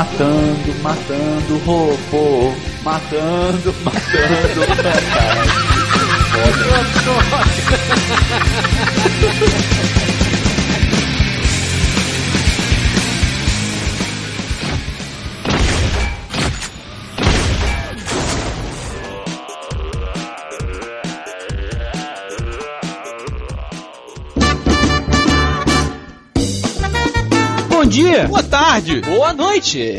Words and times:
Matando, 0.00 0.74
matando, 0.82 1.58
robô. 1.66 2.54
Matando, 2.82 3.74
matando, 3.84 4.60
matando. 4.80 5.60
Boa 28.30 28.44
tarde! 28.44 29.00
Boa 29.00 29.32
noite! 29.32 29.96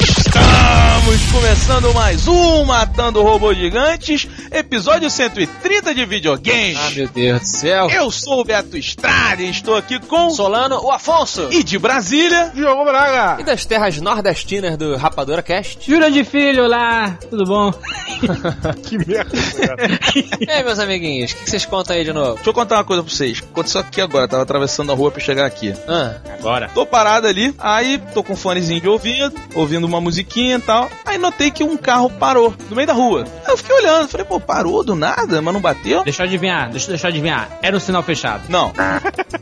Estamos 0.00 1.22
começando 1.30 1.92
mais 1.92 2.26
um 2.26 2.64
Matando 2.64 3.22
Robôs 3.22 3.58
Gigantes, 3.58 4.26
episódio 4.50 5.10
130 5.10 5.61
de 5.94 6.04
videogames. 6.04 6.78
Ah, 6.78 6.90
meu 6.90 7.08
Deus 7.08 7.40
do 7.40 7.46
céu! 7.46 7.90
Eu 7.90 8.10
sou 8.10 8.40
o 8.40 8.44
Beto 8.44 8.76
Estrada 8.76 9.42
e 9.42 9.50
estou 9.50 9.76
aqui 9.76 9.98
com 10.00 10.30
Solano, 10.30 10.80
o 10.82 10.90
Afonso! 10.90 11.48
E 11.50 11.62
de 11.62 11.78
Brasília, 11.78 12.50
Diogo 12.54 12.84
Braga! 12.84 13.40
E 13.40 13.44
das 13.44 13.64
terras 13.64 14.00
nordestinas 14.00 14.76
do 14.76 14.96
Rapadura 14.96 15.42
Cast. 15.42 15.78
Jura 15.90 16.10
de 16.10 16.24
filho, 16.24 16.64
olá! 16.64 17.16
Tudo 17.30 17.44
bom? 17.44 17.72
Que 18.84 18.98
merda, 18.98 19.30
cara. 19.66 19.98
E 20.40 20.50
aí, 20.50 20.64
meus 20.64 20.78
amiguinhos, 20.78 21.32
o 21.32 21.36
que 21.36 21.44
que 21.44 21.50
vocês 21.50 21.64
contam 21.64 21.96
aí 21.96 22.04
de 22.04 22.12
novo? 22.12 22.34
deixa 22.34 22.50
eu 22.50 22.54
contar 22.54 22.76
uma 22.76 22.84
coisa 22.84 23.02
pra 23.02 23.12
vocês. 23.12 23.40
Aconteceu 23.42 23.80
aqui 23.80 24.00
agora, 24.00 24.28
tava 24.28 24.42
atravessando 24.42 24.92
a 24.92 24.94
rua 24.94 25.10
pra 25.10 25.20
chegar 25.20 25.46
aqui. 25.46 25.74
Ah, 25.88 26.16
Agora. 26.38 26.68
Tô 26.74 26.84
parado 26.86 27.26
ali, 27.26 27.54
aí 27.58 28.00
tô 28.14 28.22
com 28.22 28.32
um 28.32 28.36
fonezinho 28.36 28.80
de 28.80 28.88
ouvido, 28.88 29.32
ouvindo 29.54 29.86
uma 29.86 30.00
musiquinha 30.00 30.56
e 30.56 30.60
tal. 30.60 30.90
Aí 31.04 31.18
notei 31.18 31.50
que 31.50 31.62
um 31.64 31.76
carro 31.76 32.10
parou 32.10 32.54
no 32.68 32.76
meio 32.76 32.86
da 32.86 32.92
rua. 32.92 33.24
Aí 33.44 33.52
eu 33.52 33.56
fiquei 33.56 33.74
olhando, 33.76 34.08
falei, 34.08 34.26
pô, 34.26 34.38
parou 34.40 34.82
do 34.84 34.94
nada, 34.94 35.40
mas 35.42 35.54
não 35.54 35.60
bateu? 35.60 35.81
Deixa 36.04 36.22
eu 36.22 36.26
adivinhar, 36.26 36.70
deixa, 36.70 36.88
deixa 36.88 37.06
eu 37.06 37.10
adivinhar. 37.10 37.58
Era 37.60 37.76
um 37.76 37.80
sinal 37.80 38.02
fechado. 38.02 38.44
Não. 38.48 38.72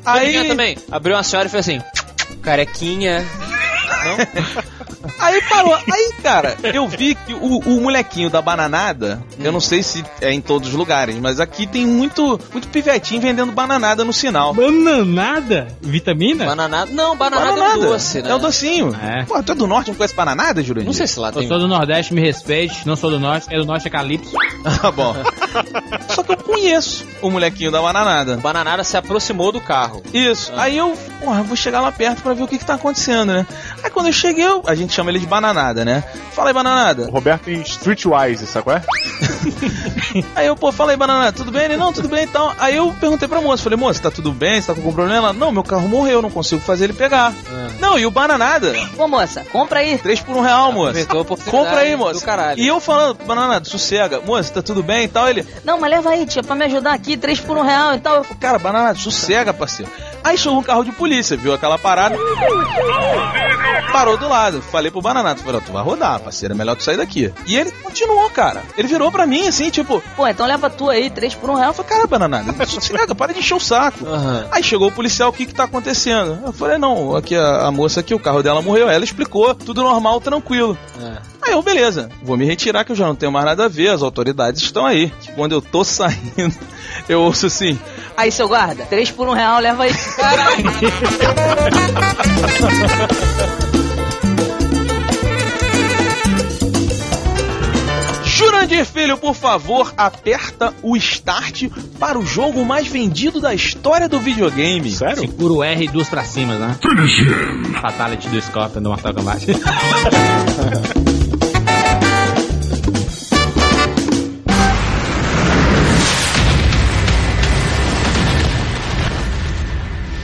aí 0.05 0.37
Aí, 0.37 0.49
também. 0.49 0.79
Abriu 0.91 1.17
uma 1.17 1.23
senhora 1.23 1.49
e 1.49 1.51
fez 1.51 1.69
assim: 1.69 1.83
carequinha. 2.43 3.25
Aí 5.19 5.43
parou. 5.49 5.75
Aí, 5.75 6.13
cara, 6.23 6.57
eu 6.75 6.87
vi 6.89 7.15
que 7.15 7.35
o, 7.35 7.59
o 7.59 7.81
molequinho 7.81 8.31
da 8.31 8.41
bananada, 8.43 9.23
eu 9.39 9.53
não 9.53 9.61
sei 9.61 9.83
se 9.83 10.05
é 10.21 10.33
em 10.33 10.41
todos 10.41 10.69
os 10.69 10.75
lugares, 10.75 11.17
mas 11.17 11.41
aqui 11.41 11.67
tem 11.67 11.87
muito, 11.87 12.39
muito 12.53 12.69
pivetinho 12.69 13.21
vendendo 13.21 13.53
bananada 13.53 14.05
no 14.05 14.13
sinal. 14.13 14.53
Bananada? 14.55 15.69
Vitamina? 15.81 16.47
Bananada. 16.47 16.91
Não, 16.93 17.17
bananada, 17.17 17.59
é 17.61 17.75
um 17.77 17.81
doce, 17.81 18.23
né? 18.23 18.31
É 18.31 18.35
o 18.35 18.39
docinho. 18.39 18.97
É. 19.03 19.25
Pô, 19.25 19.43
tu 19.43 19.53
é 19.53 19.55
do 19.55 19.67
norte, 19.67 19.89
não 19.89 19.95
conhece 19.95 20.15
bananada, 20.15 20.63
Jurandir? 20.63 20.87
Não 20.87 20.93
sei 20.95 21.07
se 21.07 21.19
lá 21.19 21.29
Eu 21.29 21.35
tem. 21.35 21.49
sou 21.49 21.59
do 21.59 21.69
Nordeste, 21.69 22.15
me 22.15 22.21
respeite. 22.21 22.87
Não 22.87 22.97
sou 22.97 23.11
do 23.11 23.19
Norte, 23.21 23.47
é 23.51 23.57
do 23.59 23.65
Norte 23.65 23.87
é 23.87 23.91
Calypso. 23.91 24.35
Ah, 24.83 24.91
bom. 24.91 25.15
Só 26.11 26.23
que 26.23 26.33
eu 26.33 26.37
conheço 26.37 27.07
o 27.23 27.31
molequinho 27.31 27.71
da 27.71 27.81
bananada. 27.81 28.37
Bananada 28.37 28.85
se 28.85 28.95
aproximou 28.97 29.51
do 29.51 29.61
carro. 29.61 30.03
Isso. 30.13 30.53
Aí 30.55 30.77
eu, 30.77 30.97
porra, 31.19 31.43
vou 31.43 31.57
chegar 31.57 31.81
lá 31.81 31.91
perto 31.91 32.23
pra 32.23 32.35
ver 32.35 32.43
o 32.43 32.47
que 32.49 32.59
que 32.59 32.65
tá 32.65 32.75
acontecendo, 32.75 33.33
né? 33.33 33.47
Aí 33.91 33.95
quando 33.95 34.07
eu 34.07 34.13
cheguei, 34.13 34.47
eu, 34.47 34.63
a 34.69 34.75
gente 34.77 34.93
chama 34.93 35.11
ele 35.11 35.19
de 35.19 35.27
bananada, 35.27 35.85
né? 35.85 36.05
Fala 36.33 36.51
aí, 36.51 36.55
bananada. 36.55 37.09
O 37.09 37.11
Roberto 37.11 37.43
tem 37.47 37.61
Streetwise, 37.61 38.47
sabe 38.47 38.63
qual 38.63 38.77
é? 38.77 38.83
Aí 40.37 40.47
eu, 40.47 40.55
pô, 40.57 40.71
fala 40.71 40.93
aí, 40.93 40.97
bananada, 40.97 41.33
tudo 41.33 41.51
bem? 41.51 41.65
Ele, 41.65 41.77
não, 41.77 41.93
tudo 41.93 42.09
bem 42.09 42.25
então. 42.25 42.53
Aí 42.59 42.77
eu 42.77 42.95
perguntei 43.01 43.27
pra 43.29 43.41
moça, 43.41 43.63
falei, 43.63 43.77
moça, 43.79 44.01
tá 44.01 44.11
tudo 44.11 44.33
bem? 44.33 44.61
Você 44.61 44.69
tá 44.69 44.75
com 44.75 44.81
algum 44.81 44.93
problema? 44.93 45.17
Ela, 45.29 45.33
não, 45.33 45.51
meu 45.53 45.63
carro 45.65 45.89
morreu, 45.89 46.23
não 46.23 46.31
consigo 46.31 46.61
fazer 46.61 46.85
ele 46.85 46.93
pegar. 46.93 47.33
Não, 47.81 47.99
e 47.99 48.07
o 48.07 48.11
bananada? 48.11 48.73
Ô 48.97 49.09
moça, 49.09 49.45
compra 49.53 49.81
aí. 49.81 49.99
Três 49.99 50.21
por 50.21 50.37
um 50.37 50.41
real, 50.41 50.71
moça. 50.73 50.93
Compra 51.51 51.79
aí, 51.81 51.93
do 51.93 51.99
moça. 51.99 52.25
caralho. 52.25 52.61
E 52.61 52.67
eu 52.67 52.81
falando, 52.81 53.19
bananada, 53.25 53.65
sossega, 53.69 54.21
moça, 54.21 54.53
tá 54.53 54.63
tudo 54.63 54.83
bem 54.83 55.05
e 55.05 55.09
tal? 55.09 55.29
Ele, 55.29 55.45
Não, 55.65 55.79
mas 55.81 55.91
leva 55.91 56.11
aí, 56.11 56.27
tia, 56.27 56.43
pra 56.43 56.55
me 56.55 56.65
ajudar 56.65 56.93
aqui, 56.95 57.17
três 57.17 57.41
por 57.41 57.57
um 57.57 57.63
real 57.63 57.95
e 57.95 57.99
tal. 58.01 58.25
Cara, 58.41 58.59
banana, 58.59 58.95
sossega, 58.95 59.53
parceiro. 59.53 59.91
Aí 60.23 60.37
chegou 60.37 60.59
um 60.59 60.63
carro 60.63 60.85
de 60.85 60.93
polícia, 60.93 61.37
viu 61.37 61.53
aquela 61.55 61.79
parada. 61.79 62.17
Parou 63.93 64.17
do 64.17 64.29
lado. 64.29 64.63
Falei 64.63 64.91
pro 64.91 65.01
Bananato, 65.01 65.43
falei, 65.43 65.61
ó, 65.61 65.65
tu 65.65 65.73
vai 65.73 65.83
rodar, 65.83 66.21
parceiro, 66.21 66.55
é 66.55 66.57
melhor 66.57 66.77
tu 66.77 66.85
sair 66.85 66.97
daqui. 66.97 67.33
E 67.47 67.57
ele 67.57 67.71
continuou, 67.71 68.29
cara. 68.31 68.63
Ele 68.77 68.89
virou 68.89 69.11
pra 69.11 69.27
mim, 69.27 69.47
assim, 69.47 69.71
tipo, 69.71 70.03
Pô, 70.17 70.27
então 70.27 70.47
leva 70.47 70.69
tu 70.71 70.89
aí, 70.91 71.11
três 71.11 71.35
por 71.35 71.51
um 71.51 71.55
real. 71.55 71.71
eu 71.71 71.75
falei, 71.75 71.91
cara, 71.91 72.07
Bananato, 72.07 72.71
sossega, 72.71 73.15
para 73.15 73.33
de 73.33 73.41
encher 73.41 73.55
o 73.55 73.61
saco. 73.61 74.07
Aham. 74.07 74.47
Aí 74.51 74.63
chegou 74.63 74.89
o 74.89 74.93
policial, 74.93 75.31
o 75.31 75.33
que 75.33 75.47
que 75.47 75.55
tá 75.55 75.65
acontecendo? 75.65 76.39
Eu 76.45 76.53
falei, 76.53 76.79
não, 76.79 77.17
aqui 77.17 77.37
a, 77.37 77.67
a 77.67 77.71
moça 77.71 78.01
aqui, 78.01 78.15
o 78.15 78.19
carro 78.19 78.43
dela 78.43 78.63
morreu. 78.63 78.89
Ela 78.89 79.05
explicou, 79.05 79.55
tudo 79.55 79.83
normal, 79.83 80.21
tranquilo. 80.21 80.77
É. 81.01 81.19
Aí 81.43 81.53
eu, 81.53 81.63
beleza, 81.63 82.11
vou 82.23 82.37
me 82.37 82.45
retirar 82.45 82.85
que 82.85 82.93
eu 82.93 82.97
já 82.97 83.07
não 83.07 83.15
tenho 83.15 83.33
mais 83.33 83.45
nada 83.47 83.65
a 83.65 83.69
ver, 83.69 83.89
as 83.89 84.03
autoridades 84.03 84.63
estão 84.63 84.85
aí. 84.85 85.13
Quando 85.35 85.53
eu 85.53 85.63
tô 85.63 85.83
saindo, 85.85 86.55
eu 87.09 87.23
ouço 87.23 87.47
assim, 87.47 87.79
Aí, 88.17 88.31
seu 88.31 88.47
guarda, 88.47 88.85
três 88.85 89.11
por 89.11 89.27
um 89.29 89.33
real, 89.33 89.59
leva 89.61 89.85
aí. 89.85 89.95
Caralho. 89.95 90.65
Jurandir 98.71 98.87
Filho, 98.87 99.19
por 99.19 99.35
favor, 99.35 99.93
aperta 99.97 100.73
o 100.81 100.97
start 100.97 101.65
para 101.99 102.17
o 102.17 102.25
jogo 102.25 102.65
mais 102.65 102.87
vendido 102.87 103.41
da 103.41 103.53
história 103.53 104.09
do 104.09 104.21
videogame. 104.21 104.89
Sério? 104.93 105.23
Segura 105.23 105.53
o 105.53 105.65
R 105.65 105.85
e 105.85 105.89
duas 105.89 106.09
pra 106.09 106.23
cima, 106.23 106.57
né? 106.57 106.77
Fatality 107.83 108.29
do 108.29 108.41
Scorpion 108.41 108.81
do 108.83 108.91
Mortal 108.91 109.13
Kombat. 109.13 109.47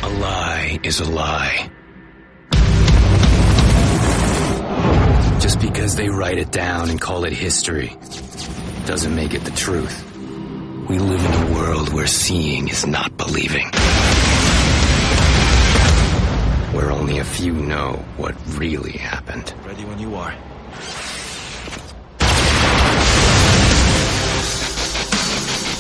A 0.02 0.08
lie 0.08 0.80
is 0.84 1.00
a 1.00 1.04
lie. 1.04 1.70
Just 5.40 5.58
because 5.60 5.96
they 5.96 6.08
write 6.08 6.38
it 6.38 6.52
down 6.52 6.90
and 6.90 7.00
call 7.00 7.24
it 7.24 7.32
history 7.32 7.96
doesn't 8.86 9.16
make 9.16 9.34
it 9.34 9.44
the 9.44 9.50
truth. 9.50 10.04
We 10.88 11.00
live 11.00 11.24
in 11.24 11.34
a 11.34 11.54
world 11.54 11.92
where 11.92 12.06
seeing 12.06 12.68
is 12.68 12.86
not 12.86 13.16
believing. 13.16 13.66
Where 16.72 16.92
only 16.92 17.18
a 17.18 17.24
few 17.24 17.52
know 17.52 18.04
what 18.16 18.36
really 18.56 18.92
happened. 18.92 19.52
Ready 19.66 19.84
when 19.84 19.98
you 19.98 20.14
are. 20.14 20.32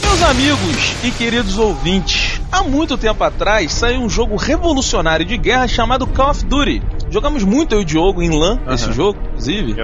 Meus 0.02 0.22
amigos 0.22 1.04
e 1.04 1.12
queridos 1.12 1.58
ouvintes, 1.58 2.40
há 2.50 2.64
muito 2.64 2.98
tempo 2.98 3.22
atrás 3.22 3.72
saiu 3.72 4.00
um 4.00 4.08
jogo 4.08 4.34
revolucionário 4.34 5.24
de 5.24 5.36
guerra 5.38 5.68
chamado 5.68 6.08
Call 6.08 6.30
of 6.30 6.44
Duty. 6.44 6.82
Jogamos 7.10 7.44
muito 7.44 7.74
eu 7.74 7.80
e 7.80 7.82
o 7.82 7.84
Diogo 7.84 8.22
em 8.22 8.30
LAN, 8.30 8.60
esse 8.70 8.92
jogo, 8.92 9.18
inclusive. 9.28 9.74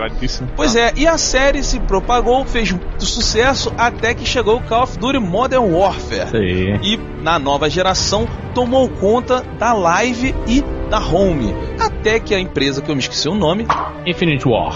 Pois 0.56 0.74
é, 0.74 0.92
e 0.96 1.06
a 1.06 1.16
série 1.16 1.62
se 1.62 1.78
propagou, 1.80 2.44
fez 2.44 2.72
muito 2.72 3.04
sucesso 3.04 3.72
até 3.78 4.14
que 4.14 4.26
chegou 4.26 4.56
o 4.56 4.62
Call 4.62 4.82
of 4.82 4.98
Duty 4.98 5.18
Modern 5.18 5.72
Warfare. 5.72 6.36
Aí. 6.36 6.80
E 6.82 6.96
na 7.22 7.38
nova 7.38 7.70
geração 7.70 8.26
tomou 8.54 8.88
conta 8.88 9.42
da 9.58 9.72
live 9.72 10.34
e 10.46 10.62
da 10.92 10.98
home. 10.98 11.54
Até 11.80 12.20
que 12.20 12.34
a 12.34 12.38
empresa, 12.38 12.82
que 12.82 12.90
eu 12.90 12.94
me 12.94 13.00
esqueci 13.00 13.26
o 13.28 13.34
nome. 13.34 13.66
Infinite 14.06 14.46
War. 14.46 14.74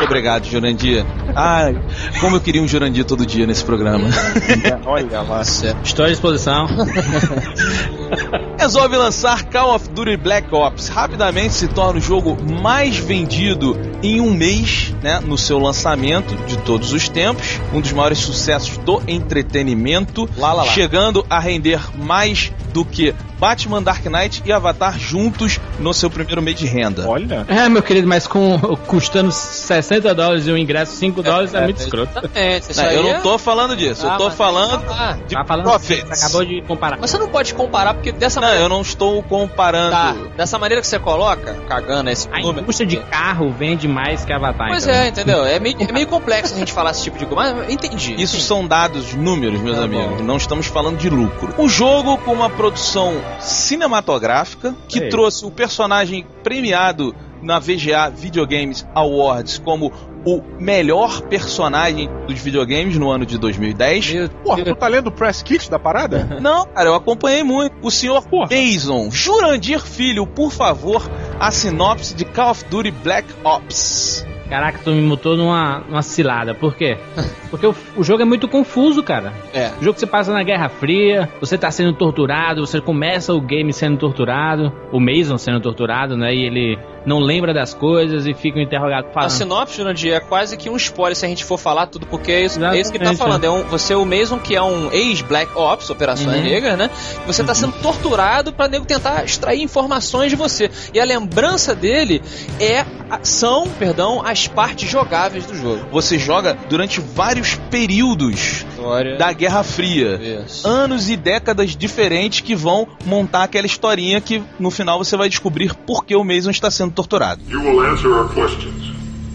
Obrigado, 0.00 0.44
Jurandir. 0.44 1.04
Ai, 1.34 1.76
como 2.20 2.36
eu 2.36 2.40
queria 2.40 2.62
um 2.62 2.68
Jurandir 2.68 3.04
todo 3.04 3.26
dia 3.26 3.46
nesse 3.46 3.64
programa. 3.64 4.06
Olha 4.86 5.22
lá. 5.22 5.42
Estou 5.42 6.04
à 6.04 6.08
disposição. 6.08 6.66
Resolve 8.58 8.96
lançar 8.96 9.44
Call 9.46 9.74
of 9.74 9.88
Duty 9.90 10.16
Black 10.16 10.54
Ops. 10.54 10.88
Rapidamente 10.88 11.54
se 11.54 11.66
torna 11.66 11.85
o 11.94 12.00
jogo 12.00 12.36
mais 12.62 12.96
vendido 12.96 13.78
em 14.02 14.20
um 14.20 14.30
mês, 14.32 14.94
né, 15.02 15.20
no 15.24 15.36
seu 15.38 15.58
lançamento 15.58 16.34
de 16.46 16.56
todos 16.58 16.92
os 16.92 17.08
tempos. 17.08 17.60
Um 17.72 17.80
dos 17.80 17.92
maiores 17.92 18.18
sucessos 18.18 18.76
do 18.78 19.02
entretenimento. 19.06 20.28
Lá, 20.36 20.52
lá, 20.52 20.62
lá. 20.64 20.72
Chegando 20.72 21.24
a 21.28 21.38
render 21.38 21.80
mais 21.96 22.52
do 22.72 22.84
que 22.84 23.14
Batman 23.38 23.82
Dark 23.82 24.04
Knight 24.06 24.42
e 24.46 24.52
Avatar 24.52 24.98
juntos 24.98 25.60
no 25.78 25.92
seu 25.92 26.08
primeiro 26.10 26.40
meio 26.42 26.56
de 26.56 26.66
renda. 26.66 27.06
Olha. 27.08 27.44
É, 27.48 27.68
meu 27.68 27.82
querido, 27.82 28.06
mas 28.08 28.26
com 28.26 28.58
custando 28.86 29.30
60 29.30 30.14
dólares 30.14 30.46
e 30.46 30.50
o 30.50 30.56
ingresso 30.58 30.92
5 30.96 31.22
dólares 31.22 31.52
é, 31.54 31.62
muito 31.62 31.78
escroto. 31.78 32.12
Isso 32.34 32.80
Não, 32.80 32.90
eu 32.90 33.02
não 33.02 33.10
é- 33.10 33.20
tô 33.20 33.36
falando 33.38 33.76
disso, 33.76 34.06
eu 34.06 34.10
Ah, 34.10 34.16
tô 34.16 34.24
mas- 34.26 34.34
falando 34.34 34.82
Ah, 34.90 35.16
de 35.26 35.34
Tá 35.34 35.44
falando 35.44 35.64
profits. 35.64 36.06
você 36.08 36.24
acabou 36.24 36.44
de 36.44 36.62
comparar. 36.62 36.98
Mas 37.00 37.10
você 37.10 37.18
não 37.18 37.28
pode 37.28 37.54
comparar, 37.54 37.94
porque 37.94 38.12
dessa 38.12 38.40
Não, 38.40 38.48
maneira. 38.48 38.64
eu 38.64 38.68
não 38.70 38.80
estou 38.80 39.22
comparando. 39.22 39.90
Tá, 39.90 40.14
dessa 40.36 40.58
maneira 40.58 40.80
que 40.80 40.86
você 40.88 40.98
coloca, 40.98 41.54
cagando 41.80 42.08
esse 42.10 42.26
A 42.32 42.38
número. 42.40 42.60
indústria 42.62 42.86
de 42.86 42.96
carro 42.96 43.50
vende 43.50 43.86
mais 43.86 44.24
que 44.24 44.32
Avatar. 44.32 44.68
Pois 44.68 44.84
então. 44.86 44.94
é, 44.96 45.08
entendeu? 45.08 45.44
É 45.44 45.58
meio, 45.60 45.76
é 45.80 45.92
meio 45.92 46.06
complexo 46.08 46.54
a 46.54 46.58
gente 46.58 46.72
falar 46.72 46.92
esse 46.92 47.02
tipo 47.02 47.18
de 47.18 47.26
coisa, 47.26 47.54
mas 47.54 47.70
entendi. 47.72 48.12
Isso 48.14 48.34
entendi. 48.36 48.42
são 48.42 48.66
dados, 48.66 49.14
números, 49.14 49.60
meus 49.60 49.76
Tá 49.76 49.84
amigos. 49.84 50.18
bom. 50.18 50.22
Não 50.24 50.36
estamos 50.36 50.66
falando 50.66 50.96
de 50.96 51.10
lucro. 51.10 51.54
Um 51.58 51.68
jogo 51.68 52.16
com 52.18 52.32
uma 52.32 52.48
produção 52.48 53.14
cinematográfica 53.40 54.74
que 54.88 55.00
Ei. 55.00 55.08
trouxe 55.08 55.44
o 55.44 55.50
personagem 55.50 56.26
premiado 56.42 57.14
na 57.42 57.58
VGA 57.58 58.08
Videogames 58.10 58.86
Awards 58.94 59.58
como 59.58 59.92
o 60.26 60.42
melhor 60.58 61.22
personagem 61.22 62.10
dos 62.26 62.40
videogames 62.40 62.98
no 62.98 63.08
ano 63.10 63.24
de 63.24 63.38
2010. 63.38 64.12
Meu 64.12 64.28
Porra, 64.28 64.64
tu 64.64 64.74
tá 64.74 64.88
lendo 64.88 65.06
o 65.06 65.12
press 65.12 65.40
kit 65.40 65.70
da 65.70 65.78
parada? 65.78 66.38
Não, 66.42 66.66
cara, 66.66 66.88
eu 66.88 66.94
acompanhei 66.94 67.44
muito. 67.44 67.76
O 67.80 67.90
senhor 67.90 68.24
Mason, 68.32 69.08
Jurandir 69.10 69.80
Filho, 69.80 70.26
por 70.26 70.50
favor, 70.50 71.08
a 71.38 71.50
sinopse 71.52 72.14
de 72.14 72.24
Call 72.24 72.50
of 72.50 72.64
Duty 72.64 72.90
Black 72.90 73.28
Ops. 73.44 74.26
Caraca, 74.48 74.78
tu 74.82 74.90
me 74.90 75.02
mutou 75.02 75.36
numa, 75.36 75.80
numa 75.88 76.02
cilada. 76.02 76.54
Por 76.54 76.74
quê? 76.74 76.96
Porque 77.50 77.66
o, 77.66 77.74
o 77.96 78.04
jogo 78.04 78.22
é 78.22 78.24
muito 78.24 78.46
confuso, 78.48 79.02
cara. 79.02 79.32
É. 79.52 79.70
O 79.80 79.84
jogo 79.84 79.94
que 79.94 80.00
você 80.00 80.06
passa 80.06 80.32
na 80.32 80.42
Guerra 80.42 80.68
Fria, 80.68 81.28
você 81.40 81.58
tá 81.58 81.70
sendo 81.70 81.92
torturado, 81.92 82.64
você 82.64 82.80
começa 82.80 83.32
o 83.32 83.40
game 83.40 83.72
sendo 83.72 83.98
torturado, 83.98 84.72
o 84.92 85.00
Mason 85.00 85.36
sendo 85.36 85.60
torturado, 85.60 86.16
né? 86.16 86.32
E 86.32 86.44
ele 86.44 86.78
não 87.06 87.18
lembra 87.20 87.54
das 87.54 87.72
coisas 87.72 88.26
e 88.26 88.34
fica 88.34 88.60
interrogado 88.60 89.06
A 89.08 89.12
falando. 89.12 89.30
sinopse, 89.30 89.76
Jurandir, 89.76 90.12
é 90.12 90.20
quase 90.20 90.56
que 90.56 90.68
um 90.68 90.76
spoiler 90.76 91.16
se 91.16 91.24
a 91.24 91.28
gente 91.28 91.44
for 91.44 91.56
falar 91.58 91.86
tudo, 91.86 92.06
porque 92.06 92.32
é 92.32 92.44
isso, 92.44 92.62
é 92.64 92.80
isso 92.80 92.92
que 92.92 92.98
tá 92.98 93.14
falando. 93.14 93.44
É 93.44 93.50
um, 93.50 93.62
você 93.64 93.92
é 93.92 93.96
o 93.96 94.04
Mason, 94.04 94.38
que 94.38 94.54
é 94.56 94.62
um 94.62 94.90
ex-Black 94.92 95.56
Ops, 95.56 95.88
Operações 95.88 96.36
Uhum. 96.36 96.42
Negras, 96.42 96.76
né? 96.76 96.90
Você 97.26 97.44
tá 97.44 97.54
sendo 97.54 97.72
torturado 97.80 98.52
pra 98.52 98.66
nego 98.68 98.84
tentar 98.84 99.24
extrair 99.24 99.62
informações 99.62 100.30
de 100.30 100.36
você. 100.36 100.70
E 100.92 100.98
a 101.00 101.04
lembrança 101.04 101.74
dele 101.74 102.20
é 102.60 102.84
são, 103.22 103.68
perdão, 103.68 104.20
as 104.24 104.48
partes 104.48 104.90
jogáveis 104.90 105.46
do 105.46 105.54
jogo. 105.54 105.86
Você 105.92 106.18
joga 106.18 106.58
durante 106.68 107.00
vários 107.00 107.54
períodos 107.70 108.64
História. 108.68 109.16
da 109.16 109.32
Guerra 109.32 109.62
Fria. 109.62 110.42
Isso. 110.44 110.66
Anos 110.66 111.08
e 111.08 111.16
décadas 111.16 111.76
diferentes 111.76 112.40
que 112.40 112.54
vão 112.56 112.88
montar 113.04 113.44
aquela 113.44 113.66
historinha 113.66 114.20
que 114.20 114.42
no 114.58 114.70
final 114.72 114.98
você 114.98 115.16
vai 115.16 115.28
descobrir 115.28 115.72
por 115.74 116.04
que 116.04 116.16
o 116.16 116.24
Mason 116.24 116.50
está 116.50 116.68
sendo 116.70 116.92
torturado. 116.96 117.40
You 117.46 117.60
will 117.60 117.82
answer 117.86 118.12
our 118.12 118.28
questions. 118.28 118.90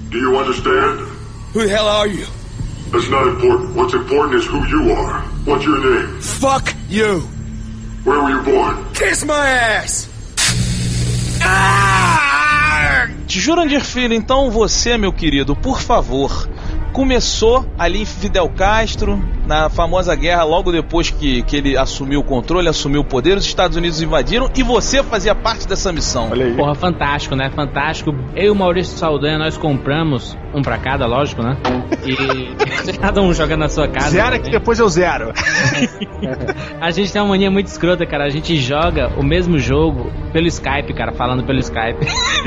Do 0.09 0.17
you 0.17 0.37
understand? 0.37 0.99
Who 1.53 1.63
the 1.63 1.69
hell 1.69 1.87
are 1.87 2.07
you? 2.07 2.25
That's 2.91 3.09
not 3.09 3.27
important. 3.27 3.75
What's 3.75 3.93
important 3.93 4.35
is 4.35 4.45
who 4.47 4.65
you 4.67 4.91
are. 4.91 5.21
What's 5.45 5.63
your 5.63 5.79
name? 5.79 6.19
Fuck 6.19 6.73
you! 6.89 7.21
Where 8.03 8.21
were 8.21 8.31
you 8.31 8.41
born? 8.41 8.93
Kiss 8.93 9.23
my 9.23 9.47
ass! 9.47 10.09
Jurandir 13.27 13.81
Filho, 13.81 14.13
então 14.13 14.51
você, 14.51 14.97
meu 14.97 15.13
querido, 15.13 15.55
por 15.55 15.79
favor, 15.81 16.47
começou 16.91 17.65
ali 17.77 18.01
em 18.01 18.05
Fidel 18.05 18.49
Castro, 18.49 19.21
na 19.45 19.69
famosa 19.69 20.15
guerra, 20.15 20.43
logo 20.43 20.71
depois 20.71 21.09
que, 21.09 21.41
que 21.43 21.55
ele 21.55 21.77
assumiu 21.77 22.19
o 22.19 22.23
controle, 22.23 22.67
assumiu 22.69 23.01
o 23.01 23.03
poder, 23.03 23.37
os 23.37 23.45
Estados 23.45 23.75
Unidos 23.77 24.01
invadiram 24.01 24.49
e 24.55 24.63
você 24.63 25.03
fazia 25.03 25.33
parte 25.33 25.67
dessa 25.67 25.91
missão. 25.91 26.29
Olha 26.31 26.45
aí. 26.45 26.53
Porra, 26.53 26.75
fantástico, 26.75 27.35
né? 27.35 27.49
Fantástico. 27.49 28.15
Eu 28.35 28.45
e 28.45 28.49
o 28.49 28.55
Maurício 28.55 28.97
Saldanha, 28.97 29.37
nós 29.37 29.57
compramos 29.57 30.37
um 30.53 30.61
pra 30.61 30.77
cada, 30.77 31.05
lógico, 31.05 31.41
né? 31.41 31.57
E 32.05 32.93
cada 32.99 33.21
um 33.21 33.33
joga 33.33 33.55
na 33.55 33.69
sua 33.69 33.87
casa. 33.87 34.09
Zero 34.09 34.31
né? 34.31 34.39
que 34.39 34.51
depois 34.51 34.79
eu 34.79 34.87
zero. 34.89 35.31
A 36.79 36.91
gente 36.91 37.11
tem 37.11 37.21
uma 37.21 37.29
mania 37.29 37.51
muito 37.51 37.67
escrota, 37.67 38.05
cara. 38.05 38.25
A 38.25 38.29
gente 38.29 38.55
joga 38.57 39.11
o 39.17 39.23
mesmo 39.23 39.57
jogo 39.59 40.11
pelo 40.33 40.47
Skype, 40.47 40.93
cara, 40.93 41.11
falando 41.11 41.43
pelo 41.43 41.59
Skype. 41.59 42.05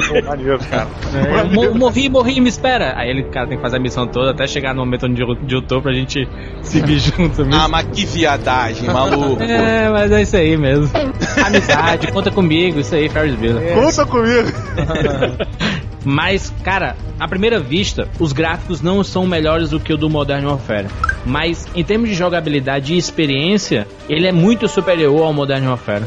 Pô, 0.08 0.29
maneiro, 0.29 0.58
cara. 0.58 0.88
Mo- 1.52 1.75
morri, 1.75 2.08
morri, 2.08 2.41
me 2.41 2.49
espera. 2.49 2.94
Aí 2.96 3.11
ele, 3.11 3.25
cara, 3.25 3.46
tem 3.46 3.56
que 3.56 3.62
fazer 3.62 3.76
a 3.76 3.81
missão 3.81 4.06
toda 4.06 4.33
até 4.34 4.46
chegar 4.46 4.75
no 4.75 4.81
momento 4.84 5.06
onde 5.06 5.22
eu, 5.22 5.28
onde 5.28 5.54
eu 5.54 5.62
tô 5.62 5.81
pra 5.81 5.92
gente 5.92 6.28
seguir 6.62 6.98
junto 7.00 7.44
mesmo. 7.44 7.54
Ah, 7.54 7.69
mas 7.69 7.86
que 7.86 8.04
viadagem, 8.04 8.88
maluco. 8.88 9.42
É, 9.42 9.88
mas 9.88 10.12
é 10.12 10.22
isso 10.22 10.36
aí 10.36 10.56
mesmo. 10.56 10.90
Amizade, 11.44 12.12
conta 12.12 12.31
comigo, 12.31 12.81
isso 12.81 12.94
aí, 12.94 13.08
Ferris 13.08 13.34
Bueller. 13.34 13.75
Conta 13.75 14.04
comigo. 14.04 14.48
Mas, 16.06 16.52
cara, 16.62 16.96
à 17.19 17.26
primeira 17.26 17.58
vista, 17.58 18.06
os 18.20 18.32
gráficos 18.32 18.82
não 18.82 19.02
são 19.02 19.26
melhores 19.26 19.70
do 19.70 19.81
que 19.81 19.90
o 19.90 19.96
do 19.96 20.10
Modern 20.10 20.44
Warfare. 20.44 20.86
Mas, 21.25 21.66
em 21.75 21.82
termos 21.82 22.10
de 22.10 22.14
jogabilidade 22.14 22.92
e 22.92 22.98
experiência, 22.98 23.88
ele 24.06 24.26
é 24.26 24.32
muito 24.32 24.69
superior 24.69 25.22
ao 25.22 25.32
Modern 25.32 25.66
Warfare. 25.66 26.04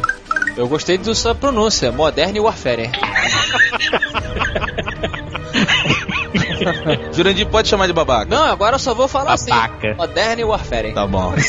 Eu 0.56 0.68
gostei 0.68 1.00
da 1.00 1.16
sua 1.16 1.34
pronúncia, 1.34 1.92
Modern 1.92 2.38
Warfare. 2.40 2.92
Jurandir 7.14 7.48
pode 7.48 7.68
chamar 7.68 7.88
de 7.88 7.94
babaca. 7.94 8.26
Não, 8.34 8.46
agora 8.46 8.76
eu 8.76 8.80
só 8.80 8.94
vou 8.94 9.08
falar 9.08 9.36
Babaca. 9.38 9.88
assim. 9.90 9.98
Modern 9.98 10.44
Warfare. 10.44 10.94
Tá 10.94 11.06
bom. 11.06 11.34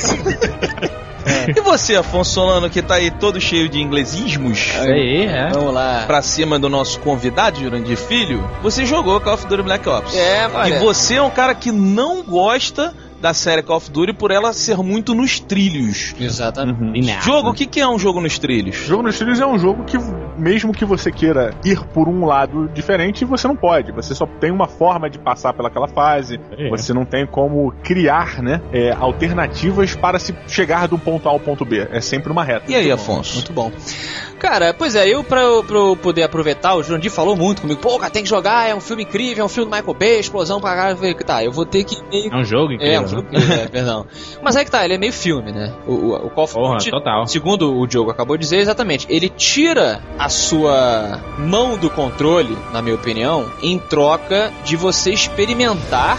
E 1.55 1.60
você, 1.60 1.96
Afonso 1.96 2.32
Solano, 2.32 2.70
que 2.70 2.81
tá 2.81 2.94
aí 2.94 3.10
todo 3.10 3.40
cheio 3.40 3.69
de 3.69 3.81
inglesismos? 3.81 4.70
Aí, 4.81 5.26
é. 5.26 5.49
Vamos 5.50 5.75
lá. 5.75 6.05
Pra 6.06 6.22
cima 6.22 6.58
do 6.58 6.69
nosso 6.70 7.00
convidado, 7.00 7.58
Jurandir 7.60 7.99
Filho, 7.99 8.49
você 8.62 8.87
jogou 8.87 9.20
Call 9.20 9.34
of 9.34 9.46
Duty 9.46 9.62
Black 9.62 9.87
Ops. 9.88 10.14
É, 10.16 10.49
olha. 10.52 10.75
E 10.75 10.78
você 10.78 11.16
é 11.16 11.22
um 11.22 11.31
cara 11.31 11.54
que 11.54 11.70
não 11.70 12.22
gosta 12.22 12.94
da 13.20 13.35
série 13.35 13.62
Call 13.62 13.76
of 13.79 13.91
Duty 13.91 14.12
por 14.12 14.31
ela 14.31 14.53
ser 14.53 14.76
muito 14.79 15.15
nos 15.15 15.41
trilhos. 15.41 16.15
Exatamente. 16.20 16.79
Linear. 16.82 17.23
Jogo, 17.23 17.50
o 17.50 17.55
que, 17.55 17.67
que 17.67 17.81
é 17.81 17.88
um 17.88 17.99
jogo 17.99 18.20
nos 18.20 18.38
trilhos? 18.38 18.76
Jogo 18.76 19.03
nos 19.03 19.17
trilhos 19.19 19.41
é 19.41 19.47
um 19.47 19.59
jogo 19.59 19.85
que, 19.85 19.97
mesmo 20.38 20.73
que 20.73 20.85
você 20.85 21.11
queira 21.11 21.53
ir 21.65 21.81
por 21.88 22.09
um 22.09 22.25
lado 22.25 22.69
diferente, 22.73 23.25
você 23.25 23.49
não 23.49 23.56
pode. 23.56 23.91
Você 23.93 24.15
só 24.15 24.26
tem 24.26 24.50
uma 24.50 24.69
forma 24.69 25.11
de 25.11 25.19
passar 25.19 25.53
pelaquela 25.53 25.88
fase. 25.88 26.38
É. 26.56 26.69
Você 26.70 26.93
não 26.93 27.05
tem 27.05 27.26
como 27.26 27.73
criar, 27.82 28.43
né, 28.43 28.61
é, 28.73 28.93
alternativas 28.93 29.94
para 29.94 30.19
se 30.19 30.35
chegar 30.47 30.87
do 30.88 30.99
ponto 30.99 31.29
A 31.29 31.32
ao 31.32 31.41
ponto 31.41 31.64
B. 31.64 31.88
É 31.91 32.00
sempre 32.00 32.31
uma 32.31 32.44
reta. 32.44 32.71
E 32.71 32.75
aí, 32.75 32.91
Afonso? 32.91 33.35
Muito 33.35 33.53
bom. 33.53 33.71
Cara, 34.38 34.73
pois 34.73 34.95
é, 34.95 35.09
eu 35.09 35.25
pra, 35.25 35.40
eu- 35.42 35.64
pra 35.64 35.76
eu 35.76 35.97
poder 35.97 36.23
aproveitar, 36.23 36.75
o 36.76 36.83
Jurandir 36.83 37.11
falou 37.11 37.35
muito 37.37 37.62
comigo, 37.62 37.81
pô, 37.81 37.99
cara, 37.99 38.11
tem 38.11 38.23
que 38.23 38.28
jogar, 38.28 38.69
é 38.69 38.75
um 38.75 38.81
filme 38.81 39.02
incrível, 39.02 39.42
é 39.42 39.45
um 39.47 39.49
filme 39.49 39.69
do 39.71 39.75
Michael 39.76 39.95
Bay, 39.95 40.21
explosão 40.21 40.61
pra 40.61 40.75
caralho. 40.76 40.99
Tá, 41.26 41.42
eu 41.45 41.50
vou 41.50 41.66
ter 41.66 41.83
que 41.85 41.97
É 42.12 42.37
um 42.37 42.45
jogo 42.45 42.73
É, 42.73 42.76
incrível. 42.76 43.02
um 43.02 43.08
filme 43.09 43.29
incrível, 43.29 43.55
é, 43.57 43.69
perdão. 43.69 44.07
Mas 44.43 44.57
é 44.57 44.65
que 44.65 44.71
tá, 44.71 44.85
ele 44.85 44.95
é 44.95 44.99
meio 44.99 45.12
filme, 45.12 45.53
né? 45.53 45.73
O, 45.87 45.93
o, 45.93 46.27
o 46.27 46.31
Call 46.31 46.45
of 46.45 46.55
Porra, 46.55 46.77
Duty, 46.79 46.91
total. 46.91 47.27
segundo 47.27 47.79
o 47.79 47.87
Diogo 47.87 48.11
acabou 48.11 48.37
de 48.37 48.43
dizer, 48.43 48.59
exatamente, 48.59 49.07
ele 49.09 49.29
tira 49.29 50.00
a 50.19 50.29
sua 50.29 51.21
mão 51.38 51.77
do 51.77 51.91
controle, 51.91 52.57
na 52.73 52.83
minha 52.83 52.95
opinião, 52.95 53.50
em 53.62 53.79
troca 53.79 54.53
de 54.65 54.77
você 54.77 55.12
experimentar 55.12 56.19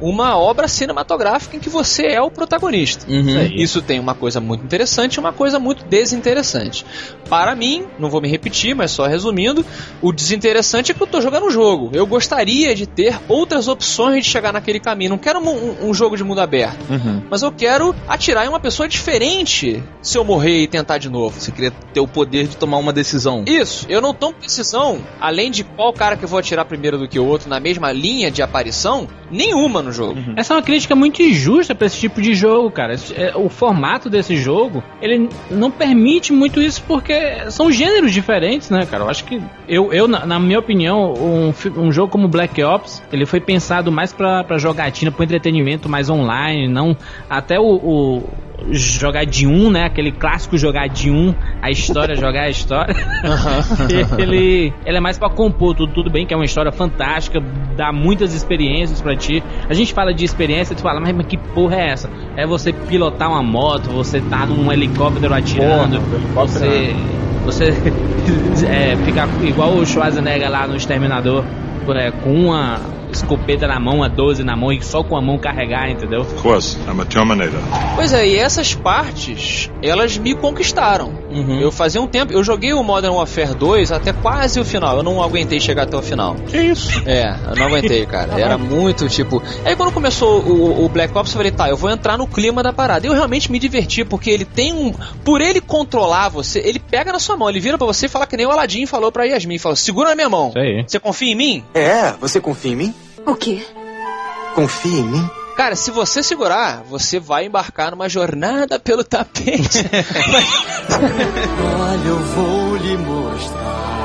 uma 0.00 0.36
obra 0.36 0.68
cinematográfica 0.68 1.56
em 1.56 1.60
que 1.60 1.68
você 1.68 2.06
é 2.06 2.20
o 2.20 2.30
protagonista. 2.30 3.06
Uhum. 3.10 3.40
Isso 3.54 3.80
tem 3.82 3.98
uma 3.98 4.14
coisa 4.14 4.40
muito 4.40 4.64
interessante 4.64 5.14
e 5.14 5.20
uma 5.20 5.32
coisa 5.32 5.58
muito 5.58 5.84
desinteressante. 5.84 6.84
Para 7.28 7.54
mim, 7.54 7.84
não 7.98 8.08
vou 8.10 8.20
me 8.20 8.28
repetir, 8.28 8.74
mas 8.74 8.90
só 8.90 9.06
resumindo, 9.06 9.64
o 10.02 10.12
desinteressante 10.12 10.92
é 10.92 10.94
que 10.94 11.02
eu 11.02 11.06
tô 11.06 11.20
jogando 11.20 11.46
um 11.46 11.50
jogo. 11.50 11.90
Eu 11.92 12.06
gostaria 12.06 12.74
de 12.74 12.86
ter 12.86 13.18
outras 13.28 13.68
opções 13.68 14.24
de 14.24 14.30
chegar 14.30 14.52
naquele 14.52 14.78
caminho. 14.80 15.10
Não 15.10 15.18
quero 15.18 15.38
um, 15.40 15.48
um- 15.48 15.88
um 15.90 15.94
jogo 15.94 16.16
de 16.16 16.22
mundo 16.24 16.40
aberto, 16.40 16.78
Uhum. 16.90 17.22
mas 17.30 17.42
eu 17.42 17.50
quero 17.52 17.94
atirar 18.08 18.44
em 18.44 18.48
uma 18.48 18.60
pessoa 18.60 18.88
diferente 18.88 19.82
se 20.02 20.16
eu 20.18 20.24
morrer 20.24 20.62
e 20.62 20.66
tentar 20.66 20.98
de 20.98 21.08
novo. 21.08 21.40
Você 21.40 21.50
queria 21.50 21.70
ter 21.70 22.00
o 22.00 22.06
poder 22.06 22.46
de 22.46 22.56
tomar 22.56 22.76
uma 22.78 22.92
decisão. 22.92 23.44
Isso, 23.46 23.86
eu 23.88 24.00
não 24.00 24.12
tomo 24.14 24.34
decisão, 24.40 25.00
além 25.20 25.50
de 25.50 25.64
qual 25.64 25.92
cara 25.92 26.16
que 26.16 26.24
eu 26.24 26.28
vou 26.28 26.38
atirar 26.38 26.64
primeiro 26.64 26.98
do 26.98 27.08
que 27.08 27.18
o 27.18 27.26
outro 27.26 27.48
na 27.48 27.58
mesma 27.58 27.90
linha 27.92 28.30
de 28.30 28.42
aparição, 28.42 29.08
nenhuma 29.30 29.82
no 29.82 29.92
jogo. 29.92 30.18
Essa 30.36 30.54
é 30.54 30.56
uma 30.56 30.62
crítica 30.62 30.94
muito 30.94 31.22
injusta 31.22 31.74
pra 31.74 31.86
esse 31.86 31.98
tipo 31.98 32.20
de 32.20 32.34
jogo, 32.34 32.70
cara. 32.70 32.94
É, 33.14 33.32
O 33.36 33.48
formato 33.48 34.08
desse 34.08 34.36
jogo, 34.36 34.82
ele 35.00 35.28
não 35.50 35.70
permite 35.70 36.32
muito 36.32 36.60
isso 36.60 36.82
porque 36.86 37.50
são 37.50 37.70
gêneros 37.70 38.12
diferentes, 38.12 38.70
né, 38.70 38.86
cara? 38.86 39.04
Eu 39.04 39.10
acho 39.10 39.24
que, 39.24 39.40
eu, 39.68 39.92
eu 39.92 40.06
na, 40.08 40.26
na 40.26 40.38
minha 40.38 40.58
opinião, 40.58 41.12
um, 41.14 41.52
um 41.76 41.92
jogo 41.92 42.10
como 42.10 42.28
Black 42.28 42.62
Ops, 42.62 43.02
ele 43.12 43.26
foi 43.26 43.40
pensado 43.40 43.90
mais 43.90 44.12
pra 44.12 44.58
jogatina, 44.58 45.10
pro 45.10 45.24
entretenimento 45.24 45.88
mais 45.88 46.08
online, 46.08 46.68
não 46.68 46.96
até 47.28 47.58
o, 47.58 47.64
o 47.64 48.22
jogar 48.70 49.24
de 49.24 49.46
um, 49.46 49.70
né? 49.70 49.84
Aquele 49.84 50.12
clássico 50.12 50.56
jogar 50.56 50.88
de 50.88 51.10
um, 51.10 51.34
a 51.62 51.70
história 51.70 52.14
jogar 52.16 52.42
a 52.42 52.50
história. 52.50 52.94
ele, 54.18 54.72
ele 54.84 54.96
é 54.96 55.00
mais 55.00 55.18
pra 55.18 55.28
compor 55.28 55.74
tudo, 55.74 55.92
tudo 55.92 56.10
bem 56.10 56.26
que 56.26 56.34
é 56.34 56.36
uma 56.36 56.44
história 56.44 56.72
fantástica, 56.72 57.40
dá 57.76 57.92
muitas 57.92 58.34
experiências 58.34 59.00
pra 59.00 59.16
ti. 59.16 59.42
A 59.68 59.74
gente 59.74 59.92
fala 59.92 60.12
de 60.12 60.24
experiência, 60.24 60.74
tu 60.74 60.82
fala, 60.82 61.00
mas, 61.00 61.14
mas 61.14 61.26
que 61.26 61.36
porra 61.36 61.76
é 61.76 61.90
essa? 61.90 62.10
É 62.36 62.46
você 62.46 62.72
pilotar 62.72 63.30
uma 63.30 63.42
moto, 63.42 63.90
você 63.90 64.20
tá 64.20 64.46
num 64.46 64.72
helicóptero 64.72 65.34
atirando, 65.34 66.00
Porra, 66.00 66.16
helicóptero 66.16 66.66
você 66.66 66.96
você 67.44 67.68
é, 68.68 68.96
ficar 69.04 69.28
igual 69.44 69.72
o 69.74 69.86
Schwarzenegger 69.86 70.50
lá 70.50 70.66
no 70.66 70.76
Exterminador, 70.76 71.44
é, 71.94 72.10
com 72.10 72.32
uma 72.32 72.80
escopeta 73.16 73.66
na 73.66 73.78
mão, 73.78 73.96
uma 73.96 74.08
12 74.08 74.42
na 74.44 74.56
mão 74.56 74.72
e 74.72 74.82
só 74.82 75.02
com 75.02 75.16
a 75.16 75.20
mão 75.20 75.38
carregar, 75.38 75.90
entendeu? 75.90 76.22
Of 76.22 76.34
course, 76.36 76.78
I'm 76.88 77.00
a 77.00 77.04
Terminator. 77.04 77.60
Pois 77.94 78.12
é, 78.12 78.26
e 78.26 78.36
essas 78.36 78.74
partes, 78.74 79.70
elas 79.82 80.16
me 80.18 80.34
conquistaram. 80.34 81.12
Uhum. 81.30 81.60
Eu 81.60 81.70
fazia 81.70 82.00
um 82.00 82.06
tempo, 82.06 82.32
eu 82.32 82.42
joguei 82.42 82.72
o 82.72 82.82
Modern 82.82 83.14
Warfare 83.14 83.54
2 83.54 83.92
até 83.92 84.12
quase 84.12 84.58
o 84.60 84.64
final, 84.64 84.96
eu 84.96 85.02
não 85.02 85.22
aguentei 85.22 85.60
chegar 85.60 85.82
até 85.82 85.96
o 85.96 86.02
final. 86.02 86.34
Que 86.46 86.58
isso? 86.58 87.02
É, 87.06 87.34
eu 87.50 87.56
não 87.56 87.66
aguentei, 87.66 88.04
cara. 88.06 88.40
Era 88.40 88.56
muito 88.56 89.08
tipo. 89.08 89.42
Aí 89.64 89.76
quando 89.76 89.92
começou 89.92 90.40
o, 90.42 90.84
o 90.84 90.88
Black 90.88 91.16
Ops, 91.16 91.32
eu 91.32 91.36
falei, 91.36 91.52
tá, 91.52 91.68
eu 91.68 91.76
vou 91.76 91.90
entrar 91.90 92.16
no 92.16 92.26
clima 92.26 92.62
da 92.62 92.72
parada. 92.72 93.06
E 93.06 93.10
eu 93.10 93.14
realmente 93.14 93.50
me 93.50 93.58
diverti, 93.58 94.04
porque 94.04 94.30
ele 94.30 94.44
tem 94.44 94.72
um. 94.72 94.92
Por 95.24 95.40
ele 95.40 95.60
controlar 95.60 96.28
você, 96.28 96.60
ele 96.60 96.78
pega 96.78 97.12
na 97.12 97.18
sua 97.18 97.36
mão, 97.36 97.48
ele 97.48 97.60
vira 97.60 97.76
pra 97.76 97.86
você 97.86 98.06
e 98.06 98.08
fala 98.08 98.26
que 98.26 98.36
nem 98.36 98.46
o 98.46 98.50
Aladdin 98.50 98.86
falou 98.86 99.10
pra 99.10 99.24
Yasmin: 99.24 99.58
fala, 99.58 99.76
segura 99.76 100.10
na 100.10 100.14
minha 100.16 100.28
mão. 100.28 100.48
Isso 100.48 100.58
aí. 100.58 100.84
Você 100.86 100.98
confia 101.00 101.32
em 101.32 101.36
mim? 101.36 101.64
É, 101.74 102.12
você 102.12 102.40
confia 102.40 102.72
em 102.72 102.76
mim? 102.76 102.94
O 103.26 103.34
quê? 103.34 103.66
Confia 104.54 105.00
em 105.00 105.02
mim? 105.02 105.30
Cara, 105.56 105.74
se 105.74 105.90
você 105.90 106.22
segurar, 106.22 106.82
você 106.84 107.18
vai 107.18 107.46
embarcar 107.46 107.90
numa 107.90 108.08
jornada 108.08 108.78
pelo 108.78 109.02
tapete. 109.02 109.84
Olha, 111.80 112.08
eu 112.08 112.18
vou 112.18 112.76
lhe 112.76 112.96
mostrar 112.98 113.95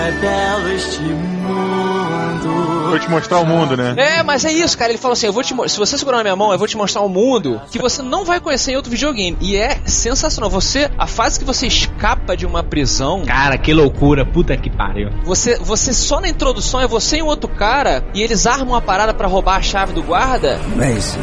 é 0.00 0.10
belo 0.12 0.68
este 0.72 1.00
mundo. 1.00 2.88
Vou 2.90 2.98
te 2.98 3.08
mostrar 3.08 3.38
o 3.38 3.46
mundo, 3.46 3.76
né? 3.76 3.94
É, 3.96 4.22
mas 4.22 4.44
é 4.44 4.52
isso, 4.52 4.76
cara. 4.76 4.90
Ele 4.90 4.98
falou 4.98 5.12
assim: 5.12 5.26
eu 5.26 5.32
vou 5.32 5.42
te 5.44 5.54
se 5.68 5.78
você 5.78 5.96
segurar 5.96 6.16
na 6.18 6.22
minha 6.24 6.36
mão, 6.36 6.50
eu 6.52 6.58
vou 6.58 6.66
te 6.66 6.76
mostrar 6.76 7.02
um 7.02 7.08
mundo 7.08 7.60
que 7.70 7.78
você 7.78 8.02
não 8.02 8.24
vai 8.24 8.40
conhecer 8.40 8.72
em 8.72 8.76
outro 8.76 8.90
videogame. 8.90 9.36
E 9.40 9.56
é 9.56 9.78
sensacional. 9.86 10.50
Você, 10.50 10.90
a 10.98 11.06
fase 11.06 11.38
que 11.38 11.44
você 11.44 11.66
escapa 11.66 12.36
de 12.36 12.44
uma 12.46 12.62
prisão, 12.64 13.22
Cara, 13.24 13.56
que 13.56 13.72
loucura, 13.72 14.24
puta 14.26 14.56
que 14.56 14.68
pariu. 14.70 15.10
você, 15.22 15.56
você 15.58 15.92
só 15.92 16.20
na 16.20 16.28
introdução 16.28 16.80
é 16.80 16.86
você 16.88 17.18
e 17.18 17.22
um 17.22 17.26
outro 17.26 17.48
cara 17.48 18.02
e 18.12 18.22
eles 18.22 18.46
armam 18.46 18.70
uma 18.74 18.82
parada 18.82 19.14
pra 19.14 19.28
roubar 19.28 19.56
a 19.56 19.62
chave 19.62 19.92
do 19.92 20.02
guarda. 20.02 20.58
Mason, 20.74 21.20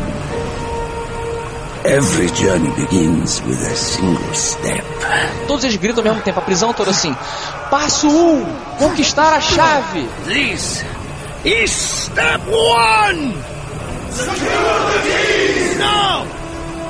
every 1.88 2.28
journey 2.32 2.70
begins 2.76 3.42
with 3.44 3.62
a 3.62 3.76
single 3.76 4.34
step. 4.34 4.84
Todos 5.48 5.64
eles 5.64 5.78
gritam 5.78 6.00
ao 6.00 6.04
mesmo 6.04 6.22
tempo, 6.22 6.40
a 6.40 6.42
prisão 6.42 6.74
toda 6.74 6.92
assim: 6.92 7.16
Passo 7.72 8.08
1, 8.08 8.12
um, 8.12 8.46
conquistar 8.78 9.34
a 9.36 9.42
chave. 9.42 10.08
This 10.26 10.84
is 11.46 11.72
step 11.72 12.42
one! 12.48 13.34
Now, 15.80 16.26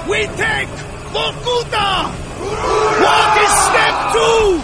we 0.08 0.28
take 0.36 0.70
Vorkuta! 1.14 2.10
What 3.00 3.38
is 3.44 3.52
step 3.68 3.96
two? 4.14 4.62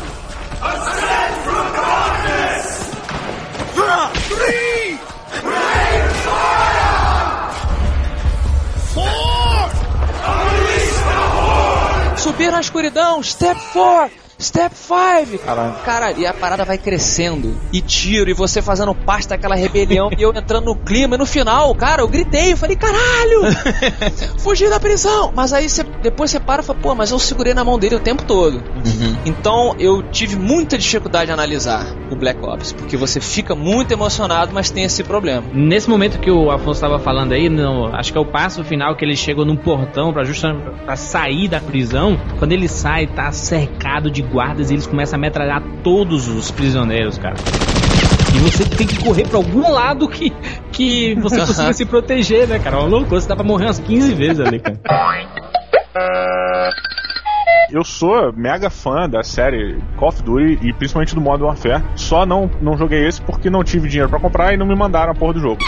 Ascend 0.62 1.36
from 1.44 1.66
darkness! 1.76 2.68
Three! 4.28 4.83
Subir 12.34 12.52
na 12.52 12.62
escuridão, 12.62 13.22
step 13.22 13.62
4. 13.74 14.23
Step 14.44 14.76
5! 14.76 15.38
Caralho. 15.46 15.74
Cara, 15.86 16.12
e 16.12 16.26
a 16.26 16.34
parada 16.34 16.66
vai 16.66 16.78
crescendo. 16.78 17.56
E 17.72 17.82
tiro, 17.82 18.30
e 18.30 18.34
você 18.34 18.62
fazendo 18.62 18.94
parte 18.94 19.28
daquela 19.30 19.56
rebelião, 19.56 20.10
e 20.18 20.22
eu 20.22 20.32
entrando 20.36 20.66
no 20.66 20.76
clima. 20.76 21.16
E 21.16 21.18
no 21.18 21.26
final, 21.26 21.74
cara, 21.76 22.02
eu 22.02 22.08
gritei, 22.08 22.52
eu 22.54 22.58
falei, 22.58 22.76
caralho! 22.76 23.42
Fugi 24.40 24.70
da 24.70 24.80
prisão! 24.80 25.32
Mas 25.36 25.54
aí 25.54 25.70
você, 25.70 25.84
depois 26.02 26.32
você 26.32 26.40
para 26.40 26.62
e 26.62 26.66
fala, 26.66 26.80
pô, 26.80 26.94
mas 26.96 27.12
eu 27.12 27.20
segurei 27.20 27.54
na 27.54 27.64
mão 27.64 27.80
dele 27.80 27.96
o 27.96 28.00
tempo 28.00 28.24
todo. 28.26 28.62
Então 29.26 29.76
eu 29.80 30.04
tive 30.12 30.36
muita 30.36 30.78
dificuldade 30.78 31.28
de 31.28 31.32
analisar 31.32 31.86
o 32.12 32.16
Black 32.16 32.44
Ops, 32.44 32.74
porque 32.74 32.98
você 32.98 33.20
fica 33.22 33.56
muito 33.56 33.92
emocionado, 33.92 34.52
mas 34.54 34.70
tem 34.70 34.84
esse 34.84 35.04
problema. 35.04 35.44
Nesse 35.54 35.90
momento 35.90 36.20
que 36.20 36.30
o 36.30 36.52
Afonso 36.52 36.72
estava 36.74 37.00
falando 37.00 37.32
aí, 37.34 37.50
no- 37.50 37.88
acho 37.96 38.12
que 38.12 38.18
é 38.18 38.22
o 38.22 38.26
passo 38.26 38.64
final 38.64 38.96
que 38.96 39.06
ele 39.06 39.16
chegou 39.16 39.46
num 39.46 39.56
portão 39.56 40.12
para 40.12 40.24
justamente 40.24 40.64
pra 40.86 40.96
sair 40.96 41.48
da 41.48 41.60
prisão. 41.60 42.20
Quando 42.40 42.52
ele 42.52 42.68
sai, 42.68 43.08
tá 43.08 43.32
cercado 43.32 44.12
de 44.12 44.22
guardas 44.34 44.72
e 44.72 44.74
eles 44.74 44.88
começam 44.88 45.18
a 45.18 45.22
metralhar 45.22 45.62
todos 45.84 46.28
os 46.28 46.50
prisioneiros, 46.50 47.20
cara. 47.20 47.36
E 48.36 48.40
você 48.40 48.66
tem 48.66 48.88
que 48.88 49.02
correr 49.04 49.28
pra 49.28 49.38
algum 49.38 49.72
lado 49.72 50.08
que, 50.08 50.32
que 50.72 51.14
você 51.22 51.38
consiga 51.46 51.72
se 51.72 51.86
proteger, 51.86 52.48
né, 52.48 52.58
cara? 52.58 52.78
É 52.78 52.80
uma 52.80 52.88
loucura, 52.90 53.22
você 53.22 53.28
dá 53.28 53.36
pra 53.36 53.46
morrer 53.46 53.66
umas 53.66 53.78
15 53.78 54.14
vezes 54.16 54.40
ali, 54.40 54.60
cara. 54.60 54.80
Eu 57.70 57.84
sou 57.84 58.34
mega 58.34 58.70
fã 58.70 59.08
da 59.08 59.24
série 59.24 59.80
Call 59.98 60.10
of 60.10 60.24
Duty 60.24 60.60
e 60.62 60.74
principalmente 60.74 61.14
do 61.14 61.22
Modern 61.22 61.48
Warfare. 61.48 61.84
Só 61.96 62.26
não, 62.26 62.50
não 62.60 62.76
joguei 62.76 63.08
esse 63.08 63.22
porque 63.22 63.50
não 63.50 63.64
tive 63.64 63.88
dinheiro 63.88 64.10
pra 64.10 64.20
comprar 64.20 64.54
e 64.54 64.58
não 64.58 64.66
me 64.66 64.76
mandaram 64.76 65.12
a 65.12 65.16
porra 65.16 65.34
do 65.34 65.40
jogo. 65.40 65.60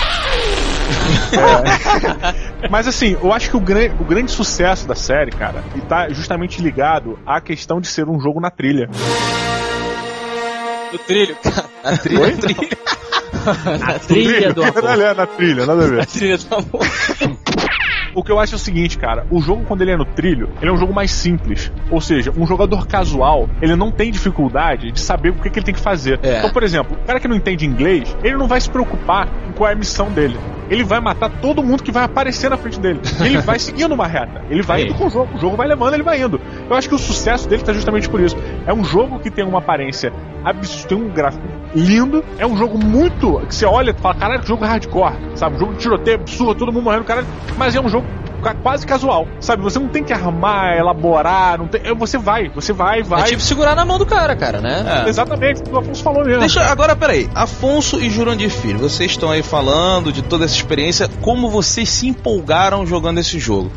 É. 1.36 2.54
Mas 2.69 2.88
assim, 2.88 3.17
eu 3.22 3.31
acho 3.34 3.50
que 3.50 3.57
o, 3.57 3.60
gran- 3.60 3.93
o 4.00 4.03
grande 4.03 4.31
sucesso 4.31 4.88
da 4.88 4.95
série, 4.95 5.31
cara, 5.31 5.63
e 5.75 5.81
tá 5.81 6.10
justamente 6.10 6.62
ligado 6.62 7.17
à 7.25 7.39
questão 7.41 7.79
de 7.79 7.88
ser 7.88 8.07
um 8.10 8.19
jogo 8.19 8.39
na 8.39 8.50
trilha. 8.50 8.89
O 10.93 10.98
trilho, 11.00 11.36
cara. 11.43 11.65
A 11.84 11.98
trilha, 11.98 12.22
Oi? 12.22 12.31
trilha. 12.34 12.77
A 13.95 14.00
trilha 14.00 14.53
do 14.53 14.63
amor. 14.63 14.84
Olha, 14.86 15.13
na 15.13 15.27
trilha, 15.27 15.65
nada 15.65 15.84
a 15.86 15.88
ver. 15.88 16.01
A 16.01 16.05
trilha 16.05 16.38
do 16.38 16.55
amor. 16.55 16.88
O 18.15 18.24
que 18.24 18.31
eu 18.31 18.39
acho 18.39 18.53
é 18.53 18.55
o 18.55 18.60
seguinte, 18.60 18.98
cara, 18.98 19.25
o 19.29 19.41
jogo 19.41 19.63
quando 19.65 19.81
ele 19.81 19.91
é 19.91 19.98
no 19.98 20.05
trilho, 20.05 20.50
ele 20.62 20.72
é 20.72 20.74
um 20.74 20.77
jogo 20.77 20.93
mais 20.93 21.12
simples. 21.12 21.72
Ou 21.91 22.00
seja, 22.00 22.31
um 22.36 22.48
jogador 22.48 22.88
casual, 22.88 23.50
ele 23.62 23.75
não 23.75 23.91
tem 23.91 24.10
dificuldade 24.12 24.91
de 24.91 25.00
saber 25.01 25.29
o 25.29 25.34
que, 25.36 25.50
que 25.50 25.60
ele 25.60 25.65
tem 25.65 25.75
que 25.75 25.81
fazer. 25.81 26.19
É. 26.24 26.39
Então, 26.39 26.50
por 26.50 26.63
exemplo, 26.63 26.98
o 27.01 27.05
cara 27.05 27.19
que 27.19 27.27
não 27.27 27.36
entende 27.36 27.65
inglês, 27.65 28.15
ele 28.24 28.38
não 28.38 28.48
vai 28.48 28.60
se 28.62 28.69
preocupar 28.69 29.27
com 29.27 29.53
qual 29.53 29.69
é 29.69 29.74
a 29.74 29.75
missão 29.75 30.10
dele. 30.10 30.38
Ele 30.67 30.84
vai 30.84 31.00
matar 31.00 31.29
todo 31.29 31.62
mundo 31.62 31.84
que 31.84 31.91
vai 31.91 32.03
aparecer 32.05 32.50
na 32.50 32.57
frente 32.57 32.79
dele. 32.79 33.00
Ele 33.24 33.38
vai 33.38 33.60
seguindo 33.60 33.91
uma 33.93 34.07
reta. 34.07 34.41
Ele 34.50 34.63
vai 34.63 34.81
É. 34.81 34.86
indo 34.86 34.95
com 34.95 35.05
o 35.05 35.10
jogo. 35.12 35.36
O 35.36 35.38
jogo 35.38 35.55
vai 35.55 35.67
levando, 35.67 35.93
ele 35.93 36.01
vai 36.01 36.19
indo. 36.19 36.41
Eu 36.67 36.75
acho 36.75 36.89
que 36.89 36.95
o 36.95 36.98
sucesso 36.98 37.48
dele 37.48 37.62
tá 37.62 37.72
justamente 37.72 38.10
por 38.10 38.19
isso. 38.19 38.36
É 38.65 38.74
um 38.74 38.84
jogo 38.84 39.19
que 39.19 39.29
tem 39.29 39.45
uma 39.45 39.60
aparência 39.60 40.12
absurda, 40.43 40.88
tem 40.88 40.98
um 40.98 41.10
gráfico 41.10 41.43
lindo. 41.75 42.24
É 42.39 42.48
um 42.48 42.57
jogo 42.57 42.79
muito. 42.84 43.39
que 43.48 43.53
você 43.53 43.65
olha 43.65 43.91
e 43.91 43.93
fala, 43.93 44.15
caralho, 44.15 44.41
que 44.41 44.48
jogo 44.48 44.65
hardcore. 44.65 45.13
Sabe? 45.36 45.55
Um 45.55 45.60
jogo 45.60 45.74
de 45.74 45.79
tiroteio 45.79 46.15
absurdo, 46.17 46.55
todo 46.55 46.72
mundo 46.74 46.84
morrendo, 46.86 47.03
caralho. 47.03 47.27
Mas 47.57 47.75
é 47.75 47.79
um 47.79 47.88
jogo 47.89 48.04
quase 48.53 48.85
casual. 48.85 49.27
Sabe? 49.39 49.63
Você 49.63 49.79
não 49.79 49.87
tem 49.87 50.03
que 50.03 50.13
armar, 50.13 50.77
elaborar. 50.77 51.57
Não 51.57 51.67
tem, 51.67 51.81
você 51.95 52.17
vai, 52.17 52.49
você 52.49 52.73
vai, 52.73 53.03
vai. 53.03 53.21
É 53.21 53.25
tipo 53.25 53.41
segurar 53.41 53.75
na 53.75 53.85
mão 53.85 53.97
do 53.97 54.05
cara, 54.05 54.35
cara, 54.35 54.61
né? 54.61 55.03
É. 55.05 55.09
Exatamente, 55.09 55.63
o 55.69 55.77
Afonso 55.77 56.03
falou 56.03 56.23
mesmo. 56.25 56.39
Deixa, 56.39 56.61
agora, 56.61 56.95
peraí. 56.95 57.29
Afonso 57.33 57.99
e 57.99 58.09
Jurandir 58.09 58.49
Filho, 58.49 58.79
vocês 58.79 59.11
estão 59.11 59.31
aí 59.31 59.41
falando 59.41 60.11
de 60.11 60.21
toda 60.21 60.45
essa 60.45 60.55
experiência, 60.55 61.09
como 61.21 61.49
vocês 61.49 61.89
se 61.89 62.07
empolgaram 62.07 62.85
jogando 62.85 63.19
esse 63.19 63.39
jogo. 63.39 63.71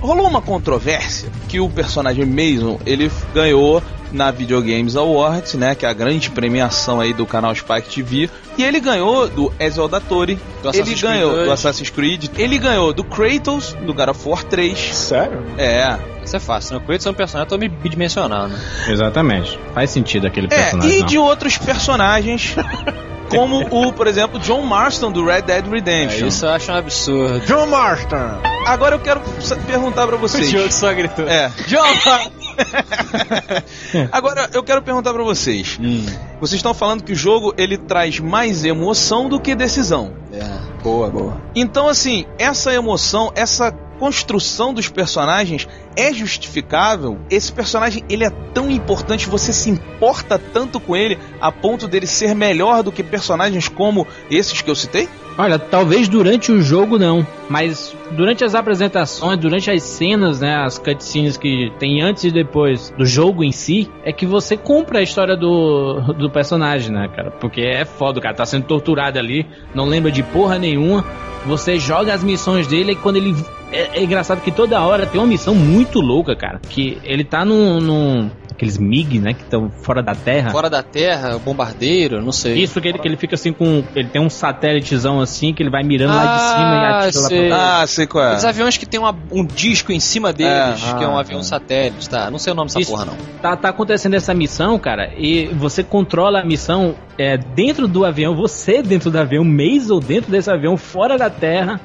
Rolou 0.00 0.26
uma 0.28 0.40
controvérsia 0.40 1.28
que 1.48 1.60
o 1.60 1.68
personagem 1.68 2.24
Mason, 2.24 2.78
ele 2.86 3.10
ganhou 3.34 3.82
na 4.12 4.30
Videogames 4.32 4.96
Awards, 4.96 5.54
né, 5.54 5.74
que 5.74 5.86
é 5.86 5.88
a 5.88 5.92
grande 5.92 6.30
premiação 6.30 7.00
aí 7.00 7.12
do 7.12 7.24
canal 7.24 7.54
Spike 7.54 7.88
TV, 8.02 8.28
e 8.58 8.64
ele 8.64 8.80
ganhou 8.80 9.28
do 9.28 9.52
Ezio 9.60 9.82
Auditore, 9.84 10.36
Do 10.62 10.70
ele 10.70 10.82
Creed 10.82 11.00
ganhou 11.00 11.30
2. 11.32 11.44
do 11.46 11.52
Assassin's 11.52 11.90
Creed, 11.90 12.28
ele 12.36 12.58
ganhou 12.58 12.92
do 12.92 13.04
Kratos, 13.04 13.72
do 13.86 13.94
God 13.94 14.08
of 14.08 14.28
War 14.28 14.42
3. 14.42 14.76
Sério? 14.96 15.44
É, 15.56 15.96
Isso 16.24 16.34
é 16.34 16.40
fácil, 16.40 16.74
né? 16.76 16.82
O 16.82 16.86
Kratos 16.86 17.06
é 17.06 17.10
um 17.10 17.14
personagem 17.14 17.48
todo 17.48 17.60
bidimensional, 17.68 18.48
né? 18.48 18.58
Exatamente. 18.88 19.56
Faz 19.74 19.90
sentido 19.90 20.26
aquele 20.26 20.46
É, 20.46 20.56
personagem. 20.56 20.96
e 20.96 21.00
não. 21.00 21.06
de 21.06 21.18
outros 21.18 21.56
personagens, 21.56 22.56
como 23.30 23.66
o, 23.70 23.92
por 23.92 24.06
exemplo, 24.06 24.38
John 24.40 24.62
Marston 24.62 25.10
do 25.12 25.24
Red 25.24 25.42
Dead 25.42 25.64
É, 25.66 25.70
Redemption. 25.70 26.26
isso 26.28 26.44
eu 26.44 26.50
acho 26.50 26.70
um 26.70 26.74
absurdo. 26.74 27.40
John 27.46 27.66
Marston! 27.66 28.40
Agora 28.66 28.94
eu 28.96 29.00
quero 29.00 29.20
perguntar 29.66 30.06
pra 30.06 30.16
vocês. 30.16 30.74
só 30.74 30.92
gritou. 30.92 31.26
É, 31.28 31.50
John 31.66 31.80
Agora 34.12 34.50
eu 34.52 34.62
quero 34.62 34.82
perguntar 34.82 35.12
pra 35.14 35.22
vocês. 35.22 35.78
Hum. 35.80 36.04
Vocês 36.40 36.58
estão 36.58 36.74
falando 36.74 37.02
que 37.02 37.12
o 37.12 37.16
jogo 37.16 37.54
ele 37.56 37.76
traz 37.78 38.18
mais 38.20 38.64
emoção 38.64 39.28
do 39.28 39.40
que 39.40 39.54
decisão. 39.54 40.12
É, 40.32 40.44
boa, 40.82 41.08
boa. 41.08 41.40
Então 41.54 41.88
assim, 41.88 42.26
essa 42.38 42.72
emoção, 42.74 43.32
essa 43.34 43.72
construção 44.00 44.72
dos 44.72 44.88
personagens 44.88 45.68
é 45.94 46.10
justificável? 46.10 47.18
Esse 47.28 47.52
personagem 47.52 48.02
ele 48.08 48.24
é 48.24 48.30
tão 48.54 48.70
importante, 48.70 49.28
você 49.28 49.52
se 49.52 49.68
importa 49.68 50.38
tanto 50.38 50.80
com 50.80 50.96
ele 50.96 51.18
a 51.38 51.52
ponto 51.52 51.86
dele 51.86 52.06
ser 52.06 52.34
melhor 52.34 52.82
do 52.82 52.90
que 52.90 53.02
personagens 53.02 53.68
como 53.68 54.06
esses 54.30 54.62
que 54.62 54.70
eu 54.70 54.74
citei? 54.74 55.06
Olha, 55.36 55.58
talvez 55.58 56.08
durante 56.08 56.50
o 56.50 56.60
jogo 56.60 56.98
não, 56.98 57.26
mas 57.48 57.94
durante 58.10 58.44
as 58.44 58.54
apresentações, 58.54 59.38
durante 59.38 59.70
as 59.70 59.82
cenas, 59.82 60.40
né, 60.40 60.56
as 60.56 60.78
cutscenes 60.78 61.36
que 61.36 61.70
tem 61.78 62.02
antes 62.02 62.24
e 62.24 62.30
depois 62.30 62.90
do 62.96 63.06
jogo 63.06 63.44
em 63.44 63.52
si, 63.52 63.88
é 64.02 64.12
que 64.12 64.26
você 64.26 64.56
compra 64.56 64.98
a 64.98 65.02
história 65.02 65.36
do, 65.36 66.00
do 66.14 66.30
personagem, 66.30 66.90
né, 66.92 67.08
cara? 67.14 67.30
Porque 67.30 67.60
é 67.60 67.84
foda, 67.84 68.18
o 68.18 68.22
cara 68.22 68.34
tá 68.34 68.44
sendo 68.44 68.64
torturado 68.64 69.18
ali, 69.18 69.46
não 69.74 69.84
lembra 69.86 70.10
de 70.10 70.22
porra 70.22 70.58
nenhuma. 70.58 71.04
Você 71.46 71.78
joga 71.78 72.12
as 72.12 72.22
missões 72.22 72.66
dele 72.66 72.92
e 72.92 72.96
quando 72.96 73.16
ele. 73.16 73.34
É, 73.72 73.98
é 74.00 74.02
engraçado 74.02 74.40
que 74.40 74.50
toda 74.50 74.80
hora 74.80 75.06
tem 75.06 75.20
uma 75.20 75.26
missão 75.26 75.54
muito 75.54 76.00
louca, 76.00 76.34
cara. 76.36 76.60
Que 76.68 76.98
ele 77.04 77.24
tá 77.24 77.44
num. 77.44 77.80
num 77.80 78.30
aqueles 78.50 78.76
MiG, 78.76 79.18
né? 79.20 79.32
Que 79.32 79.40
estão 79.42 79.70
fora 79.70 80.02
da 80.02 80.14
Terra. 80.14 80.50
Fora 80.50 80.68
da 80.68 80.82
Terra, 80.82 81.38
bombardeiro, 81.38 82.20
não 82.22 82.30
sei. 82.32 82.58
Isso 82.62 82.78
que 82.78 82.88
ele, 82.88 82.98
que 82.98 83.08
ele 83.08 83.16
fica 83.16 83.34
assim 83.34 83.54
com. 83.54 83.82
Ele 83.96 84.08
tem 84.08 84.20
um 84.20 84.28
satélitezão 84.28 85.18
assim 85.20 85.54
que 85.54 85.62
ele 85.62 85.70
vai 85.70 85.82
mirando 85.82 86.14
lá 86.14 86.26
de 86.36 86.42
cima 86.42 86.60
e 86.60 86.62
Ah, 86.78 86.98
atira 86.98 87.20
lá 87.22 87.28
sei. 87.28 87.48
pra 87.48 87.80
Ah, 87.80 87.86
sei 87.86 88.06
qual 88.06 88.24
é. 88.24 88.36
Os 88.36 88.44
aviões 88.44 88.76
que 88.76 88.84
tem 88.84 89.00
uma- 89.00 89.16
um 89.32 89.46
disco 89.46 89.92
em 89.92 90.00
cima 90.00 90.30
deles, 90.32 90.82
É. 90.86 90.98
que 90.98 91.04
é 91.04 91.08
um 91.08 91.16
Ah, 91.16 91.20
avião 91.20 91.40
é. 91.40 91.42
satélite, 91.42 92.10
tá? 92.10 92.30
Não 92.30 92.38
sei 92.38 92.52
o 92.52 92.56
nome 92.56 92.66
dessa 92.68 92.80
Isso. 92.80 92.90
porra, 92.90 93.06
não. 93.06 93.14
tá, 93.40 93.56
tá 93.56 93.68
acontecendo 93.70 94.12
essa 94.14 94.34
missão, 94.34 94.78
cara, 94.78 95.10
e 95.16 95.46
você 95.54 95.82
controla 95.82 96.40
a 96.40 96.44
missão 96.44 96.94
é, 97.16 97.36
dentro 97.38 97.86
do 97.88 98.04
avião, 98.04 98.34
você 98.34 98.82
dentro 98.82 99.10
do 99.10 99.18
avião, 99.18 99.42
Maisel 99.44 100.00
dentro 100.00 100.30
desse 100.30 100.50
avião, 100.50 100.76
fora 100.76 101.16
da 101.16 101.28
Terra, 101.30 101.80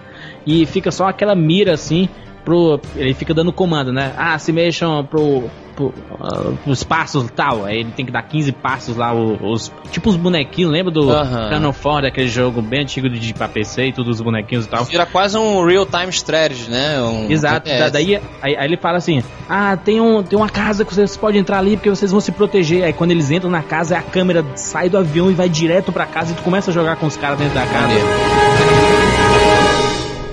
e 0.46 0.66
fica 0.66 0.92
só 0.92 1.08
aquela 1.08 1.36
mira 1.36 1.74
assim, 1.74 2.08
pro. 2.44 2.80
Ele 2.96 3.14
fica 3.14 3.34
dando 3.34 3.52
comando, 3.52 3.92
né? 3.92 4.14
Ah, 4.18 4.38
se 4.40 4.52
mexam 4.52 5.04
pro. 5.06 5.50
pro 5.76 5.94
ah, 6.22 6.52
pros 6.64 6.84
passos 6.84 7.26
e 7.26 7.32
tal. 7.32 7.66
Aí 7.66 7.80
ele 7.80 7.92
tem 7.92 8.06
que 8.06 8.12
dar 8.12 8.22
15 8.22 8.52
passos 8.54 8.96
lá, 8.96 9.14
o- 9.14 9.52
os. 9.52 9.72
Tipo 9.92 10.10
os 10.10 10.16
bonequinhos, 10.16 10.72
lembra 10.72 10.92
do 10.92 11.10
Aham. 11.12 11.50
Cannon 11.50 11.74
Ford, 11.74 12.06
aquele 12.06 12.28
jogo 12.30 12.62
bem 12.62 12.82
antigo 12.84 13.10
de 13.10 13.34
pra 13.34 13.48
PC 13.50 13.88
e 13.88 13.92
tudo, 13.94 14.10
os 14.10 14.22
bonequinhos 14.22 14.66
e 14.66 14.70
tal. 14.70 14.86
Vira 14.86 15.06
quase 15.06 15.38
um 15.38 15.66
real-time 15.66 16.10
strategy, 16.12 16.70
né? 16.70 17.02
Um 17.02 17.30
Exato, 17.30 17.68
da- 17.70 17.90
daí 17.90 18.16
aí, 18.42 18.56
aí 18.56 18.66
ele 18.66 18.78
fala 18.78 18.98
assim: 19.00 19.22
Ah, 19.50 19.76
tem, 19.76 20.00
um, 20.00 20.24
tem 20.24 20.38
uma 20.40 20.50
casa 20.50 20.86
que 20.86 20.94
vocês 20.94 21.18
podem 21.18 21.42
entrar 21.42 21.58
ali 21.60 21.76
porque 21.76 21.90
vocês 21.90 22.12
vão 22.12 22.22
se 22.22 22.32
proteger. 22.32 22.84
Aí 22.86 22.94
quando 22.94 23.12
eles 23.12 23.30
entram 23.32 23.50
na 23.50 23.62
casa, 23.64 23.98
a 23.98 24.02
câmera 24.02 24.46
sai 24.56 24.88
do 24.88 24.98
avião 24.98 25.30
e 25.30 25.34
vai 25.34 25.50
direto 25.50 25.92
pra 25.92 26.06
casa 26.06 26.32
e 26.32 26.36
tu 26.36 26.42
começa 26.44 26.72
a 26.72 26.74
jogar 26.74 26.96
com 26.96 27.06
os 27.08 27.18
caras 27.18 27.38
dentro 27.38 27.54
da 27.56 27.66
casa. 27.66 27.88
Maneiro. 27.88 29.15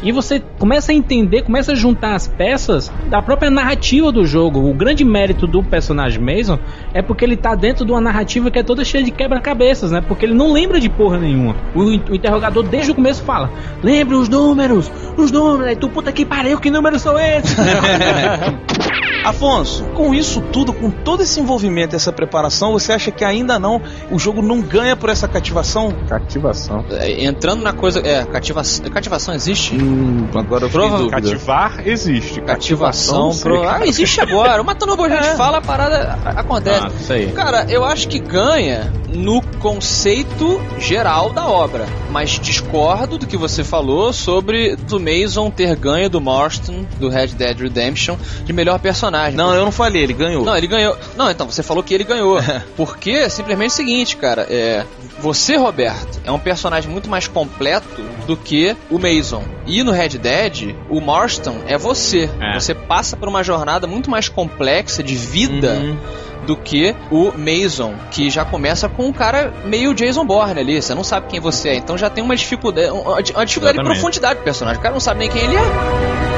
E 0.03 0.11
você 0.11 0.43
começa 0.59 0.91
a 0.91 0.95
entender, 0.95 1.43
começa 1.43 1.73
a 1.73 1.75
juntar 1.75 2.15
as 2.15 2.27
peças 2.27 2.93
da 3.09 3.23
própria 3.23 3.51
narrativa 3.51 4.11
do 4.11 4.27
jogo. 4.27 4.69
O 4.69 4.75
grande 4.75 5.05
mérito 5.05 5.47
do 5.47 5.63
personagem 5.63 6.21
Mason 6.21 6.59
é 6.93 7.01
porque 7.01 7.25
ele 7.25 7.37
tá 7.37 7.55
dentro 7.55 7.85
de 7.85 7.93
uma 7.93 8.01
narrativa 8.01 8.51
que 8.51 8.59
é 8.59 8.63
toda 8.63 8.85
cheia 8.85 9.05
de 9.05 9.11
quebra-cabeças, 9.11 9.93
né? 9.93 10.01
Porque 10.01 10.27
ele 10.27 10.35
não 10.35 10.53
lembra 10.53 10.81
de 10.81 10.89
porra 10.89 11.19
nenhuma. 11.19 11.55
O, 11.75 11.81
o 11.83 12.15
interrogador 12.15 12.65
desde 12.65 12.91
o 12.91 12.95
começo 12.95 13.23
fala: 13.23 13.51
Lembre 13.83 14.17
os 14.17 14.29
números, 14.29 14.91
os 15.17 15.31
números. 15.31 15.67
Aí 15.67 15.77
tu, 15.77 15.89
puta 15.89 16.11
que 16.11 16.25
pariu, 16.25 16.59
que 16.59 16.71
números 16.71 17.03
são 17.03 17.19
esses? 17.19 17.57
Afonso, 19.25 19.85
com 19.95 20.13
isso 20.13 20.41
tudo, 20.53 20.73
com 20.73 20.91
todo 20.91 21.23
esse 21.23 21.39
envolvimento, 21.39 21.95
essa 21.95 22.13
preparação, 22.13 22.73
você 22.73 22.93
acha 22.93 23.13
que 23.13 23.25
ainda 23.25 23.57
não 23.57 23.81
o 24.11 24.19
jogo 24.19 24.43
não 24.43 24.61
ganha 24.61 24.97
por 24.97 25.11
essa 25.11 25.29
cativação? 25.29 25.93
Cativação. 26.09 26.85
É, 26.91 27.25
Entrando 27.25 27.63
na 27.63 27.73
coisa. 27.73 28.01
É, 28.01 28.25
cativação. 28.25 28.91
Cativação 28.91 29.33
existe? 29.33 29.77
Hum, 29.93 30.27
agora 30.35 30.65
eu 30.65 30.71
Prova- 30.71 30.99
dúvida. 30.99 31.21
Cativar 31.21 31.83
existe. 31.87 32.41
Cativação 32.41 33.33
sei, 33.33 33.43
pro. 33.43 33.69
Ah, 33.69 33.87
existe 33.87 34.21
agora. 34.21 34.61
O 34.63 34.65
Matando 34.65 34.93
Robô 34.93 35.05
a 35.05 35.09
gente 35.11 35.37
fala, 35.37 35.59
a 35.59 35.61
parada 35.61 36.19
a- 36.25 36.41
acontece. 36.41 36.87
ah, 36.87 36.91
isso 37.01 37.13
aí. 37.13 37.27
Cara, 37.33 37.67
eu 37.69 37.85
acho 37.85 38.09
que 38.09 38.19
ganha 38.19 38.93
no 39.15 39.43
conceito 39.61 40.61
geral 40.79 41.31
da 41.31 41.47
obra, 41.47 41.87
mas 42.11 42.31
discordo 42.31 43.19
do 43.19 43.27
que 43.27 43.37
você 43.37 43.63
falou 43.63 44.11
sobre 44.13 44.75
do 44.77 44.99
Mason 44.99 45.51
ter 45.51 45.77
ganho 45.77 46.09
do 46.09 46.21
Marston, 46.21 46.87
do 46.99 47.09
Red 47.11 47.29
Dead 47.29 47.59
Redemption, 47.59 48.17
de 48.45 48.53
melhor 48.55 48.79
personagem. 48.79 49.35
Não, 49.37 49.53
eu 49.55 49.65
não 49.65 49.73
falei, 49.73 50.03
ele 50.03 50.15
ganhou. 50.15 50.45
Não, 50.45 50.57
ele 50.57 50.67
ganhou. 50.67 50.97
Não, 51.17 51.31
então, 51.31 51.47
você 51.51 51.63
falou 51.63 51.83
que 51.83 51.93
ele 51.93 52.05
ganhou. 52.05 52.39
Porque 52.77 53.11
é 53.11 53.29
simplesmente 53.29 53.71
o 53.71 53.75
seguinte, 53.75 54.17
cara. 54.17 54.47
É, 54.49 54.85
você, 55.23 55.57
Roberto, 55.57 56.21
é 56.25 56.33
um 56.33 56.39
personagem 56.39 56.91
muito 56.91 57.09
mais 57.09 57.29
completo 57.29 58.03
do 58.27 58.37
que 58.37 58.77
o 58.91 58.99
Mason. 58.99 59.45
E 59.65 59.85
no 59.85 59.93
Red 59.93 60.19
Dead, 60.19 60.75
o 60.91 61.01
Marston 61.01 61.59
é 61.69 61.79
você. 61.79 62.29
É. 62.41 62.59
Você 62.59 62.75
passa 62.75 63.17
por 63.17 63.29
uma 63.29 63.45
jornada 63.45 63.87
muito 63.87 64.11
mais 64.11 64.29
complexa 64.29 65.01
de 65.01 65.15
vida 65.15 65.75
Uhum. 65.75 65.97
do 66.45 66.57
que 66.57 66.93
o 67.09 67.33
Mason, 67.39 67.95
que 68.11 68.29
já 68.31 68.45
começa 68.45 68.89
com 68.89 69.07
um 69.07 69.13
cara 69.13 69.55
meio 69.65 69.95
Jason 69.95 70.27
Bourne 70.27 70.59
ali. 70.59 70.83
Você 70.83 70.93
não 70.93 71.05
sabe 71.05 71.29
quem 71.29 71.39
você 71.39 71.69
é. 71.69 71.75
Então 71.77 71.97
já 71.97 72.11
tem 72.11 72.25
uma 72.25 72.35
dificuldade, 72.35 72.91
uma, 72.91 73.23
dificuldade 73.23 73.79
de 73.79 73.85
profundidade 73.85 74.41
do 74.41 74.43
personagem. 74.43 74.81
O 74.81 74.83
cara 74.83 74.93
não 74.93 75.01
sabe 75.01 75.21
nem 75.21 75.31
quem 75.31 75.43
ele 75.45 75.55
é. 75.55 76.32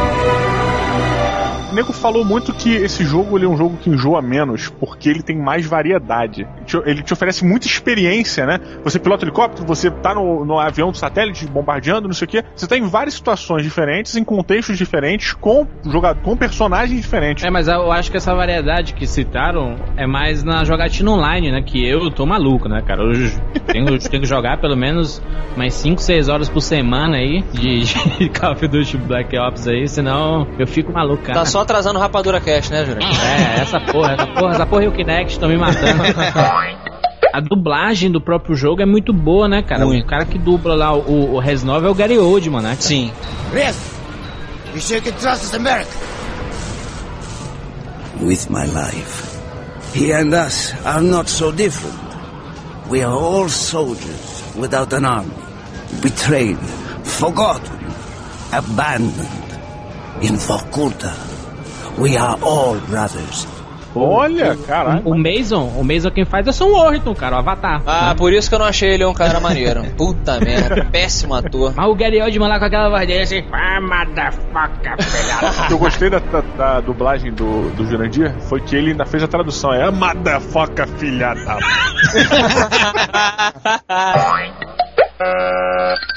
O 1.74 1.76
nego 1.76 1.92
falou 1.92 2.24
muito 2.24 2.54
que 2.54 2.72
esse 2.72 3.04
jogo 3.04 3.36
ele 3.36 3.46
é 3.46 3.48
um 3.48 3.56
jogo 3.56 3.76
que 3.76 3.90
enjoa 3.90 4.22
menos, 4.22 4.68
porque 4.68 5.08
ele 5.08 5.24
tem 5.24 5.36
mais 5.36 5.66
variedade. 5.66 6.46
Ele 6.86 7.02
te 7.02 7.12
oferece 7.12 7.44
muita 7.44 7.66
experiência, 7.66 8.46
né? 8.46 8.60
Você 8.84 8.96
pilota 8.96 9.24
helicóptero, 9.24 9.66
você 9.66 9.90
tá 9.90 10.14
no, 10.14 10.44
no 10.44 10.56
avião 10.56 10.92
do 10.92 10.96
satélite 10.96 11.44
bombardeando, 11.48 12.06
não 12.06 12.14
sei 12.14 12.26
o 12.26 12.28
quê. 12.28 12.44
Você 12.54 12.68
tá 12.68 12.78
em 12.78 12.86
várias 12.86 13.14
situações 13.14 13.64
diferentes, 13.64 14.14
em 14.14 14.22
contextos 14.22 14.78
diferentes, 14.78 15.32
com 15.32 15.66
jogador, 15.84 16.22
com 16.22 16.36
personagens 16.36 17.02
diferentes. 17.02 17.42
É, 17.42 17.50
mas 17.50 17.66
eu 17.66 17.90
acho 17.90 18.08
que 18.08 18.18
essa 18.18 18.32
variedade 18.32 18.94
que 18.94 19.04
citaram 19.04 19.74
é 19.96 20.06
mais 20.06 20.44
na 20.44 20.62
jogatina 20.62 21.10
online, 21.10 21.50
né? 21.50 21.60
Que 21.60 21.84
eu 21.84 22.08
tô 22.08 22.24
maluco, 22.24 22.68
né, 22.68 22.82
cara? 22.86 23.02
Eu 23.02 23.12
tenho, 23.66 23.88
eu 23.88 23.98
tenho 23.98 24.22
que 24.22 24.28
jogar 24.28 24.60
pelo 24.60 24.76
menos 24.76 25.20
umas 25.56 25.74
5, 25.74 26.00
6 26.00 26.28
horas 26.28 26.48
por 26.48 26.60
semana 26.60 27.16
aí 27.16 27.42
de, 27.52 27.80
de 27.80 28.28
Call 28.38 28.52
of 28.52 28.68
Duty 28.68 28.96
Black 28.96 29.36
Ops 29.36 29.66
aí, 29.66 29.88
senão 29.88 30.46
eu 30.56 30.68
fico 30.68 30.92
maluco, 30.92 31.24
cara. 31.24 31.40
Tá 31.40 31.44
só 31.44 31.63
atrasando 31.64 31.98
o 31.98 32.02
Rapadura 32.02 32.40
Cash, 32.40 32.70
né, 32.70 32.84
Júnior? 32.84 33.02
É, 33.02 33.60
essa 33.62 33.80
porra, 33.80 34.12
essa 34.12 34.26
porra, 34.26 34.54
essa 34.54 34.66
porra 34.66 34.84
e 34.84 34.88
o 34.88 34.92
Kinect 34.92 35.32
estão 35.32 35.48
me 35.48 35.56
matando. 35.56 36.02
A 37.32 37.40
dublagem 37.40 38.12
do 38.12 38.20
próprio 38.20 38.54
jogo 38.54 38.80
é 38.80 38.86
muito 38.86 39.12
boa, 39.12 39.48
né, 39.48 39.62
cara? 39.62 39.84
Muito. 39.84 40.04
O 40.04 40.06
cara 40.08 40.24
que 40.24 40.38
dubla 40.38 40.76
lá 40.76 40.94
o, 40.94 41.34
o 41.34 41.38
Res 41.40 41.64
9 41.64 41.86
é 41.86 41.90
o 41.90 41.94
Gary 41.94 42.16
Oldman, 42.16 42.62
né? 42.62 42.68
cara? 42.70 42.80
Sim. 42.80 43.10
Yes, 43.52 43.76
you 44.72 44.80
sure 44.80 45.00
can 45.00 45.12
trust 45.18 45.44
us, 45.44 45.54
America. 45.54 45.90
with 48.20 48.48
my 48.50 48.64
life. 48.66 49.40
He 49.94 50.12
and 50.12 50.32
us 50.34 50.72
are 50.84 51.02
not 51.02 51.28
so 51.28 51.52
different. 51.52 51.98
We 52.88 53.02
are 53.02 53.12
all 53.12 53.48
soldiers 53.48 54.42
without 54.56 54.92
an 54.92 55.04
army, 55.04 55.34
betrayed, 56.02 56.58
forgotten, 57.02 57.78
abandoned. 58.52 59.40
In 60.22 60.36
Vorkuta, 60.36 61.12
we 61.98 62.16
are 62.16 62.38
all 62.42 62.76
brothers. 62.88 63.46
Olha, 63.96 64.56
caralho. 64.66 65.02
O 65.04 65.14
Mason, 65.16 65.68
o 65.78 65.84
Mason 65.84 66.10
quem 66.10 66.24
faz 66.24 66.44
é 66.48 66.50
o 66.50 66.52
Sam 66.52 66.64
Worthington, 66.66 67.14
cara, 67.14 67.36
o 67.36 67.38
Avatar. 67.38 67.80
Ah, 67.86 68.12
por 68.18 68.32
isso 68.32 68.48
que 68.48 68.54
eu 68.56 68.58
não 68.58 68.66
achei 68.66 68.90
ele 68.94 69.04
um 69.04 69.14
cara 69.14 69.38
maneiro. 69.38 69.84
Puta 69.96 70.40
merda, 70.40 70.84
péssimo 70.90 71.32
ator. 71.32 71.72
Mas 71.76 71.86
o 71.86 71.94
Gary 71.94 72.20
Oldman 72.20 72.48
lá 72.48 72.58
com 72.58 72.64
aquela 72.64 72.88
voz 72.90 73.06
dele 73.06 73.22
assim, 73.22 73.44
ah, 73.52 73.80
motherfucker, 73.80 74.96
filha 75.00 75.62
O 75.62 75.66
que 75.68 75.72
eu 75.74 75.78
gostei 75.78 76.10
da, 76.10 76.18
da- 76.18 76.40
da 76.56 76.80
dublagem 76.80 77.32
do, 77.32 77.70
do 77.76 77.86
Jurandir 77.86 78.34
foi 78.48 78.60
que 78.62 78.74
ele 78.74 78.90
ainda 78.90 79.06
fez 79.06 79.22
a 79.22 79.28
tradução. 79.28 79.72
É 79.72 79.88
motherfucker, 79.92 80.88
filha 80.98 81.32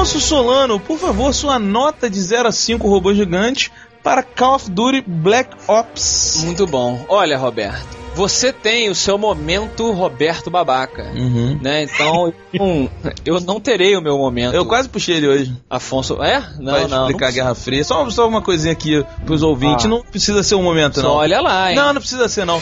Afonso 0.00 0.18
Solano, 0.18 0.80
por 0.80 0.98
favor, 0.98 1.34
sua 1.34 1.58
nota 1.58 2.08
de 2.08 2.18
0 2.18 2.48
a 2.48 2.52
5 2.52 2.88
robôs 2.88 3.18
gigantes 3.18 3.70
para 4.02 4.22
Call 4.22 4.54
of 4.54 4.70
Duty 4.70 5.04
Black 5.06 5.50
Ops. 5.68 6.40
Muito 6.42 6.66
bom. 6.66 7.04
Olha, 7.06 7.36
Roberto, 7.36 7.86
você 8.14 8.50
tem 8.50 8.88
o 8.88 8.94
seu 8.94 9.18
momento 9.18 9.92
Roberto 9.92 10.50
Babaca. 10.50 11.02
Uhum. 11.14 11.60
Né? 11.60 11.82
Então, 11.82 12.32
um, 12.58 12.88
eu 13.26 13.40
não 13.40 13.60
terei 13.60 13.94
o 13.94 14.00
meu 14.00 14.16
momento. 14.16 14.54
Eu 14.54 14.64
quase 14.64 14.88
puxei 14.88 15.16
ele 15.16 15.28
hoje. 15.28 15.54
Afonso. 15.68 16.14
É? 16.22 16.42
Não, 16.58 16.72
Vai 16.72 16.86
não. 16.86 17.00
explicar 17.02 17.26
a 17.26 17.28
não 17.28 17.34
Guerra 17.34 17.54
Fria. 17.54 17.84
Só, 17.84 18.08
só 18.08 18.26
uma 18.26 18.40
coisinha 18.40 18.72
aqui 18.72 19.04
pros 19.26 19.42
ouvintes. 19.42 19.84
Ah. 19.84 19.88
Não 19.88 20.00
precisa 20.00 20.42
ser 20.42 20.54
um 20.54 20.62
momento, 20.62 20.98
Só 20.98 21.08
não. 21.08 21.14
olha 21.16 21.42
lá, 21.42 21.68
hein? 21.68 21.76
Não, 21.76 21.92
não 21.92 22.00
precisa 22.00 22.26
ser, 22.26 22.46
não. 22.46 22.58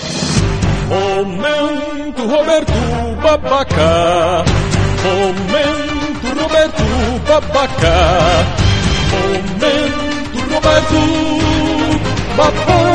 Momento 0.88 2.20
Roberto 2.27 2.72
Babaca. 3.22 4.44
Momento 5.05 6.08
Roberto 6.22 6.83
Babaca. 7.26 7.94
Momento 9.11 10.54
Roberto 10.54 10.94
Babaca. 12.37 12.88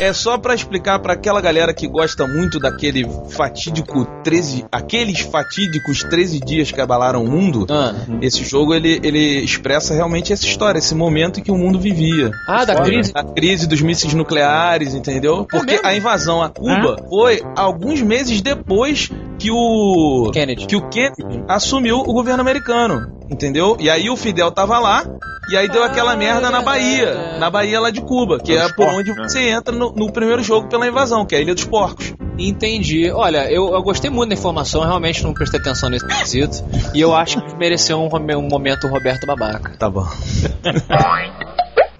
É 0.00 0.12
só 0.12 0.36
pra 0.36 0.52
explicar 0.52 0.98
pra 0.98 1.12
aquela 1.12 1.40
galera 1.40 1.72
que 1.72 1.86
gosta 1.86 2.26
muito 2.26 2.58
daquele 2.58 3.08
fatídico 3.30 4.04
13, 4.24 4.64
aqueles 4.72 5.20
fatídicos 5.20 6.02
13 6.02 6.40
dias 6.40 6.72
que 6.72 6.80
abalaram 6.80 7.22
o 7.22 7.30
mundo. 7.30 7.64
Ah, 7.70 7.94
Esse 8.20 8.44
jogo 8.44 8.74
ele, 8.74 8.98
ele 9.04 9.44
expressa 9.44 9.94
realmente 9.94 10.32
essa 10.32 10.44
história, 10.44 10.80
esse 10.80 10.92
momento 10.92 11.38
em 11.38 11.42
que 11.44 11.52
o 11.52 11.56
mundo 11.56 11.78
vivia. 11.78 12.32
Ah, 12.48 12.64
da 12.64 12.82
crise. 12.82 13.12
A 13.14 13.22
crise 13.22 13.68
dos 13.68 13.80
mísseis 13.80 14.12
nucleares, 14.12 14.92
entendeu? 14.92 15.46
Porque 15.48 15.74
mesmo? 15.74 15.86
a 15.86 15.94
invasão 15.94 16.42
a 16.42 16.48
Cuba 16.48 16.96
foi 17.08 17.40
alguns 17.54 18.02
meses 18.02 18.42
depois 18.42 19.08
que 19.42 19.50
o 19.50 20.30
Kennedy. 20.32 20.66
que 20.66 20.76
o 20.76 20.88
Kennedy 20.88 21.44
assumiu 21.48 21.98
o 21.98 22.12
governo 22.12 22.40
americano, 22.40 23.12
entendeu? 23.28 23.76
E 23.80 23.90
aí 23.90 24.08
o 24.08 24.16
Fidel 24.16 24.52
tava 24.52 24.78
lá 24.78 25.04
e 25.50 25.56
aí 25.56 25.68
deu 25.68 25.82
aquela 25.82 26.14
merda 26.14 26.48
na 26.48 26.62
Bahia, 26.62 27.38
na 27.38 27.50
Bahia 27.50 27.80
lá 27.80 27.90
de 27.90 28.00
Cuba, 28.00 28.38
que 28.38 28.56
é 28.56 28.68
por 28.72 28.86
onde 28.86 29.10
né? 29.10 29.24
você 29.24 29.48
entra 29.48 29.74
no, 29.74 29.92
no 29.92 30.12
primeiro 30.12 30.44
jogo 30.44 30.68
pela 30.68 30.86
invasão, 30.86 31.26
que 31.26 31.34
é 31.34 31.38
a 31.38 31.40
Ilha 31.40 31.54
dos 31.54 31.64
Porcos. 31.64 32.14
Entendi. 32.38 33.10
Olha, 33.10 33.50
eu, 33.50 33.74
eu 33.74 33.82
gostei 33.82 34.10
muito 34.10 34.30
da 34.30 34.34
informação, 34.34 34.82
realmente 34.82 35.24
não 35.24 35.34
prestei 35.34 35.58
atenção 35.58 35.90
nesse 35.90 36.06
quesito. 36.06 36.64
E 36.94 37.00
eu 37.00 37.14
acho 37.14 37.42
que 37.42 37.56
mereceu 37.56 38.00
um, 38.00 38.08
um 38.08 38.48
momento 38.48 38.86
Roberto 38.86 39.26
Babaca. 39.26 39.72
Tá 39.76 39.90
bom. 39.90 40.06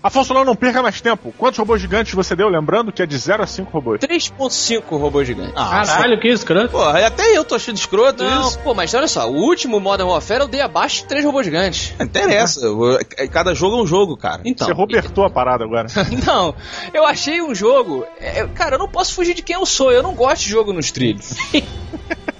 Afonso 0.02 0.28
Solano, 0.28 0.46
não 0.46 0.56
perca 0.56 0.82
mais 0.82 1.00
tempo. 1.00 1.32
Quantos 1.38 1.58
robôs 1.58 1.80
gigantes 1.80 2.12
você 2.12 2.34
deu? 2.34 2.48
Lembrando 2.48 2.90
que 2.90 3.02
é 3.02 3.06
de 3.06 3.16
0 3.16 3.42
a 3.42 3.46
5 3.46 3.70
robôs. 3.70 4.00
3.5 4.00 4.82
robô 4.98 5.22
gigante. 5.22 5.52
Caralho, 5.52 6.18
que 6.18 6.28
escroto. 6.28 6.70
Porra, 6.70 7.06
até 7.06 7.36
eu 7.36 7.44
tô 7.44 7.54
achando 7.54 7.76
escroto 7.76 8.24
Não, 8.24 8.48
isso. 8.48 8.58
pô, 8.60 8.74
mas 8.74 8.92
olha 8.94 9.06
só, 9.06 9.30
o 9.30 9.34
último 9.36 9.78
Modern 9.78 10.08
Warfare 10.08 10.40
eu 10.40 10.48
dei 10.48 10.60
abaixo 10.60 11.02
de 11.02 11.04
3 11.04 11.24
robôs 11.24 11.46
gigantes. 11.46 11.94
Não 11.98 12.06
interessa. 12.06 12.66
eu- 12.66 12.98
Cada 13.30 13.54
jogo 13.54 13.78
é 13.78 13.82
um 13.82 13.86
jogo, 13.86 14.16
cara. 14.16 14.42
Então. 14.44 14.66
Você 14.66 14.72
robertou 14.72 15.24
a 15.24 15.30
parada 15.30 15.62
agora. 15.64 15.86
Não, 16.26 16.54
eu 16.92 17.06
achei 17.06 17.40
um 17.40 17.54
jogo. 17.54 18.04
é, 18.20 18.44
cara, 18.48 18.74
eu 18.74 18.78
não 18.80 18.88
posso 18.88 19.14
fugir 19.14 19.34
de 19.34 19.42
quem 19.42 19.54
eu 19.54 19.64
sou. 19.64 19.92
Eu 19.92 20.02
não 20.02 20.14
gosto 20.14 20.42
de 20.42 20.50
jogo 20.50 20.72
nos 20.72 20.90
trilhos. 20.90 21.34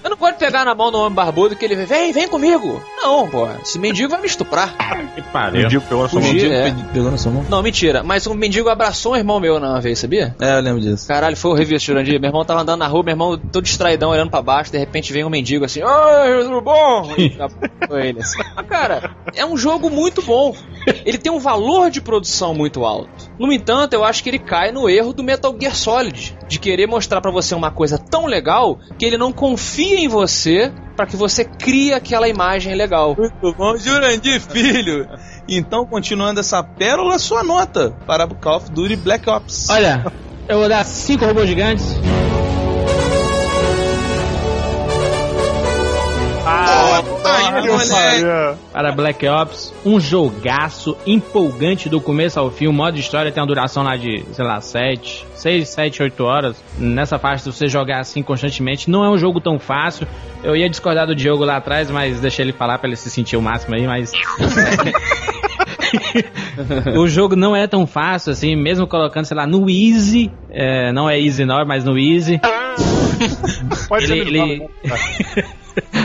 eu 0.05 0.11
não 0.11 0.17
de 0.33 0.39
pegar 0.39 0.65
na 0.65 0.75
mão 0.75 0.91
do 0.91 0.99
homem 0.99 1.13
barbudo 1.15 1.55
que 1.57 1.65
ele 1.65 1.75
vem, 1.77 1.87
vem, 1.87 2.13
vem 2.13 2.29
comigo. 2.29 2.81
Não, 2.97 3.29
pô. 3.29 3.47
Esse 3.63 3.79
mendigo 3.79 4.11
vai 4.11 4.21
me 4.21 4.27
estuprar. 4.27 4.75
Que 5.15 5.23
pariu. 5.23 5.63
Mendigo 5.63 5.83
pegou 5.89 6.03
na 6.05 6.09
sua 6.09 6.21
mão. 6.21 6.29
Fugir, 6.31 6.49
Mendigo 6.49 6.55
é. 6.55 6.71
pe- 6.71 6.93
pegou 6.93 7.11
na 7.11 7.19
sua 7.19 7.33
mão? 7.33 7.45
Não, 7.49 7.63
mentira. 7.63 8.03
Mas 8.03 8.27
um 8.27 8.35
mendigo 8.35 8.69
abraçou 8.69 9.13
um 9.13 9.17
irmão 9.17 9.39
meu 9.41 9.59
na 9.61 9.79
vez, 9.81 9.99
sabia? 9.99 10.35
É, 10.41 10.57
eu 10.57 10.61
lembro 10.63 10.81
disso. 10.81 11.07
Caralho, 11.09 11.37
foi 11.37 11.51
horrível 11.51 11.77
esse 11.77 11.87
Jurandir. 11.87 12.21
Meu 12.21 12.29
irmão 12.29 12.45
tava 12.45 12.61
andando 12.63 12.79
na 12.81 12.87
rua, 12.87 13.03
meu 13.03 13.13
irmão 13.13 13.37
todo 13.39 13.63
distraidão, 13.65 14.11
olhando 14.11 14.31
pra 14.31 14.41
baixo, 14.43 14.71
de 14.73 14.79
repente 14.79 15.13
vem 15.13 15.25
um 15.25 15.31
mendigo 15.31 15.65
assim, 15.65 15.83
Oi, 15.83 16.45
tudo 16.45 16.61
bom? 16.61 17.09
Abraçou 17.39 17.99
ele 17.99 18.21
assim. 18.21 18.39
Mas, 18.57 18.67
cara, 18.67 19.17
é 19.35 19.45
um 19.45 19.57
jogo 19.57 19.91
muito 19.91 20.23
bom. 20.23 20.55
Ele 21.05 21.19
tem 21.19 21.31
um 21.31 21.39
valor 21.39 21.91
de 21.91 22.01
produção 22.01 22.55
muito 22.55 22.85
alto. 22.85 23.11
No 23.39 23.53
entanto, 23.53 23.93
eu 23.95 24.05
acho 24.05 24.23
que 24.23 24.31
ele 24.31 24.39
cai 24.39 24.73
no 24.73 24.89
erro 24.89 25.13
do 25.13 25.23
Metal 25.23 25.55
Gear 25.59 25.75
Solid, 25.77 26.37
de 26.49 26.59
querer 26.59 26.87
mostrar 26.87 27.21
pra 27.21 27.31
você 27.31 27.55
uma 27.55 27.71
coisa 27.71 27.99
tão 27.99 28.27
legal 28.27 28.79
que 28.99 29.05
ele 29.05 29.17
não 29.17 29.33
confia 29.33 29.92
em 29.99 30.09
você 30.09 30.73
pra 30.97 31.07
que 31.07 31.17
você 31.17 31.45
crie 31.45 31.93
aquela 31.93 32.29
imagem 32.29 32.75
legal. 32.75 33.17
Muito 33.17 33.55
bom, 33.55 33.77
Jurandir 33.77 34.41
Filho. 34.41 35.09
Então, 35.49 35.87
continuando 35.87 36.41
essa 36.41 36.63
pérola, 36.63 37.19
sua 37.19 37.43
nota 37.43 37.95
para 38.07 38.25
o 38.25 38.35
Call 38.35 38.57
of 38.59 38.71
Duty 38.71 38.97
Black 38.97 39.29
Ops. 39.29 39.69
Olha, 39.71 40.05
eu 40.49 40.59
vou 40.59 40.69
dar 40.69 40.85
5 40.85 41.25
robôs 41.25 41.49
gigantes. 41.49 41.97
Ah, 46.55 47.03
para 48.73 48.93
Black 48.93 49.27
Ops, 49.27 49.73
um 49.85 49.99
jogaço 49.99 50.97
empolgante 51.07 51.89
do 51.89 52.01
começo 52.01 52.39
ao 52.39 52.51
fim. 52.51 52.67
O 52.67 52.73
modo 52.73 52.99
história 52.99 53.33
tem 53.33 53.41
uma 53.43 53.47
duração 53.47 53.83
lá 53.83 53.97
de, 53.97 54.25
sei 54.33 54.45
lá, 54.45 54.61
7, 54.61 55.27
6, 55.35 55.69
7, 55.69 56.03
8 56.03 56.25
horas. 56.25 56.57
Nessa 56.79 57.19
se 57.39 57.51
você 57.51 57.67
jogar 57.69 58.01
assim 58.01 58.23
constantemente, 58.23 58.91
não 58.91 59.05
é 59.05 59.11
um 59.11 59.19
jogo 59.19 59.41
tão 59.41 59.59
fácil. 59.59 60.07
Eu 60.43 60.57
ia 60.57 60.69
discordar 60.69 61.07
do 61.07 61.15
Diogo 61.15 61.45
lá 61.45 61.57
atrás, 61.57 61.91
mas 61.91 62.21
deixei 62.21 62.45
ele 62.45 62.53
falar 62.53 62.79
pra 62.79 62.89
ele 62.89 62.97
se 62.97 63.11
sentir 63.11 63.37
o 63.37 63.43
máximo 63.43 63.75
aí, 63.75 63.87
mas. 63.87 64.13
o 66.97 67.07
jogo 67.09 67.37
não 67.37 67.55
é 67.57 67.67
tão 67.67 67.87
fácil 67.87 68.33
assim, 68.33 68.57
mesmo 68.57 68.87
colocando, 68.87 69.25
sei 69.25 69.37
lá, 69.37 69.47
no 69.47 69.69
Easy. 69.71 70.31
é, 70.51 70.93
não 70.93 71.09
é 71.09 71.19
Easy 71.21 71.45
não, 71.45 71.65
mas 71.65 71.85
no 71.85 71.99
Easy. 71.99 72.41
Pode 73.89 74.07
ser 74.07 74.17
Ele- 74.17 74.39
ele... 74.39 74.53
ele- 74.53 74.69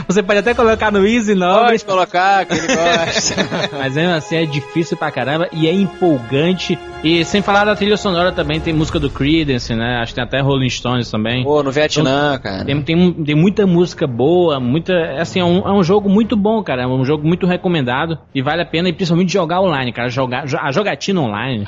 Você 0.07 0.23
pode 0.23 0.39
até 0.39 0.53
colocar 0.53 0.91
no 0.91 1.05
Easy 1.05 1.35
não, 1.35 1.65
Pode 1.65 1.83
colocar, 1.83 2.45
que 2.45 2.53
ele 2.53 2.67
gosta. 2.67 3.35
mas 3.77 3.95
mesmo 3.95 4.13
assim 4.13 4.37
é 4.37 4.45
difícil 4.45 4.95
pra 4.95 5.11
caramba 5.11 5.49
e 5.51 5.67
é 5.67 5.73
empolgante. 5.73 6.79
E 7.03 7.23
sem 7.25 7.41
falar 7.41 7.65
da 7.65 7.75
trilha 7.75 7.97
sonora 7.97 8.31
também, 8.31 8.59
tem 8.59 8.73
música 8.73 8.99
do 8.99 9.09
Creedence, 9.09 9.75
né? 9.75 9.97
Acho 10.01 10.11
que 10.13 10.15
tem 10.15 10.23
até 10.23 10.39
Rolling 10.39 10.69
Stones 10.69 11.11
também. 11.11 11.43
Pô, 11.43 11.61
no 11.61 11.71
Vietnã, 11.71 12.39
cara. 12.41 12.65
Tem, 12.65 12.81
tem, 12.81 13.13
tem 13.13 13.35
muita 13.35 13.67
música 13.67 14.07
boa, 14.07 14.59
muita. 14.59 14.93
Assim, 15.19 15.39
é 15.39 15.45
um, 15.45 15.59
é 15.67 15.71
um 15.71 15.83
jogo 15.83 16.09
muito 16.09 16.35
bom, 16.35 16.63
cara. 16.63 16.83
É 16.83 16.87
um 16.87 17.03
jogo 17.05 17.27
muito 17.27 17.45
recomendado. 17.45 18.17
E 18.33 18.41
vale 18.41 18.61
a 18.61 18.65
pena, 18.65 18.89
e 18.89 18.93
principalmente 18.93 19.31
jogar 19.31 19.61
online, 19.61 19.91
cara. 19.91 20.09
Jogar, 20.09 20.45
jo- 20.47 20.57
a 20.59 20.71
jogatina 20.71 21.21
online. 21.21 21.65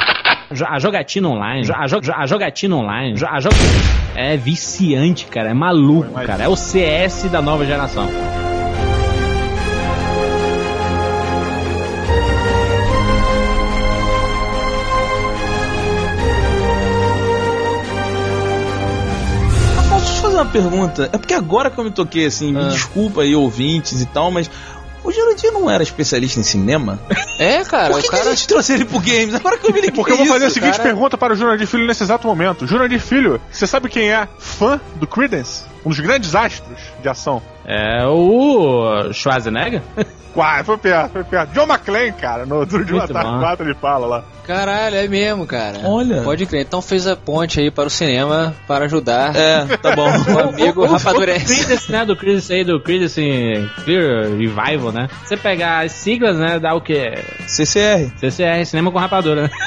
A 0.66 0.80
jogatina 0.80 1.30
online. 1.30 1.64
jo- 1.64 1.74
A, 1.76 1.86
jo- 1.86 2.14
a 2.14 2.26
jogatina 2.26 2.76
online. 2.76 3.16
jo- 3.16 3.28
A 3.28 3.40
jo- 3.40 3.50
É 4.16 4.36
viciante, 4.36 5.26
cara. 5.28 5.50
É 5.50 5.54
maluco, 5.54 6.12
cara. 6.26 6.44
É 6.44 6.48
o 6.48 6.56
CS 6.56 7.30
da 7.30 7.42
nova 7.42 7.66
geração. 7.66 8.08
Afonso, 19.78 20.06
deixa 20.06 20.18
eu 20.18 20.22
fazer 20.22 20.36
uma 20.36 20.46
pergunta. 20.46 21.10
É 21.12 21.18
porque 21.18 21.34
agora 21.34 21.70
que 21.70 21.78
eu 21.80 21.84
me 21.84 21.92
toquei, 21.92 22.26
assim, 22.26 22.56
Ah. 22.56 22.64
me 22.64 22.70
desculpa 22.70 23.22
aí, 23.22 23.36
ouvintes 23.36 24.02
e 24.02 24.06
tal, 24.06 24.32
mas 24.32 24.50
o 25.10 25.14
Jurandir 25.14 25.52
não 25.52 25.70
era 25.70 25.84
especialista 25.84 26.40
em 26.40 26.44
cinema? 26.44 27.00
É, 27.40 27.64
cara, 27.64 27.92
Por 27.94 28.02
que, 28.02 28.08
o 28.08 28.12
que 28.12 28.18
cara. 28.18 28.30
a 28.32 28.36
gente 28.36 28.48
trouxe 28.50 28.74
ele 28.74 28.84
pro 28.84 29.00
games? 29.00 29.34
Agora 29.34 29.58
que 29.58 29.66
eu 29.66 29.70
me 29.74 29.80
liguei 29.80 29.96
Porque 29.96 30.12
eu 30.12 30.18
vou 30.18 30.26
fazer 30.26 30.44
a 30.44 30.48
isso, 30.48 30.56
seguinte 30.56 30.72
cara. 30.76 30.84
pergunta 30.84 31.18
para 31.18 31.32
o 31.32 31.36
Jurandir 31.38 31.66
Filho 31.68 31.88
nesse 31.88 32.04
exato 32.04 32.28
momento. 32.28 32.68
Jurandir 32.68 33.00
Filho, 33.00 33.40
você 33.50 33.66
sabe 33.66 33.88
quem 33.88 34.12
é 34.12 34.28
fã 34.38 34.78
do 34.98 35.08
Creedence? 35.08 35.64
Um 35.86 35.90
dos 35.90 36.02
grandes 36.02 36.36
astros 36.36 36.78
de 37.02 37.08
ação. 37.08 37.42
É 37.70 38.04
o 38.08 39.14
Schwarzenegger? 39.14 39.84
Uai, 40.36 40.64
foi 40.64 40.78
perto, 40.78 41.12
foi 41.12 41.24
perto. 41.24 41.52
John 41.54 41.64
McClane, 41.64 42.12
cara, 42.14 42.46
no 42.46 42.66
Duro 42.66 42.86
de 42.86 42.94
Muito 42.94 43.14
Matar 43.14 43.32
bom. 43.32 43.40
4 43.40 43.66
ele 43.66 43.76
fala 43.76 44.08
lá. 44.08 44.24
Caralho, 44.46 44.96
é 44.96 45.08
mesmo, 45.08 45.46
cara. 45.46 45.80
Olha. 45.84 46.22
Pode 46.22 46.46
crer. 46.46 46.62
Então 46.62 46.82
fez 46.82 47.06
a 47.06 47.16
ponte 47.16 47.60
aí 47.60 47.70
para 47.70 47.88
o 47.88 47.90
cinema 47.90 48.56
para 48.68 48.86
ajudar 48.86 49.36
É, 49.36 49.66
tá 49.78 49.96
bom. 49.96 50.08
o 50.34 50.40
amigo 50.40 50.86
Rapadurense. 50.86 51.46
Creedence, 51.46 51.92
né? 51.92 52.06
Do 52.06 52.16
Creedence 52.16 52.54
aí, 52.54 52.64
do 52.64 52.80
Creedence 52.80 53.70
Clear 53.84 54.30
Revival, 54.30 54.92
né? 54.92 55.08
Você 55.24 55.36
pegar 55.36 55.84
as 55.84 55.92
siglas, 55.92 56.38
né? 56.38 56.58
Dá 56.58 56.74
o 56.74 56.82
quê? 56.82 57.14
CCR. 57.48 58.12
CCR, 58.18 58.66
Cinema 58.66 58.92
com 58.92 58.98
Rapadura, 58.98 59.44
né? 59.44 59.50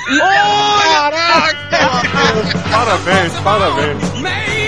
Parabéns, 2.71 3.33
parabéns. 3.41 4.62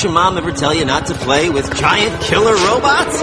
Didn't 0.00 0.14
your 0.14 0.22
mom 0.22 0.38
ever 0.38 0.50
tell 0.50 0.72
you 0.72 0.86
not 0.86 1.06
to 1.06 1.14
play 1.14 1.50
with 1.50 1.74
giant 1.76 2.22
killer 2.22 2.54
robots? 2.54 3.20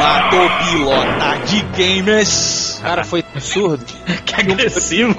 Matou 0.00 0.48
pilota 0.58 1.38
de 1.46 1.62
gamers. 1.76 2.80
Cara, 2.82 3.04
foi 3.04 3.20
absurdo. 3.20 3.84
Que 4.26 4.40
agressivo. 4.40 5.14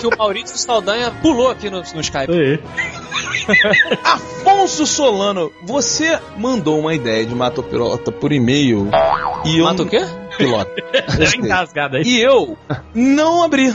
que 0.00 0.06
o 0.06 0.10
Maurício 0.18 0.56
Saldanha 0.56 1.12
pulou 1.22 1.50
aqui 1.50 1.70
no, 1.70 1.82
no 1.94 2.00
Skype. 2.00 2.32
Afonso 4.02 4.86
Solano, 4.86 5.52
você 5.62 6.18
mandou 6.36 6.80
uma 6.80 6.94
ideia 6.94 7.24
de 7.24 7.34
Matou 7.34 7.62
Pilota 7.62 8.10
por 8.10 8.32
e-mail. 8.32 8.88
E 9.44 9.58
eu 9.58 9.64
Mata 9.64 9.82
o 9.82 9.86
quê? 9.86 10.04
Engasgado 11.36 11.96
aí. 11.96 12.02
E 12.04 12.20
eu 12.20 12.56
não 12.94 13.42
abri. 13.42 13.74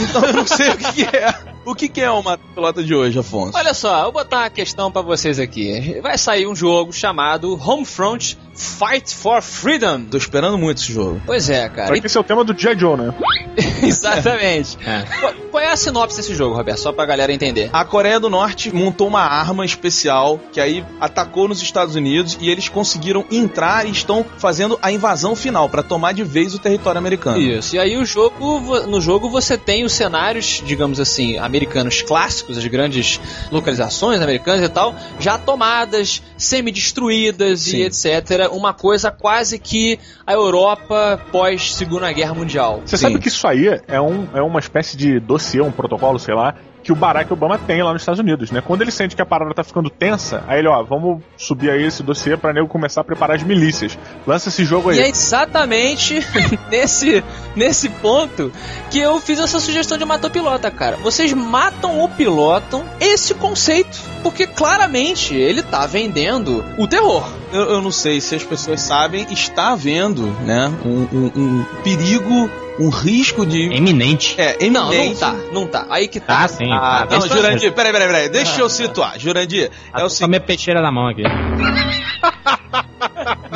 Então 0.00 0.24
eu 0.24 0.32
não 0.32 0.46
sei 0.46 0.70
o 0.70 0.76
que, 0.76 0.92
que 0.92 1.16
é. 1.16 1.34
O 1.64 1.74
que, 1.74 1.88
que 1.88 2.00
é 2.00 2.10
o 2.10 2.22
Matou 2.22 2.48
Pilota 2.54 2.82
de 2.82 2.94
hoje, 2.94 3.18
Afonso? 3.18 3.56
Olha 3.56 3.74
só, 3.74 3.98
eu 3.98 4.02
vou 4.04 4.12
botar 4.12 4.38
uma 4.38 4.50
questão 4.50 4.90
pra 4.90 5.02
vocês 5.02 5.38
aqui. 5.38 6.00
Vai 6.00 6.16
sair 6.16 6.46
um 6.46 6.54
jogo 6.54 6.92
chamado 6.92 7.58
Homefront 7.62 8.38
Fight 8.58 9.14
for 9.14 9.40
Freedom. 9.40 10.02
Tô 10.10 10.18
esperando 10.18 10.58
muito 10.58 10.82
esse 10.82 10.92
jogo. 10.92 11.22
Pois 11.24 11.48
é, 11.48 11.68
cara. 11.68 11.94
Só 11.94 12.00
que 12.00 12.06
esse 12.06 12.16
é 12.16 12.20
o 12.20 12.24
tema 12.24 12.42
do 12.42 12.58
G.I. 12.58 12.76
Joe, 12.76 12.96
né? 12.96 13.14
Exatamente. 13.82 14.76
É. 14.84 15.04
Qual, 15.20 15.32
qual 15.52 15.62
é 15.62 15.70
a 15.70 15.76
sinopse 15.76 16.16
desse 16.16 16.34
jogo, 16.34 16.56
Roberto? 16.56 16.78
Só 16.78 16.92
pra 16.92 17.06
galera 17.06 17.32
entender. 17.32 17.70
A 17.72 17.84
Coreia 17.84 18.18
do 18.18 18.28
Norte 18.28 18.74
montou 18.74 19.06
uma 19.06 19.22
arma 19.22 19.64
especial 19.64 20.40
que 20.52 20.60
aí 20.60 20.84
atacou 21.00 21.46
nos 21.46 21.62
Estados 21.62 21.94
Unidos 21.94 22.36
e 22.40 22.50
eles 22.50 22.68
conseguiram 22.68 23.24
entrar 23.30 23.86
e 23.86 23.92
estão 23.92 24.26
fazendo 24.38 24.76
a 24.82 24.90
invasão 24.90 25.36
final 25.36 25.68
pra 25.68 25.82
tomar 25.82 26.12
de 26.12 26.24
vez 26.24 26.52
o 26.52 26.58
território 26.58 26.98
americano. 26.98 27.38
Isso. 27.38 27.76
E 27.76 27.78
aí 27.78 27.96
o 27.96 28.04
jogo, 28.04 28.80
no 28.88 29.00
jogo 29.00 29.30
você 29.30 29.56
tem 29.56 29.84
os 29.84 29.92
cenários, 29.92 30.62
digamos 30.66 30.98
assim, 30.98 31.38
americanos 31.38 32.02
clássicos, 32.02 32.58
as 32.58 32.66
grandes 32.66 33.20
localizações 33.52 34.20
americanas 34.20 34.64
e 34.64 34.68
tal, 34.68 34.96
já 35.20 35.38
tomadas, 35.38 36.20
semi-destruídas 36.38 37.62
Sim. 37.62 37.78
e 37.78 37.82
etc. 37.82 38.50
Uma 38.52 38.72
coisa 38.72 39.10
quase 39.10 39.58
que 39.58 39.98
a 40.26 40.32
Europa 40.32 41.20
pós 41.30 41.74
Segunda 41.74 42.10
Guerra 42.12 42.34
Mundial. 42.34 42.82
Você 42.86 42.96
sabe 42.96 43.18
que 43.18 43.28
isso 43.28 43.46
aí 43.46 43.66
é, 43.88 44.00
um, 44.00 44.28
é 44.32 44.40
uma 44.40 44.60
espécie 44.60 44.96
de 44.96 45.18
dossiê, 45.18 45.60
um 45.60 45.72
protocolo, 45.72 46.18
sei 46.18 46.34
lá, 46.34 46.54
que 46.88 46.92
o 46.92 46.96
Barack 46.96 47.30
Obama 47.30 47.58
tem 47.58 47.82
lá 47.82 47.92
nos 47.92 48.00
Estados 48.00 48.18
Unidos, 48.18 48.50
né? 48.50 48.62
Quando 48.66 48.80
ele 48.80 48.90
sente 48.90 49.14
que 49.14 49.20
a 49.20 49.26
parada 49.26 49.52
tá 49.52 49.62
ficando 49.62 49.90
tensa, 49.90 50.42
aí 50.48 50.60
ele, 50.60 50.68
ó, 50.68 50.82
vamos 50.82 51.22
subir 51.36 51.68
aí 51.70 51.84
esse 51.84 52.02
dossiê 52.02 52.34
pra 52.34 52.50
nego 52.50 52.66
começar 52.66 53.02
a 53.02 53.04
preparar 53.04 53.36
as 53.36 53.42
milícias. 53.42 53.98
Lança 54.26 54.48
esse 54.48 54.64
jogo 54.64 54.88
aí. 54.88 54.96
E 54.96 55.00
é 55.02 55.08
exatamente 55.10 56.14
nesse, 56.70 57.22
nesse 57.54 57.90
ponto 57.90 58.50
que 58.90 58.98
eu 58.98 59.20
fiz 59.20 59.38
essa 59.38 59.60
sugestão 59.60 59.98
de 59.98 60.06
matar 60.06 60.28
o 60.28 60.30
pilota, 60.30 60.70
cara. 60.70 60.96
Vocês 60.96 61.30
matam 61.34 61.98
ou 61.98 62.08
pilotam 62.08 62.82
esse 62.98 63.34
conceito. 63.34 63.98
Porque 64.22 64.46
claramente 64.46 65.34
ele 65.34 65.62
tá 65.62 65.86
vendendo 65.86 66.64
o 66.78 66.86
terror. 66.88 67.22
Eu, 67.52 67.64
eu 67.72 67.82
não 67.82 67.90
sei 67.90 68.18
se 68.18 68.34
as 68.34 68.42
pessoas 68.42 68.80
sabem, 68.80 69.26
está 69.30 69.72
havendo, 69.72 70.22
né, 70.46 70.72
um, 70.86 71.06
um- 71.12 71.32
um 71.36 71.64
perigo, 71.84 72.50
um 72.78 72.88
risco 72.90 73.44
de... 73.44 73.62
Eminente. 73.74 74.34
É, 74.40 74.68
Não, 74.70 74.92
eminente. 74.92 75.20
não 75.20 75.30
tá, 75.30 75.34
não 75.52 75.66
tá. 75.66 75.86
Aí 75.90 76.08
que 76.08 76.20
tá. 76.20 76.44
Ah, 76.44 76.48
sim. 76.48 76.70
Ah, 76.72 77.06
tá. 77.08 77.18
não, 77.18 77.26
eu- 77.26 77.32
Jurandir, 77.32 77.72
peraí, 77.72 77.92
peraí, 77.92 78.06
peraí, 78.08 78.28
deixa 78.28 78.60
eu 78.60 78.68
situar. 78.68 79.18
Jurandir, 79.18 79.70
é 79.94 80.02
o 80.02 80.06
a 80.06 80.10
seguinte, 80.10 80.28
minha 80.30 80.40
peixeira 80.40 80.80
na 80.80 80.90
mão 80.92 81.08
aqui. 81.08 81.22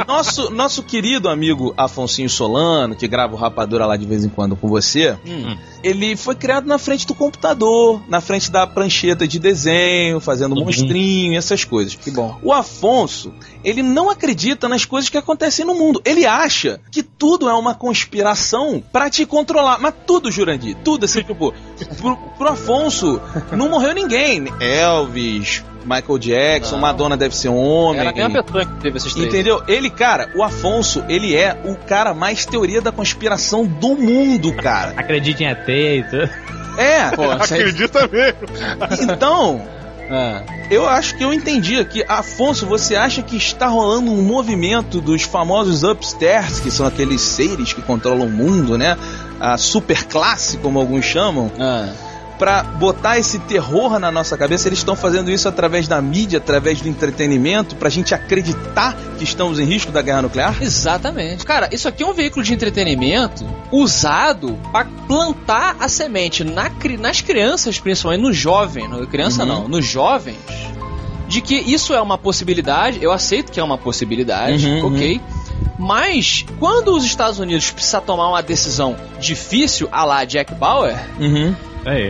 nosso, 0.06 0.50
nosso 0.50 0.82
querido 0.82 1.28
amigo 1.28 1.72
Afonsinho 1.76 2.28
Solano, 2.28 2.94
que 2.94 3.06
grava 3.08 3.34
o 3.34 3.36
Rapadura 3.36 3.86
lá 3.86 3.96
de 3.96 4.06
vez 4.06 4.24
em 4.24 4.28
quando 4.28 4.56
com 4.56 4.68
você, 4.68 5.16
Hum. 5.26 5.56
ele 5.82 6.16
foi 6.16 6.34
criado 6.34 6.66
na 6.66 6.78
frente 6.78 7.06
do 7.06 7.14
computador, 7.14 8.00
na 8.08 8.20
frente 8.20 8.50
da 8.50 8.66
prancheta 8.66 9.26
de 9.26 9.38
desenho, 9.38 10.20
fazendo 10.20 10.54
Uhum. 10.56 10.64
monstrinho, 10.64 11.36
essas 11.36 11.64
coisas. 11.64 11.94
Que 11.94 12.10
bom. 12.10 12.38
O 12.42 12.52
Afonso, 12.52 13.32
ele 13.64 13.82
não 13.82 14.10
acredita 14.10 14.68
nas 14.68 14.84
coisas 14.84 15.08
que 15.10 15.18
acontecem 15.18 15.64
no 15.64 15.74
mundo. 15.74 16.00
Ele 16.04 16.24
acha 16.26 16.80
que 16.90 17.02
tudo 17.02 17.48
é 17.48 17.54
uma 17.54 17.74
conspiração 17.74 18.82
pra 18.92 19.08
te 19.10 19.24
controlar. 19.26 19.78
Mas 19.80 19.94
tudo, 20.06 20.30
Jurandir, 20.30 20.76
tudo 20.84 21.04
assim, 21.04 21.22
tipo, 21.24 21.52
pro, 21.98 22.16
pro 22.38 22.48
Afonso 22.48 23.20
não 23.52 23.68
morreu 23.68 23.94
ninguém. 23.94 24.44
Elvis, 24.60 25.64
Michael 25.84 26.18
Jackson, 26.18 26.74
Não. 26.76 26.80
Madonna 26.82 27.16
deve 27.16 27.36
ser 27.36 27.48
homem. 27.48 28.00
Era 28.00 28.10
a 28.10 28.14
mesma 28.14 28.42
pessoa 28.42 28.64
que 28.64 28.74
teve 28.80 28.96
esses 28.98 29.12
três. 29.12 29.28
Entendeu? 29.28 29.62
Ele, 29.66 29.90
cara, 29.90 30.30
o 30.34 30.42
Afonso, 30.42 31.04
ele 31.08 31.34
é 31.36 31.60
o 31.64 31.74
cara 31.76 32.14
mais 32.14 32.44
teoria 32.46 32.80
da 32.80 32.92
conspiração 32.92 33.64
do 33.66 33.96
mundo, 33.96 34.52
cara. 34.54 34.92
Acredite 34.96 35.42
em 35.44 35.46
ET 35.48 35.68
e 35.68 36.04
tudo. 36.08 36.30
É. 36.78 37.10
Pô, 37.14 37.30
Acredita 37.30 38.08
mesmo. 38.08 38.38
Então, 39.02 39.60
Ah. 40.10 40.42
eu 40.70 40.88
acho 40.88 41.16
que 41.16 41.24
eu 41.24 41.32
entendi 41.32 41.78
aqui. 41.78 42.04
Afonso, 42.08 42.66
você 42.66 42.96
acha 42.96 43.22
que 43.22 43.36
está 43.36 43.66
rolando 43.66 44.10
um 44.10 44.22
movimento 44.22 45.00
dos 45.00 45.22
famosos 45.22 45.82
upstairs, 45.84 46.60
que 46.60 46.70
são 46.70 46.86
aqueles 46.86 47.20
seres 47.20 47.72
que 47.72 47.82
controlam 47.82 48.26
o 48.26 48.30
mundo, 48.30 48.76
né? 48.78 48.96
A 49.40 49.56
super 49.58 50.04
classe, 50.04 50.56
como 50.58 50.78
alguns 50.78 51.04
chamam, 51.04 51.50
Ah. 51.58 51.88
Pra 52.42 52.64
botar 52.64 53.20
esse 53.20 53.38
terror 53.38 54.00
na 54.00 54.10
nossa 54.10 54.36
cabeça. 54.36 54.68
Eles 54.68 54.80
estão 54.80 54.96
fazendo 54.96 55.30
isso 55.30 55.46
através 55.48 55.86
da 55.86 56.02
mídia, 56.02 56.38
através 56.38 56.80
do 56.80 56.88
entretenimento, 56.88 57.76
pra 57.76 57.88
gente 57.88 58.16
acreditar 58.16 58.96
que 59.16 59.22
estamos 59.22 59.60
em 59.60 59.64
risco 59.64 59.92
da 59.92 60.02
guerra 60.02 60.22
nuclear? 60.22 60.56
Exatamente. 60.60 61.44
Cara, 61.46 61.68
isso 61.72 61.86
aqui 61.86 62.02
é 62.02 62.06
um 62.06 62.12
veículo 62.12 62.44
de 62.44 62.52
entretenimento 62.52 63.46
usado 63.70 64.58
para 64.72 64.86
plantar 65.06 65.76
a 65.78 65.88
semente 65.88 66.42
na 66.42 66.68
nas 66.98 67.20
crianças, 67.20 67.78
principalmente 67.78 68.22
no 68.22 68.32
jovem, 68.32 68.88
no 68.88 69.06
criança 69.06 69.42
Uhum. 69.42 69.48
não, 69.48 69.68
nos 69.68 69.86
jovens, 69.86 70.36
de 71.28 71.40
que 71.40 71.54
isso 71.54 71.94
é 71.94 72.00
uma 72.00 72.18
possibilidade, 72.18 72.98
eu 73.00 73.12
aceito 73.12 73.52
que 73.52 73.60
é 73.60 73.62
uma 73.62 73.78
possibilidade, 73.78 74.66
Uhum, 74.66 74.86
ok? 74.88 75.20
Mas 75.78 76.44
quando 76.58 76.92
os 76.96 77.04
Estados 77.04 77.38
Unidos 77.38 77.70
precisam 77.70 78.00
tomar 78.00 78.28
uma 78.28 78.42
decisão 78.42 78.96
difícil, 79.20 79.88
a 79.92 80.04
lá 80.04 80.24
Jack 80.24 80.52
Bauer, 80.56 80.98
Uhum. 81.20 81.54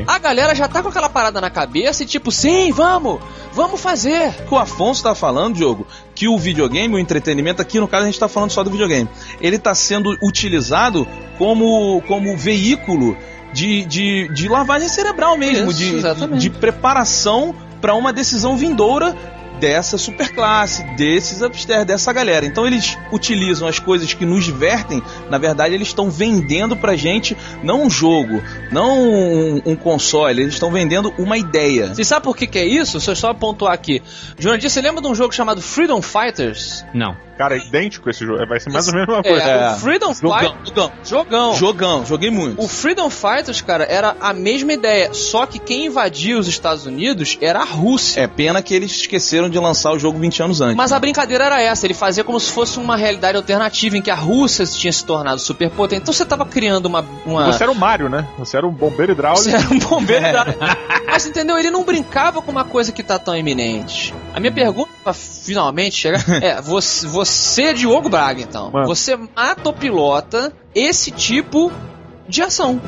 A 0.07 0.19
galera 0.19 0.55
já 0.55 0.69
tá 0.69 0.83
com 0.83 0.89
aquela 0.89 1.09
parada 1.09 1.41
na 1.41 1.51
cabeça 1.51 2.03
e 2.03 2.07
tipo, 2.07 2.31
sim, 2.31 2.73
vamos, 2.73 3.21
vamos 3.53 3.81
fazer. 3.81 4.35
O 4.51 4.57
Afonso 4.57 5.03
tá 5.03 5.15
falando, 5.15 5.57
Diogo, 5.57 5.87
que 6.15 6.29
o 6.29 6.39
videogame, 6.39 6.95
o 6.95 6.99
entretenimento, 6.99 7.63
aqui 7.63 7.81
no 7.81 7.89
caso 7.89 8.05
a 8.05 8.07
gente 8.07 8.21
tá 8.21 8.29
falando 8.29 8.51
só 8.51 8.63
do 8.63 8.71
videogame, 8.71 9.09
ele 9.41 9.59
tá 9.59 9.75
sendo 9.75 10.17
utilizado 10.23 11.07
como, 11.39 12.03
como 12.07 12.37
veículo 12.37 13.17
de, 13.53 13.85
de, 13.85 14.29
de 14.33 14.49
lavagem 14.49 14.89
cerebral 14.89 15.37
mesmo, 15.37 15.71
Isso, 15.71 15.79
de, 15.79 15.97
exatamente. 15.97 16.41
de 16.41 16.51
preparação 16.51 17.55
para 17.81 17.95
uma 17.95 18.13
decisão 18.13 18.57
vindoura 18.57 19.17
dessa 19.62 19.96
superclasse, 19.96 20.83
desses 20.96 21.40
upstairs, 21.40 21.87
dessa 21.87 22.12
galera. 22.12 22.44
Então 22.44 22.66
eles 22.66 22.98
utilizam 23.12 23.68
as 23.68 23.79
coisas 23.79 24.12
que 24.12 24.25
nos 24.27 24.44
divertem, 24.44 25.01
na 25.31 25.38
verdade 25.38 25.72
eles 25.72 25.87
estão 25.87 26.11
vendendo 26.11 26.77
pra 26.77 26.96
gente 26.96 27.37
não 27.62 27.85
um 27.85 27.90
jogo, 27.90 28.42
não 28.72 29.01
um, 29.01 29.62
um 29.66 29.77
console, 29.77 30.42
eles 30.42 30.55
estão 30.55 30.72
vendendo 30.72 31.14
uma 31.16 31.38
ideia. 31.38 31.94
Você 31.94 32.03
sabe 32.03 32.25
por 32.25 32.37
que, 32.37 32.48
que 32.48 32.59
é 32.59 32.64
isso? 32.66 32.98
Deixa 32.98 33.12
eu 33.12 33.16
só 33.16 33.33
pontuar 33.33 33.72
aqui. 33.72 34.03
Jurandir, 34.37 34.68
você 34.68 34.81
lembra 34.81 35.01
de 35.01 35.07
um 35.07 35.14
jogo 35.14 35.33
chamado 35.33 35.62
Freedom 35.62 36.03
Fighters? 36.03 36.85
Não. 36.92 37.16
Cara, 37.38 37.57
é 37.57 37.59
idêntico 37.59 38.11
esse 38.11 38.25
jogo. 38.27 38.46
Vai 38.46 38.61
ser 38.61 38.70
mais 38.70 38.87
ou 38.88 38.94
menos 38.94 39.09
a 39.09 39.22
mesma 39.22 39.29
É, 39.29 39.31
coisa. 39.33 39.48
É. 39.51 39.72
o 39.72 39.77
Freedom 39.79 40.14
Fighters. 40.14 40.68
jogão. 40.68 40.92
Jogão. 41.05 41.57
Jogão, 41.57 42.07
joguei 42.07 42.31
muito. 42.31 42.62
O 42.62 42.68
Freedom 42.68 43.09
Fighters, 43.09 43.61
cara, 43.62 43.85
era 43.85 44.14
a 44.20 44.33
mesma 44.35 44.72
ideia, 44.72 45.12
só 45.14 45.46
que 45.46 45.59
quem 45.59 45.87
invadia 45.87 46.38
os 46.38 46.46
Estados 46.46 46.85
Unidos 46.87 47.38
era 47.40 47.61
a 47.61 47.64
Rússia. 47.64 48.20
É 48.20 48.27
pena 48.27 48.61
que 48.62 48.75
eles 48.75 48.92
esqueceram 48.92 49.48
de 49.53 49.59
lançar 49.59 49.93
o 49.93 49.99
jogo 49.99 50.19
20 50.19 50.43
anos 50.43 50.61
antes. 50.61 50.77
Mas 50.77 50.91
a 50.93 50.99
brincadeira 50.99 51.45
era 51.45 51.61
essa, 51.61 51.87
ele 51.87 51.95
fazia 51.95 52.25
como 52.25 52.41
se 52.41 52.51
fosse 52.51 52.79
uma 52.79 52.97
realidade 52.97 53.37
alternativa 53.37 53.97
em 53.97 54.03
que 54.03 54.11
a 54.11 54.15
Rússia 54.15 54.65
tinha 54.67 54.93
se 54.93 55.05
tornado 55.05 55.41
superpotente. 55.41 56.03
Então 56.03 56.12
você 56.12 56.25
tava 56.25 56.45
criando 56.47 56.87
uma. 56.87 57.05
uma... 57.25 57.53
Você 57.53 57.62
era 57.62 57.71
o 57.71 57.75
Mario, 57.75 58.09
né? 58.09 58.27
Você 58.38 58.57
era 58.57 58.67
um 58.67 58.73
bombeiro 58.73 59.12
hidráulico. 59.12 59.45
Você 59.45 59.55
era 59.55 59.69
um 59.73 59.79
bombeiro 59.79 60.23
da- 60.33 60.47
Mas 61.07 61.27
entendeu? 61.27 61.59
Ele 61.59 61.71
não 61.71 61.85
brincava 61.85 62.41
com 62.43 62.51
uma 62.51 62.65
coisa 62.65 62.91
que 62.91 63.03
tá 63.03 63.19
tão 63.19 63.37
iminente. 63.37 64.15
A 64.35 64.41
minha 64.41 64.53
pergunta 64.53 64.91
pra 65.05 65.12
finalmente 65.12 65.97
chegar 65.97 66.25
é: 66.43 66.61
você, 66.61 67.07
você 67.07 67.75
Diogo 67.75 68.09
Braga, 68.09 68.41
então. 68.41 68.71
Mano. 68.71 68.87
Você 68.87 69.17
mata 69.17 69.61
ou 69.69 69.73
pilota 69.73 70.53
esse 70.75 71.11
tipo 71.11 71.71
de 72.29 72.41
ação. 72.43 72.81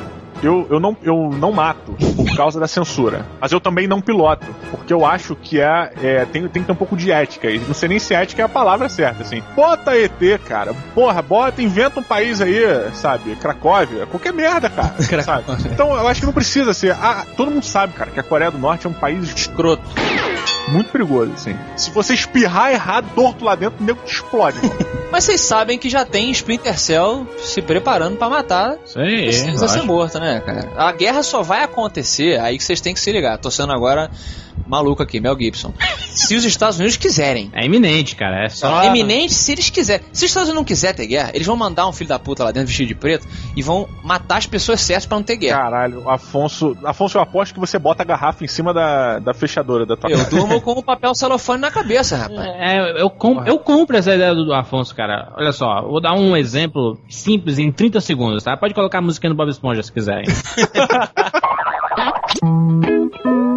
Eu, 0.43 0.67
eu, 0.69 0.79
não, 0.79 0.97
eu 1.01 1.29
não 1.31 1.51
mato 1.51 1.93
por 2.15 2.35
causa 2.35 2.59
da 2.59 2.67
censura. 2.67 3.25
Mas 3.39 3.51
eu 3.51 3.59
também 3.59 3.87
não 3.87 4.01
piloto. 4.01 4.45
Porque 4.69 4.93
eu 4.93 5.05
acho 5.05 5.35
que 5.35 5.59
é, 5.59 5.91
é, 6.01 6.25
tem, 6.25 6.47
tem 6.47 6.61
que 6.61 6.67
ter 6.67 6.71
um 6.71 6.75
pouco 6.75 6.95
de 6.95 7.11
ética. 7.11 7.49
E 7.49 7.59
não 7.59 7.73
sei 7.73 7.89
nem 7.89 7.99
se 7.99 8.13
ética 8.13 8.41
é 8.41 8.45
a 8.45 8.49
palavra 8.49 8.89
certa, 8.89 9.23
assim. 9.23 9.41
Bota 9.55 9.97
ET, 9.97 10.19
cara. 10.45 10.73
Porra, 10.93 11.21
bota, 11.21 11.61
inventa 11.61 11.99
um 11.99 12.03
país 12.03 12.41
aí, 12.41 12.63
sabe? 12.93 13.35
Cracóvia. 13.35 14.05
Qualquer 14.05 14.33
merda, 14.33 14.69
cara. 14.69 14.95
sabe? 15.23 15.45
Então 15.71 15.95
eu 15.95 16.07
acho 16.07 16.19
que 16.19 16.25
não 16.25 16.33
precisa 16.33 16.73
ser. 16.73 16.91
Ah, 16.91 17.25
todo 17.35 17.51
mundo 17.51 17.65
sabe, 17.65 17.93
cara, 17.93 18.11
que 18.11 18.19
a 18.19 18.23
Coreia 18.23 18.51
do 18.51 18.57
Norte 18.57 18.85
é 18.85 18.89
um 18.89 18.93
país 18.93 19.33
Escroto. 19.35 19.83
Muito 20.69 20.91
perigoso, 20.91 21.31
assim. 21.33 21.55
Se 21.75 21.91
você 21.91 22.13
espirrar 22.13 22.71
errado, 22.71 23.07
torto 23.13 23.43
lá 23.45 23.55
dentro, 23.55 23.81
o 23.81 23.83
nego 23.83 23.99
explode. 24.05 24.57
Mas 25.11 25.23
vocês 25.23 25.41
sabem 25.41 25.77
que 25.77 25.89
já 25.89 26.03
tem 26.03 26.29
Splinter 26.31 26.77
Cell 26.77 27.25
se 27.37 27.61
preparando 27.61 28.17
pra 28.17 28.27
matar 28.29 28.77
aí. 28.95 29.23
precisa 29.23 29.67
ser 29.67 29.83
morto, 29.83 30.19
né, 30.19 30.41
cara? 30.45 30.71
A 30.75 30.91
guerra 30.91 31.23
só 31.23 31.41
vai 31.41 31.63
acontecer, 31.63 32.39
aí 32.39 32.57
que 32.57 32.63
vocês 32.63 32.81
têm 32.81 32.93
que 32.93 32.99
se 32.99 33.11
ligar. 33.11 33.37
Tô 33.37 33.49
sendo 33.49 33.71
agora 33.71 34.09
maluco 34.67 35.03
aqui, 35.03 35.19
Mel 35.19 35.37
Gibson. 35.39 35.73
Se 36.09 36.35
os 36.35 36.43
Estados 36.43 36.77
Unidos 36.77 36.97
quiserem. 36.97 37.51
É 37.53 37.65
iminente, 37.65 38.15
cara. 38.15 38.45
É 38.45 38.49
só. 38.49 38.81
É 38.81 38.87
iminente 38.87 39.33
se 39.33 39.51
eles 39.51 39.69
quiserem. 39.69 40.05
Se 40.11 40.25
os 40.25 40.31
Estados 40.31 40.49
Unidos 40.49 40.55
não 40.61 40.63
quiserem 40.65 40.95
ter 40.95 41.07
guerra, 41.07 41.31
eles 41.33 41.45
vão 41.45 41.55
mandar 41.55 41.87
um 41.87 41.93
filho 41.93 42.09
da 42.09 42.17
puta 42.19 42.43
lá 42.43 42.51
dentro 42.51 42.67
vestido 42.67 42.87
de 42.87 42.95
preto 42.95 43.27
e 43.55 43.61
vão 43.61 43.87
matar 44.03 44.37
as 44.37 44.47
pessoas 44.47 44.81
certas 44.81 45.05
pra 45.05 45.17
não 45.17 45.23
ter 45.23 45.37
guerra. 45.37 45.59
Caralho, 45.59 46.09
Afonso. 46.09 46.75
Afonso, 46.83 47.17
eu 47.17 47.21
aposto 47.21 47.53
que 47.53 47.59
você 47.59 47.77
bota 47.77 48.01
a 48.03 48.05
garrafa 48.05 48.43
em 48.43 48.47
cima 48.47 48.73
da, 48.73 49.19
da 49.19 49.33
fechadura 49.33 49.85
da 49.85 49.95
tua 49.95 50.09
Eu 50.09 50.17
casa. 50.17 50.29
durmo 50.29 50.54
com 50.61 50.71
o 50.71 50.83
papel 50.83 51.13
celofane 51.13 51.61
na 51.61 51.71
cabeça, 51.71 52.17
rapaz. 52.17 52.39
É, 52.39 53.01
eu, 53.01 53.09
com, 53.09 53.43
eu 53.45 53.59
compro 53.59 53.97
essa 53.97 54.13
ideia 54.13 54.33
do 54.33 54.53
Afonso, 54.53 54.95
cara. 54.95 55.31
Olha 55.35 55.51
só, 55.51 55.81
vou 55.81 56.01
dar 56.01 56.13
um 56.13 56.35
exemplo 56.35 56.97
simples 57.09 57.59
em 57.59 57.71
30 57.71 58.01
segundos, 58.01 58.43
tá? 58.43 58.57
Pode 58.57 58.73
colocar 58.73 58.99
a 58.99 59.01
música 59.01 59.29
no 59.29 59.35
Bob 59.35 59.49
Esponja 59.49 59.83
se 59.83 59.91
quiserem. 59.91 60.25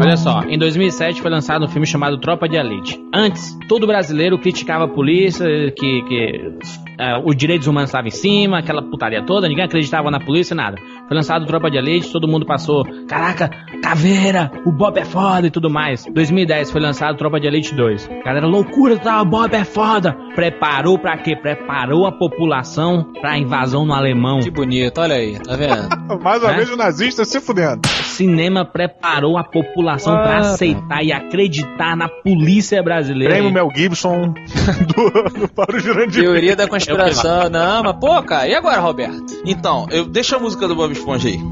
Olha 0.00 0.16
só, 0.16 0.42
em 0.48 0.56
2007 0.58 1.20
foi 1.20 1.30
lançado 1.30 1.64
um 1.64 1.68
filme 1.68 1.86
chamado 1.86 2.18
Tropa 2.18 2.48
de 2.48 2.56
Elite. 2.56 2.98
Antes, 3.12 3.56
todo 3.68 3.86
brasileiro 3.86 4.38
criticava 4.38 4.84
a 4.84 4.88
polícia, 4.88 5.46
que, 5.76 6.02
que 6.02 6.54
ah, 6.98 7.20
os 7.24 7.36
direitos 7.36 7.66
humanos 7.66 7.90
estavam 7.90 8.08
em 8.08 8.10
cima, 8.10 8.58
aquela 8.60 8.80
putaria 8.82 9.22
toda, 9.24 9.46
ninguém 9.46 9.64
acreditava 9.64 10.10
na 10.10 10.18
polícia, 10.18 10.54
nada. 10.56 10.76
Foi 11.06 11.14
lançado 11.16 11.44
Tropa 11.44 11.70
de 11.70 11.76
Elite, 11.76 12.10
todo 12.12 12.26
mundo 12.26 12.46
passou, 12.46 12.84
caraca, 13.06 13.50
caveira, 13.82 14.50
o 14.64 14.72
Bob 14.72 14.96
é 14.98 15.04
foda 15.04 15.46
e 15.46 15.50
tudo 15.50 15.68
mais. 15.68 16.04
2010 16.06 16.70
foi 16.70 16.80
lançado 16.80 17.16
Tropa 17.18 17.38
de 17.38 17.46
Elite 17.46 17.74
2. 17.74 18.08
Galera, 18.24 18.46
loucura, 18.46 18.96
tá, 18.98 19.20
o 19.20 19.24
Bob 19.26 19.52
é 19.54 19.64
foda. 19.64 20.16
Preparou 20.34 20.98
pra 20.98 21.18
quê? 21.18 21.36
Preparou 21.36 22.06
a 22.06 22.12
população 22.12 23.12
pra 23.20 23.36
invasão 23.36 23.84
no 23.84 23.92
alemão. 23.92 24.40
Que 24.40 24.50
bonito, 24.50 24.98
olha 25.00 25.16
aí, 25.16 25.38
tá 25.38 25.56
vendo? 25.56 25.88
Mais 26.22 26.42
uma 26.42 26.50
Né? 26.52 26.56
vez 26.56 26.70
o 26.70 26.76
nazista 26.76 27.24
se 27.24 27.40
fudendo. 27.40 27.80
O 27.86 28.02
cinema 28.04 28.64
preparou 28.64 29.36
a 29.36 29.44
população 29.44 29.89
pra 29.98 30.36
Ah, 30.36 30.38
aceitar 30.38 31.02
e 31.02 31.12
acreditar 31.12 31.96
na 31.96 32.08
polícia 32.08 32.82
brasileira. 32.82 33.34
Prêmio 33.34 33.52
Mel 33.52 33.68
Gibson 33.74 34.34
do, 34.94 35.48
para 35.48 35.76
o 35.76 35.78
Jurandir. 35.80 36.22
Teoria 36.22 36.56
da 36.56 36.68
conspiração. 36.68 37.48
Não, 37.50 37.82
mas 37.82 37.96
pô, 37.98 38.22
cara, 38.22 38.48
e 38.48 38.54
agora, 38.54 38.80
Roberto? 38.80 39.40
Então, 39.44 39.86
eu, 39.90 40.04
deixa 40.04 40.36
a 40.36 40.38
música 40.38 40.68
do 40.68 40.74
Bob 40.76 40.92
Esponja 40.92 41.28
aí. 41.28 41.38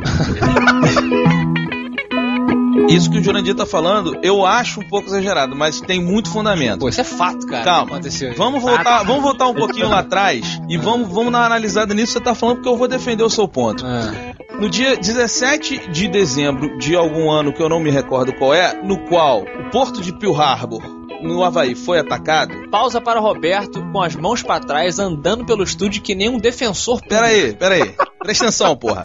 Isso 2.89 3.11
que 3.11 3.19
o 3.19 3.23
Jurandir 3.23 3.55
tá 3.55 3.67
falando, 3.67 4.19
eu 4.23 4.47
acho 4.47 4.81
um 4.81 4.89
pouco 4.89 5.09
exagerado, 5.09 5.55
mas 5.55 5.81
tem 5.81 6.01
muito 6.03 6.31
fundamento. 6.31 6.81
Pô, 6.81 6.89
isso 6.89 7.01
é 7.01 7.05
fato, 7.05 7.47
cara. 7.47 7.65
Calma, 7.65 7.93
aconteceu 7.93 8.33
vamos 8.35 8.63
voltar, 8.63 9.03
vamos 9.03 9.23
voltar 9.23 9.47
um 9.47 9.55
pouquinho 9.55 9.89
lá 9.89 9.99
atrás 9.99 10.61
e 10.69 10.79
vamos, 10.79 11.09
vamos 11.09 11.33
dar 11.33 11.41
uma 11.41 11.47
analisada 11.47 11.93
nisso 11.93 12.15
que 12.15 12.19
você 12.19 12.25
tá 12.25 12.35
falando, 12.35 12.57
porque 12.57 12.69
eu 12.69 12.77
vou 12.77 12.89
defender 12.89 13.23
o 13.23 13.29
seu 13.29 13.47
ponto. 13.47 13.85
Ah, 13.85 14.28
No 14.59 14.69
dia 14.69 14.97
17 14.97 15.89
de 15.93 16.09
dezembro 16.09 16.79
de 16.79 16.97
algum 16.97 17.31
ano 17.31 17.53
que 17.53 17.63
eu 17.63 17.69
não 17.69 17.79
me 17.79 17.91
recordo 17.91 18.33
qual 18.33 18.53
é, 18.53 18.83
no 18.83 18.99
qual 19.07 19.43
o 19.43 19.71
porto 19.71 20.01
de 20.01 20.13
Pearl 20.13 20.35
Harbor, 20.35 20.83
no 21.23 21.45
Havaí, 21.45 21.77
foi 21.77 22.01
atacado. 22.01 22.69
pausa 22.69 23.01
para 23.01 23.21
Roberto 23.21 23.81
com 23.93 24.03
as 24.03 24.17
mãos 24.17 24.43
pra 24.43 24.59
trás, 24.59 24.99
andando 24.99 25.47
pelo 25.47 25.63
estúdio 25.63 26.03
que 26.03 26.15
nem 26.15 26.29
um 26.29 26.39
defensor. 26.39 27.01
Pera 27.09 27.27
aí, 27.27 27.55
pera 27.55 27.77
aí. 27.77 27.95
Presta 28.19 28.47
atenção, 28.47 28.77
porra. 28.77 29.05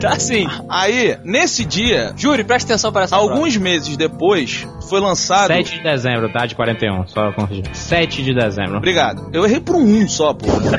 Tá 0.00 0.10
assim. 0.10 0.46
Aí, 0.68 1.18
nesse 1.24 1.64
dia, 1.64 2.12
Júri, 2.16 2.44
presta 2.44 2.72
atenção 2.72 2.92
para 2.92 3.04
essa 3.04 3.16
alguns 3.16 3.56
meses 3.56 3.96
depois, 3.96 4.66
foi 4.88 5.00
lançado. 5.00 5.48
7 5.48 5.78
de 5.78 5.82
dezembro, 5.82 6.32
tá? 6.32 6.46
De 6.46 6.54
41, 6.54 7.06
só 7.08 7.32
corrigir. 7.32 7.64
7 7.72 8.22
de 8.22 8.34
dezembro. 8.34 8.76
Obrigado. 8.76 9.28
Eu 9.32 9.44
errei 9.44 9.60
por 9.60 9.76
um 9.76 10.08
só, 10.08 10.32
prova. 10.32 10.76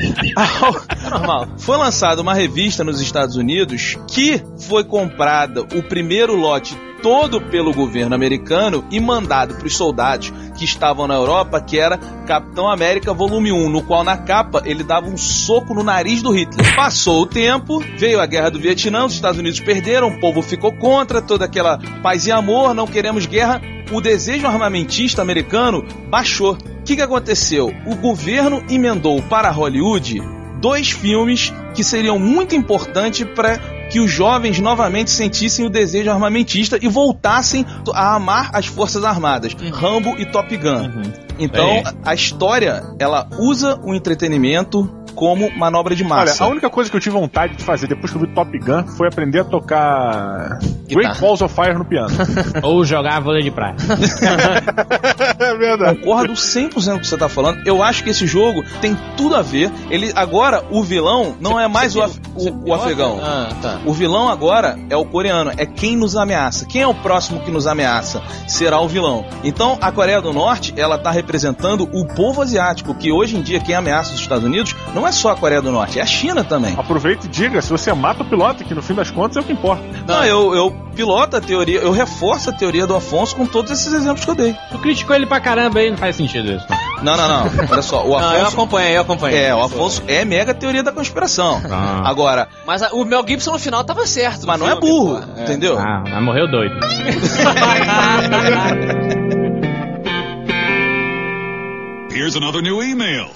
É 1.06 1.10
normal. 1.10 1.48
Foi 1.58 1.76
lançada 1.76 2.20
uma 2.22 2.34
revista 2.34 2.82
nos 2.84 3.00
Estados 3.00 3.36
Unidos 3.36 3.98
que 4.08 4.42
foi 4.58 4.84
comprada 4.84 5.62
o 5.62 5.82
primeiro 5.82 6.34
lote 6.36 6.76
todo 7.02 7.40
pelo 7.40 7.72
governo 7.72 8.14
americano 8.14 8.84
e 8.90 9.00
mandado 9.00 9.54
para 9.54 9.66
os 9.66 9.76
soldados 9.76 10.32
que 10.56 10.64
estavam 10.64 11.06
na 11.06 11.14
Europa, 11.14 11.60
que 11.60 11.78
era 11.78 11.98
Capitão 12.26 12.70
América 12.70 13.12
Volume 13.12 13.52
1, 13.52 13.68
no 13.68 13.82
qual 13.82 14.04
na 14.04 14.16
capa 14.16 14.62
ele 14.64 14.84
dava 14.84 15.08
um 15.08 15.16
soco 15.16 15.74
no 15.74 15.82
nariz 15.82 16.22
do 16.22 16.30
Hitler. 16.30 16.74
Passou 16.76 17.22
o 17.22 17.26
tempo, 17.26 17.82
veio 17.96 18.20
a 18.20 18.26
Guerra 18.26 18.50
do 18.50 18.60
Vietnã, 18.60 19.04
os 19.04 19.14
Estados 19.14 19.38
Unidos 19.38 19.60
perderam, 19.60 20.08
o 20.08 20.20
povo 20.20 20.42
ficou 20.42 20.72
contra 20.72 21.22
toda 21.22 21.44
aquela 21.44 21.78
paz 22.02 22.26
e 22.26 22.32
amor, 22.32 22.74
não 22.74 22.86
queremos 22.86 23.26
guerra. 23.26 23.60
O 23.92 24.00
desejo 24.00 24.46
armamentista 24.46 25.20
americano 25.20 25.84
baixou. 26.08 26.52
O 26.52 26.82
que, 26.84 26.96
que 26.96 27.02
aconteceu? 27.02 27.74
O 27.86 27.96
governo 27.96 28.62
emendou 28.68 29.20
para 29.22 29.50
Hollywood 29.50 30.22
dois 30.60 30.90
filmes 30.90 31.52
que 31.74 31.82
seriam 31.82 32.18
muito 32.18 32.54
importantes 32.54 33.26
para 33.34 33.79
que 33.90 34.00
os 34.00 34.10
jovens 34.10 34.58
novamente 34.60 35.10
sentissem 35.10 35.66
o 35.66 35.70
desejo 35.70 36.10
armamentista 36.10 36.78
e 36.80 36.88
voltassem 36.88 37.66
a 37.92 38.14
amar 38.14 38.50
as 38.54 38.66
Forças 38.66 39.04
Armadas, 39.04 39.52
Rambo 39.72 40.14
e 40.18 40.24
Top 40.26 40.56
Gun. 40.56 41.02
Então, 41.38 41.68
É. 41.68 41.82
a 42.04 42.14
história, 42.14 42.82
ela 42.98 43.26
usa 43.38 43.78
o 43.82 43.92
entretenimento 43.94 44.88
como 45.14 45.50
manobra 45.58 45.94
de 45.94 46.04
Olha, 46.04 46.14
massa. 46.14 46.44
a 46.44 46.48
única 46.48 46.70
coisa 46.70 46.88
que 46.88 46.96
eu 46.96 47.00
tive 47.00 47.14
vontade 47.18 47.56
de 47.56 47.64
fazer 47.64 47.88
depois 47.88 48.10
que 48.12 48.16
eu 48.16 48.22
vi 48.22 48.28
Top 48.28 48.56
Gun 48.58 48.86
foi 48.96 49.08
aprender 49.08 49.40
a 49.40 49.44
tocar 49.44 50.58
Great 50.88 51.20
Balls 51.20 51.42
of 51.42 51.52
Fire 51.54 51.74
no 51.76 51.84
piano. 51.84 52.08
Ou 52.62 52.84
jogar 52.84 53.20
vôlei 53.20 53.42
de 53.42 53.50
praia. 53.50 53.74
é 55.40 55.54
verdade. 55.56 55.98
Concordo 55.98 56.32
100% 56.34 56.72
com 56.74 56.90
o 56.96 57.00
que 57.00 57.06
você 57.06 57.16
tá 57.16 57.28
falando. 57.28 57.66
Eu 57.66 57.82
acho 57.82 58.04
que 58.04 58.10
esse 58.10 58.26
jogo 58.26 58.62
tem 58.80 58.96
tudo 59.16 59.34
a 59.36 59.42
ver. 59.42 59.70
Ele 59.90 60.12
agora 60.14 60.64
o 60.70 60.82
vilão 60.82 61.34
não 61.40 61.58
é 61.58 61.66
mais 61.68 61.96
o, 61.96 62.02
af- 62.02 62.18
o- 62.34 62.70
o 62.70 62.74
afegão. 62.74 63.18
Ah, 63.22 63.48
tá. 63.60 63.80
O 63.84 63.92
vilão 63.92 64.28
agora 64.28 64.78
é 64.88 64.96
o 64.96 65.04
coreano, 65.04 65.52
é 65.56 65.66
quem 65.66 65.96
nos 65.96 66.16
ameaça. 66.16 66.66
Quem 66.66 66.82
é 66.82 66.86
o 66.86 66.94
próximo 66.94 67.40
que 67.40 67.50
nos 67.50 67.66
ameaça? 67.66 68.22
Será 68.46 68.80
o 68.80 68.88
vilão. 68.88 69.24
Então, 69.42 69.78
a 69.80 69.90
Coreia 69.90 70.20
do 70.20 70.32
Norte, 70.32 70.72
ela 70.76 70.98
tá 70.98 71.10
representando 71.10 71.88
o 71.92 72.06
povo 72.06 72.42
asiático, 72.42 72.94
que 72.94 73.10
hoje 73.10 73.36
em 73.36 73.42
dia 73.42 73.60
quem 73.60 73.74
ameaça 73.74 74.12
os 74.14 74.20
Estados 74.20 74.44
Unidos 74.44 74.74
não 74.94 75.06
é 75.06 75.12
só 75.12 75.30
a 75.30 75.36
Coreia 75.36 75.62
do 75.62 75.72
Norte, 75.72 75.98
é 75.98 76.02
a 76.02 76.06
China 76.06 76.44
também. 76.44 76.74
Aproveita 76.76 77.26
e 77.26 77.28
diga, 77.28 77.60
se 77.62 77.70
você 77.70 77.92
mata 77.92 78.22
o 78.22 78.26
piloto, 78.26 78.64
que 78.64 78.74
no 78.74 78.82
fim 78.82 78.94
das 78.94 79.10
contas 79.10 79.36
é 79.36 79.40
o 79.40 79.44
que 79.44 79.52
importa. 79.52 79.82
Não, 80.06 80.24
eu, 80.24 80.54
eu 80.54 80.76
piloto 81.00 81.34
a 81.34 81.40
teoria, 81.40 81.80
eu 81.80 81.90
reforço 81.92 82.50
a 82.50 82.52
teoria 82.52 82.86
do 82.86 82.94
Afonso 82.94 83.34
com 83.34 83.46
todos 83.46 83.72
esses 83.72 83.90
exemplos 83.90 84.22
que 84.22 84.30
eu 84.30 84.34
dei. 84.34 84.54
Tu 84.70 84.78
criticou 84.80 85.16
ele 85.16 85.24
pra 85.24 85.40
caramba 85.40 85.78
aí, 85.80 85.88
não 85.90 85.96
faz 85.96 86.14
sentido 86.14 86.52
isso. 86.52 86.66
Não, 87.02 87.16
não, 87.16 87.26
não. 87.26 87.50
Olha 87.70 87.80
só, 87.80 88.04
o 88.04 88.10
Não, 88.10 88.18
eu 88.34 88.42
Afonso. 88.42 88.52
acompanhei, 88.56 88.96
eu 88.98 89.00
acompanhei. 89.00 89.44
É, 89.44 89.54
o 89.54 89.62
Afonso 89.62 90.02
é 90.06 90.26
mega 90.26 90.52
teoria 90.52 90.82
da 90.82 90.92
conspiração. 90.92 91.58
Ah. 91.70 92.02
Agora, 92.04 92.48
Mas 92.66 92.82
a- 92.82 92.90
o 92.92 93.02
Mel 93.06 93.24
Gibson 93.26 93.52
no 93.52 93.58
final 93.58 93.82
tava 93.82 94.06
certo. 94.06 94.46
mas 94.46 94.60
não 94.60 94.68
é 94.68 94.78
burro. 94.78 95.22
É. 95.38 95.44
entendeu? 95.44 95.78
Ah, 95.78 96.04
mas 96.06 96.22
morreu 96.22 96.46
doido. 96.50 96.74
Here's 102.12 102.36
another 102.36 102.60
new 102.60 102.82
email. 102.82 103.30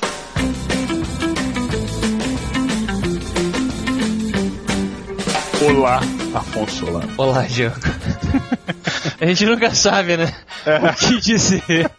Olá, 5.66 6.00
Afonso 6.34 6.86
Solano. 6.86 7.08
Olá, 7.16 7.42
Diogo. 7.42 7.76
A 9.20 9.26
gente 9.26 9.46
nunca 9.46 9.72
sabe, 9.74 10.16
né? 10.16 10.34
O 10.66 10.94
que 10.94 11.20
dizer. 11.20 11.90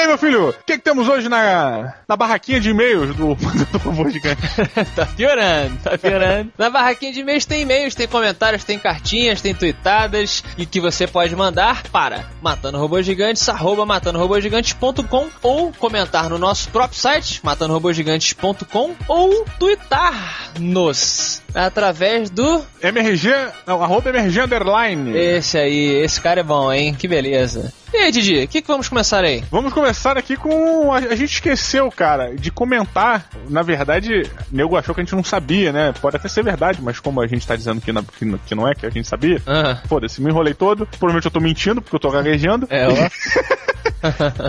E 0.00 0.02
aí, 0.02 0.08
meu 0.08 0.16
filho, 0.16 0.48
o 0.48 0.52
que, 0.64 0.78
que 0.78 0.82
temos 0.82 1.06
hoje 1.08 1.28
na, 1.28 1.92
na 2.08 2.16
barraquinha 2.16 2.58
de 2.58 2.70
e-mails 2.70 3.14
do 3.14 3.34
Robô 3.84 4.08
Gigante? 4.08 4.40
tá 4.96 5.04
piorando, 5.04 5.76
tá 5.84 5.98
piorando. 5.98 6.50
Na 6.56 6.70
barraquinha 6.70 7.12
de 7.12 7.20
e-mails 7.20 7.44
tem 7.44 7.60
e-mails, 7.60 7.94
tem 7.94 8.08
comentários, 8.08 8.64
tem 8.64 8.78
cartinhas, 8.78 9.42
tem 9.42 9.54
tweetadas 9.54 10.42
e 10.56 10.64
que 10.64 10.80
você 10.80 11.06
pode 11.06 11.36
mandar 11.36 11.82
para 11.92 12.24
matandorobogigantes, 12.40 13.46
arroba 13.46 13.84
matandorobogigantes.com 13.84 15.28
ou 15.42 15.70
comentar 15.74 16.30
no 16.30 16.38
nosso 16.38 16.70
próprio 16.70 16.98
site, 16.98 17.44
matandorobogigantes.com 17.44 18.96
ou 19.06 19.44
tweetar-nos 19.58 21.42
através 21.54 22.30
do... 22.30 22.64
MRG, 22.82 23.28
não, 23.66 23.82
arroba 23.82 24.08
MRG 24.08 24.40
Underline. 24.40 25.14
Esse 25.14 25.58
aí, 25.58 26.02
esse 26.02 26.18
cara 26.18 26.40
é 26.40 26.44
bom, 26.44 26.72
hein? 26.72 26.94
Que 26.94 27.06
beleza. 27.06 27.70
E 27.92 27.96
aí, 27.96 28.12
Didi, 28.12 28.44
o 28.44 28.48
que, 28.48 28.62
que 28.62 28.68
vamos 28.68 28.88
começar 28.88 29.24
aí? 29.24 29.42
Vamos 29.50 29.72
começar 29.72 30.16
aqui 30.16 30.36
com. 30.36 30.92
A, 30.92 31.00
gente 31.16 31.34
esqueceu, 31.34 31.90
cara, 31.90 32.34
de 32.36 32.50
comentar. 32.50 33.26
Na 33.48 33.62
verdade, 33.62 34.30
nego 34.50 34.76
achou 34.76 34.94
que 34.94 35.00
a 35.00 35.04
gente 35.04 35.14
não 35.16 35.24
sabia, 35.24 35.72
né? 35.72 35.92
Pode 36.00 36.16
até 36.16 36.28
ser 36.28 36.44
verdade, 36.44 36.80
mas 36.80 37.00
como 37.00 37.20
a 37.20 37.26
gente 37.26 37.44
tá 37.46 37.56
dizendo 37.56 37.80
que, 37.80 37.92
na- 37.92 38.04
que 38.46 38.54
não 38.54 38.68
é, 38.68 38.74
que 38.74 38.86
a 38.86 38.90
gente 38.90 39.08
sabia, 39.08 39.42
Ah, 39.44 39.76
foda-se, 39.88 40.20
me 40.22 40.30
enrolei 40.30 40.54
todo. 40.54 40.86
Provavelmente 40.86 41.24
eu 41.24 41.30
tô 41.32 41.40
mentindo, 41.40 41.82
porque 41.82 41.96
eu 41.96 42.00
tô 42.00 42.10
gaguejando. 42.10 42.66
é, 42.70 42.86
ó. 42.86 42.90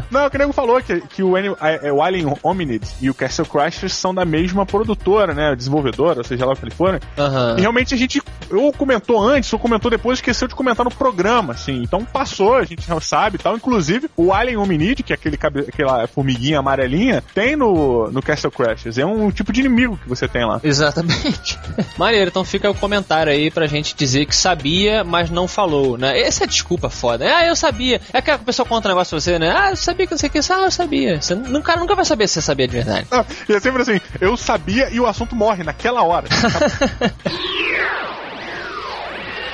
Não, 0.09 0.25
o 0.25 0.29
que 0.29 0.37
o 0.37 0.39
nego 0.39 0.53
falou 0.53 0.81
que, 0.81 1.01
que 1.01 1.21
o, 1.23 1.35
é, 1.35 1.91
o 1.91 2.01
Alien 2.01 2.33
Hominid 2.41 2.85
e 3.01 3.09
o 3.09 3.13
Castle 3.13 3.45
Crashers 3.45 3.93
são 3.93 4.13
da 4.13 4.23
mesma 4.23 4.65
produtora, 4.65 5.33
né? 5.33 5.53
Desenvolvedora, 5.55 6.19
ou 6.19 6.23
seja 6.23 6.45
lá 6.45 6.53
o 6.53 6.55
que 6.55 6.63
ele 6.63 6.71
for, 6.73 6.93
né? 6.93 6.99
Aham. 7.17 7.55
E 7.57 7.61
realmente 7.61 7.93
a 7.93 7.97
gente 7.97 8.21
ou 8.49 8.71
comentou 8.71 9.21
antes 9.21 9.51
ou 9.51 9.59
comentou 9.59 9.91
depois, 9.91 10.19
esqueceu 10.19 10.47
de 10.47 10.55
comentar 10.55 10.85
no 10.85 10.91
programa, 10.91 11.51
assim. 11.53 11.81
Então 11.83 12.05
passou, 12.05 12.55
a 12.55 12.63
gente 12.63 12.85
já 12.87 12.95
sabe 13.31 13.37
tal. 13.37 13.55
Inclusive, 13.55 14.09
o 14.17 14.33
Alien 14.33 14.57
Hominid, 14.57 15.03
que 15.03 15.13
é 15.13 15.15
aquele, 15.15 15.37
cabe- 15.37 15.65
aquela 15.67 16.07
formiguinha 16.07 16.59
amarelinha, 16.59 17.23
tem 17.33 17.55
no, 17.55 18.11
no 18.11 18.21
Castle 18.21 18.51
Crashers. 18.51 18.97
É 18.97 19.05
um 19.05 19.31
tipo 19.31 19.51
de 19.53 19.61
inimigo 19.61 19.97
que 19.97 20.07
você 20.09 20.27
tem 20.27 20.45
lá. 20.45 20.59
Exatamente. 20.63 21.57
Maneiro, 21.97 22.29
então 22.29 22.43
fica 22.43 22.69
o 22.69 22.75
comentário 22.75 23.31
aí 23.31 23.49
pra 23.49 23.67
gente 23.67 23.95
dizer 23.95 24.25
que 24.25 24.35
sabia, 24.35 25.03
mas 25.03 25.29
não 25.29 25.47
falou, 25.47 25.97
né? 25.97 26.19
Essa 26.19 26.43
é 26.43 26.47
desculpa 26.47 26.89
foda. 26.89 27.25
Ah, 27.25 27.45
eu 27.47 27.55
sabia. 27.55 28.01
É 28.13 28.21
que 28.21 28.31
a 28.31 28.37
pessoa 28.37 28.65
conta 28.65 28.87
um 28.87 28.91
negócio 28.91 29.11
pra 29.15 29.19
você, 29.21 29.39
né? 29.39 29.51
Ah, 29.55 29.69
eu 29.71 29.75
sabia 29.75 30.05
que 30.05 30.11
não 30.13 30.17
sei 30.19 30.29
o 30.29 30.31
que. 30.31 30.39
Ah, 30.39 30.63
eu 30.65 30.71
sabia. 30.71 31.21
Você, 31.21 31.33
o 31.33 31.61
cara 31.61 31.79
nunca 31.79 31.95
vai 31.95 32.05
saber 32.05 32.27
se 32.27 32.35
você 32.35 32.41
sabia 32.41 32.67
de 32.67 32.73
verdade. 32.73 33.07
Não, 33.09 33.25
e 33.49 33.53
é 33.53 33.59
sempre 33.59 33.81
assim, 33.81 33.99
eu 34.19 34.35
sabia 34.35 34.89
e 34.91 34.99
o 34.99 35.05
assunto 35.07 35.35
morre 35.35 35.63
naquela 35.63 36.03
hora. 36.03 36.27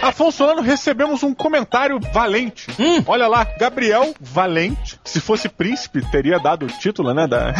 Afonso 0.02 0.38
Solano, 0.38 0.62
recebemos 0.62 1.24
um 1.24 1.34
comentário 1.34 2.00
valente. 2.14 2.68
Olha 3.06 3.28
lá, 3.28 3.44
Gabriel 3.44 4.14
Valente 4.20 4.97
Se 5.08 5.20
fosse 5.20 5.48
príncipe, 5.48 6.02
teria 6.12 6.38
dado 6.38 6.66
o 6.66 6.68
título, 6.68 7.14
né? 7.14 7.28
Da... 7.28 7.54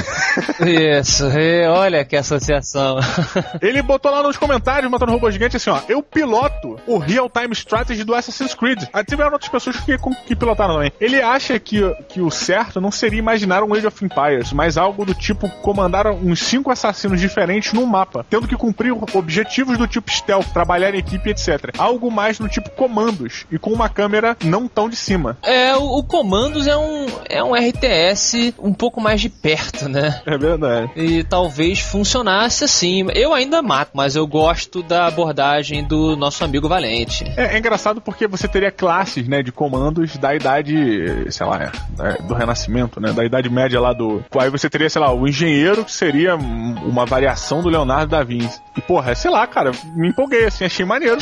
Isso, 1.00 1.26
e 1.26 1.68
olha 1.68 2.04
que 2.04 2.16
associação. 2.16 2.98
Ele 3.62 3.82
botou 3.82 4.12
lá 4.12 4.22
nos 4.22 4.38
comentários, 4.38 4.92
matando 4.92 5.14
robô 5.14 5.32
gigante, 5.32 5.58
assim, 5.58 5.70
ó. 5.70 5.80
Eu 5.88 6.04
piloto 6.04 6.80
o 6.86 6.98
Real 6.98 7.30
Time 7.30 7.54
Strategy 7.54 8.04
do 8.04 8.14
Assassin's 8.14 8.54
Creed. 8.54 8.84
Aí 8.92 9.04
tiveram 9.04 9.34
outras 9.34 9.50
pessoas 9.50 9.78
que, 9.78 9.98
que 10.26 10.36
pilotaram 10.36 10.76
também. 10.76 10.92
Ele 11.00 11.22
acha 11.22 11.58
que, 11.60 11.82
que 12.10 12.22
o 12.22 12.30
certo 12.30 12.82
não 12.82 12.92
seria 12.92 13.20
imaginar 13.20 13.64
um 13.64 13.74
Age 13.74 13.88
of 13.88 14.06
Empires, 14.06 14.52
mas 14.52 14.78
algo 14.78 15.06
do 15.06 15.14
tipo 15.14 15.50
comandar 15.62 16.08
uns 16.08 16.40
cinco 16.40 16.70
assassinos 16.70 17.20
diferentes 17.20 17.74
num 17.74 17.86
mapa, 17.86 18.26
tendo 18.30 18.48
que 18.48 18.56
cumprir 18.56 18.94
objetivos 19.14 19.78
do 19.78 19.88
tipo 19.88 20.12
stealth, 20.12 20.48
trabalhar 20.54 20.94
em 20.94 21.00
equipe, 21.00 21.30
etc. 21.30 21.74
Algo 21.78 22.12
mais 22.12 22.38
do 22.38 22.50
tipo 22.50 22.70
comandos 22.72 23.46
e 23.52 23.58
com 23.58 23.72
uma 23.72 23.90
câmera 23.90 24.36
não 24.44 24.68
tão 24.68 24.90
de 24.90 24.96
cima. 24.96 25.38
É, 25.44 25.76
o, 25.76 26.00
o 26.00 26.04
Comandos 26.04 26.68
é 26.68 26.76
um, 26.76 27.06
é 27.30 27.37
um 27.44 27.56
RTS 27.56 28.54
um 28.60 28.74
pouco 28.74 29.02
mais 29.02 29.22
de 29.22 29.30
perto, 29.30 29.88
né? 29.90 30.22
É 30.26 30.38
verdade. 30.38 30.92
E 30.96 31.24
talvez 31.24 31.80
funcionasse 31.80 32.64
assim. 32.64 33.08
Eu 33.14 33.34
ainda 33.34 33.62
mato, 33.62 33.92
mas 33.94 34.16
eu 34.16 34.26
gosto 34.28 34.84
da 34.84 35.08
abordagem 35.08 35.84
do 35.84 36.16
nosso 36.16 36.44
amigo 36.44 36.68
Valente. 36.68 37.24
É, 37.36 37.56
é 37.56 37.58
engraçado 37.58 38.02
porque 38.02 38.28
você 38.28 38.48
teria 38.48 38.72
classes, 38.72 39.28
né, 39.28 39.42
de 39.42 39.52
comandos 39.52 40.18
da 40.18 40.36
idade, 40.36 41.32
sei 41.32 41.46
lá, 41.46 41.72
é, 42.00 42.22
do 42.24 42.34
Renascimento, 42.34 43.00
né, 43.00 43.12
da 43.12 43.26
idade 43.26 43.50
média 43.50 43.80
lá 43.80 43.94
do... 43.94 44.24
Aí 44.38 44.50
você 44.50 44.70
teria, 44.70 44.90
sei 44.90 45.02
lá, 45.02 45.14
o 45.14 45.28
engenheiro 45.28 45.86
que 45.86 45.92
seria 45.92 46.36
uma 46.36 47.06
variação 47.06 47.62
do 47.62 47.70
Leonardo 47.70 48.12
da 48.12 48.24
Vinci. 48.24 48.60
E 48.78 48.82
porra, 48.82 49.16
sei 49.16 49.32
lá, 49.32 49.48
cara, 49.48 49.72
me 49.96 50.10
empolguei 50.10 50.46
assim, 50.46 50.64
achei 50.64 50.86
maneiro. 50.86 51.18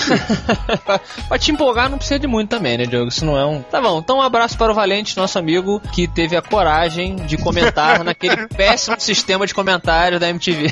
pra 1.29 1.39
te 1.39 1.51
empolgar 1.51 1.89
não 1.89 1.97
precisa 1.97 2.19
de 2.19 2.27
muito 2.27 2.49
também, 2.49 2.77
né, 2.77 2.85
Diogo? 2.85 3.07
Isso 3.07 3.25
não 3.25 3.37
é 3.37 3.45
um... 3.45 3.61
Tá 3.61 3.81
bom, 3.81 3.99
então 3.99 4.17
um 4.17 4.21
abraço 4.21 4.57
para 4.57 4.73
o 4.73 4.75
Valente, 4.75 5.15
nosso 5.15 5.39
amigo, 5.39 5.79
que 5.93 6.05
teve 6.05 6.35
a 6.35 6.41
coragem 6.41 7.15
de 7.15 7.37
comentar 7.37 8.03
naquele 8.05 8.47
péssimo 8.49 8.99
sistema 8.99 9.47
de 9.47 9.53
comentário 9.53 10.19
da 10.19 10.29
MTV. 10.29 10.67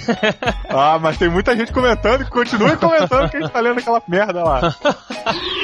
ah, 0.69 0.99
mas 0.99 1.17
tem 1.17 1.29
muita 1.29 1.55
gente 1.55 1.71
comentando 1.71 2.25
que 2.25 2.31
continua 2.31 2.75
comentando 2.75 3.29
que 3.29 3.37
a 3.37 3.41
gente 3.41 3.51
tá 3.51 3.61
lendo 3.61 3.79
aquela 3.79 4.01
merda 4.05 4.43
lá. 4.43 4.75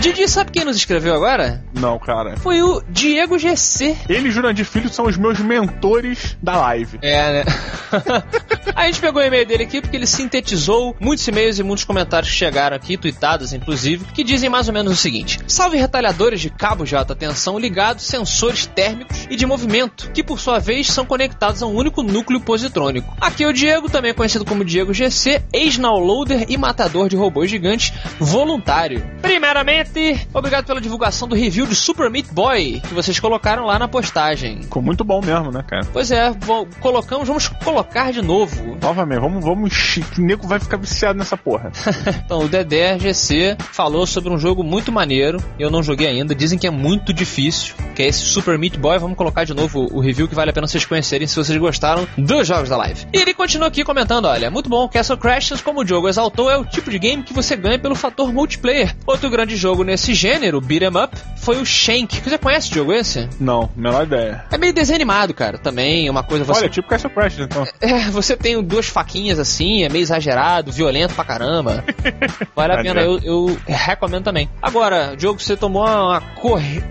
Didi, 0.00 0.26
sabe 0.26 0.50
quem 0.50 0.64
nos 0.64 0.78
escreveu 0.78 1.14
agora? 1.14 1.62
Não, 1.74 1.98
cara. 1.98 2.34
Foi 2.38 2.62
o 2.62 2.82
Diego 2.88 3.38
GC. 3.38 3.94
Ele 4.08 4.28
e 4.28 4.30
Jurandir 4.30 4.64
Filho 4.64 4.88
são 4.88 5.04
os 5.04 5.18
meus 5.18 5.38
mentores 5.38 6.38
da 6.42 6.56
live. 6.56 6.98
É, 7.02 7.32
né? 7.32 7.44
a 8.74 8.86
gente 8.86 8.98
pegou 8.98 9.20
o 9.20 9.24
e-mail 9.24 9.44
dele 9.44 9.64
aqui 9.64 9.82
porque 9.82 9.94
ele 9.94 10.06
sintetizou 10.06 10.96
muitos 10.98 11.28
e-mails 11.28 11.58
e 11.58 11.62
muitos 11.62 11.84
comentários 11.84 12.32
que 12.32 12.38
chegaram 12.38 12.74
aqui, 12.74 12.96
tweetados 12.96 13.52
inclusive, 13.52 14.06
que 14.14 14.24
dizem 14.24 14.48
mais 14.48 14.68
ou 14.68 14.72
menos 14.72 14.90
o 14.90 14.96
seguinte: 14.96 15.38
Salve 15.46 15.76
retalhadores 15.76 16.40
de 16.40 16.48
cabos 16.48 16.88
de 16.88 16.96
alta 16.96 17.14
tensão 17.14 17.58
ligados 17.58 18.06
sensores 18.06 18.64
térmicos 18.64 19.26
e 19.28 19.36
de 19.36 19.44
movimento, 19.44 20.10
que 20.12 20.22
por 20.22 20.40
sua 20.40 20.58
vez 20.58 20.86
são 20.86 21.04
conectados 21.04 21.62
a 21.62 21.66
um 21.66 21.74
único 21.74 22.02
núcleo 22.02 22.40
positrônico. 22.40 23.14
Aqui 23.20 23.44
é 23.44 23.48
o 23.48 23.52
Diego, 23.52 23.90
também 23.90 24.14
conhecido 24.14 24.46
como 24.46 24.64
Diego 24.64 24.94
GC, 24.94 25.42
ex-downloader 25.52 26.46
e 26.48 26.56
matador 26.56 27.06
de 27.06 27.16
robôs 27.16 27.50
gigantes 27.50 27.92
voluntário. 28.18 29.04
Primeiramente, 29.20 29.89
obrigado 30.32 30.66
pela 30.66 30.80
divulgação 30.80 31.28
do 31.28 31.34
review 31.34 31.66
de 31.66 31.74
Super 31.74 32.10
Meat 32.10 32.32
Boy 32.32 32.80
que 32.80 32.94
vocês 32.94 33.18
colocaram 33.18 33.64
lá 33.64 33.78
na 33.78 33.88
postagem. 33.88 34.62
Ficou 34.62 34.82
muito 34.82 35.04
bom 35.04 35.20
mesmo, 35.20 35.50
né, 35.50 35.62
cara? 35.66 35.86
Pois 35.92 36.10
é, 36.10 36.32
colocamos, 36.80 37.26
vamos 37.26 37.48
colocar 37.48 38.12
de 38.12 38.22
novo. 38.22 38.76
Novamente, 38.80 39.20
vamos, 39.20 39.44
vamos. 39.44 40.00
Que 40.14 40.20
nego 40.20 40.46
vai 40.46 40.58
ficar 40.58 40.76
viciado 40.76 41.18
nessa 41.18 41.36
porra. 41.36 41.72
então, 42.24 42.40
o 42.40 42.48
Dedé 42.48 42.98
GC 42.98 43.56
falou 43.72 44.06
sobre 44.06 44.32
um 44.32 44.38
jogo 44.38 44.62
muito 44.62 44.92
maneiro. 44.92 45.42
Eu 45.58 45.70
não 45.70 45.82
joguei 45.82 46.06
ainda, 46.06 46.34
dizem 46.34 46.58
que 46.58 46.66
é 46.66 46.70
muito 46.70 47.12
difícil. 47.12 47.74
Que 47.94 48.02
é 48.02 48.08
esse 48.08 48.20
Super 48.20 48.58
Meat 48.58 48.78
Boy. 48.78 48.98
Vamos 48.98 49.16
colocar 49.16 49.44
de 49.44 49.54
novo 49.54 49.88
o 49.92 50.00
review 50.00 50.28
que 50.28 50.34
vale 50.34 50.50
a 50.50 50.52
pena 50.52 50.66
vocês 50.66 50.84
conhecerem 50.84 51.26
se 51.26 51.36
vocês 51.36 51.58
gostaram 51.58 52.06
dos 52.16 52.46
jogos 52.46 52.68
da 52.68 52.76
live. 52.76 53.06
E 53.12 53.18
ele 53.18 53.34
continua 53.34 53.68
aqui 53.68 53.84
comentando: 53.84 54.26
olha, 54.26 54.50
muito 54.50 54.68
bom, 54.68 54.88
Castle 54.88 55.16
Crashers, 55.16 55.60
como 55.60 55.82
o 55.82 55.86
jogo 55.86 56.08
exaltou, 56.08 56.50
é 56.50 56.56
o 56.56 56.64
tipo 56.64 56.90
de 56.90 56.98
game 56.98 57.22
que 57.22 57.32
você 57.32 57.56
ganha 57.56 57.78
pelo 57.78 57.94
fator 57.94 58.32
multiplayer. 58.32 58.94
Outro 59.06 59.30
grande 59.30 59.56
jogo 59.56 59.79
nesse 59.84 60.14
gênero, 60.14 60.60
beat 60.60 60.82
'em 60.82 60.88
up, 60.88 61.16
foi 61.36 61.60
o 61.60 61.66
Shank. 61.66 62.20
Você 62.20 62.38
conhece 62.38 62.70
o 62.70 62.74
jogo 62.74 62.92
esse? 62.92 63.28
Não, 63.38 63.68
menor 63.76 64.04
ideia. 64.04 64.44
É 64.50 64.58
meio 64.58 64.72
desanimado, 64.72 65.34
cara. 65.34 65.58
Também 65.58 66.08
uma 66.08 66.22
coisa. 66.22 66.44
Você... 66.44 66.60
Olha, 66.60 66.68
tipo 66.68 66.88
Castle 66.88 67.10
Crashers, 67.10 67.46
então. 67.46 67.66
É, 67.80 68.10
você 68.10 68.36
tem 68.36 68.62
duas 68.62 68.86
faquinhas 68.86 69.38
assim, 69.38 69.84
é 69.84 69.88
meio 69.88 70.02
exagerado, 70.02 70.70
violento 70.70 71.14
pra 71.14 71.24
caramba. 71.24 71.82
Vale 72.54 72.74
a 72.74 72.82
pena, 72.82 73.00
eu, 73.00 73.18
eu, 73.22 73.58
recomendo 73.66 74.24
também. 74.24 74.50
Agora, 74.60 75.14
Diogo, 75.16 75.40
você 75.40 75.56
tomou 75.56 75.82
uma, 75.82 76.22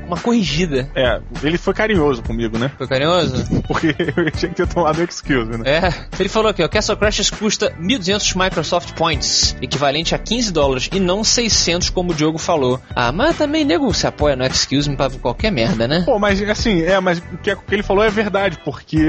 uma 0.07 0.17
corrigida. 0.17 0.89
É, 0.95 1.21
ele 1.43 1.57
foi 1.57 1.73
carinhoso 1.73 2.23
comigo, 2.23 2.57
né? 2.57 2.71
Foi 2.77 2.87
carinhoso? 2.87 3.45
Porque 3.67 3.95
eu 3.97 4.31
tinha 4.31 4.49
que 4.49 4.55
ter 4.55 4.67
tomado 4.67 5.01
excuse, 5.03 5.51
né? 5.51 5.63
É, 5.65 5.93
ele 6.19 6.29
falou 6.29 6.49
aqui, 6.49 6.63
ó, 6.63 6.67
Castle 6.67 6.97
Crashers 6.97 7.29
custa 7.29 7.71
1.200 7.79 8.43
Microsoft 8.43 8.93
Points, 8.93 9.55
equivalente 9.61 10.15
a 10.15 10.17
15 10.17 10.51
dólares, 10.51 10.89
e 10.91 10.99
não 10.99 11.23
600 11.23 11.89
como 11.89 12.11
o 12.11 12.15
Diogo 12.15 12.37
falou. 12.37 12.78
Ah, 12.95 13.11
mas 13.11 13.37
também 13.37 13.63
nego 13.63 13.93
se 13.93 14.07
apoia 14.07 14.35
no 14.35 14.45
Excuse 14.45 14.89
Me 14.89 14.95
pra 14.95 15.09
qualquer 15.09 15.51
merda, 15.51 15.87
né? 15.87 16.03
Pô, 16.05 16.19
mas 16.19 16.41
assim, 16.49 16.81
é, 16.81 16.99
mas 16.99 17.19
o 17.19 17.37
que, 17.37 17.51
o 17.51 17.57
que 17.57 17.75
ele 17.75 17.83
falou 17.83 18.03
é 18.03 18.09
verdade, 18.09 18.59
porque 18.63 18.99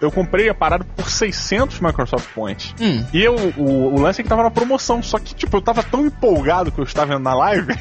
eu 0.00 0.10
comprei 0.10 0.48
a 0.48 0.54
parada 0.54 0.84
por 0.96 1.08
600 1.10 1.80
Microsoft 1.80 2.28
Points. 2.34 2.74
Hum. 2.80 3.04
E 3.12 3.22
eu, 3.22 3.34
o, 3.56 3.94
o 3.94 4.00
lance 4.00 4.20
é 4.20 4.24
que 4.24 4.28
tava 4.28 4.42
na 4.42 4.50
promoção, 4.50 5.02
só 5.02 5.18
que, 5.18 5.34
tipo, 5.34 5.56
eu 5.56 5.62
tava 5.62 5.82
tão 5.82 6.06
empolgado 6.06 6.70
que 6.70 6.80
eu 6.80 6.84
estava 6.84 7.14
vendo 7.14 7.22
na 7.22 7.34
live, 7.34 7.74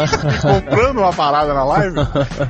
comprando 0.42 0.98
uma 0.98 1.12
parada 1.12 1.52
na 1.52 1.64
live, 1.64 1.96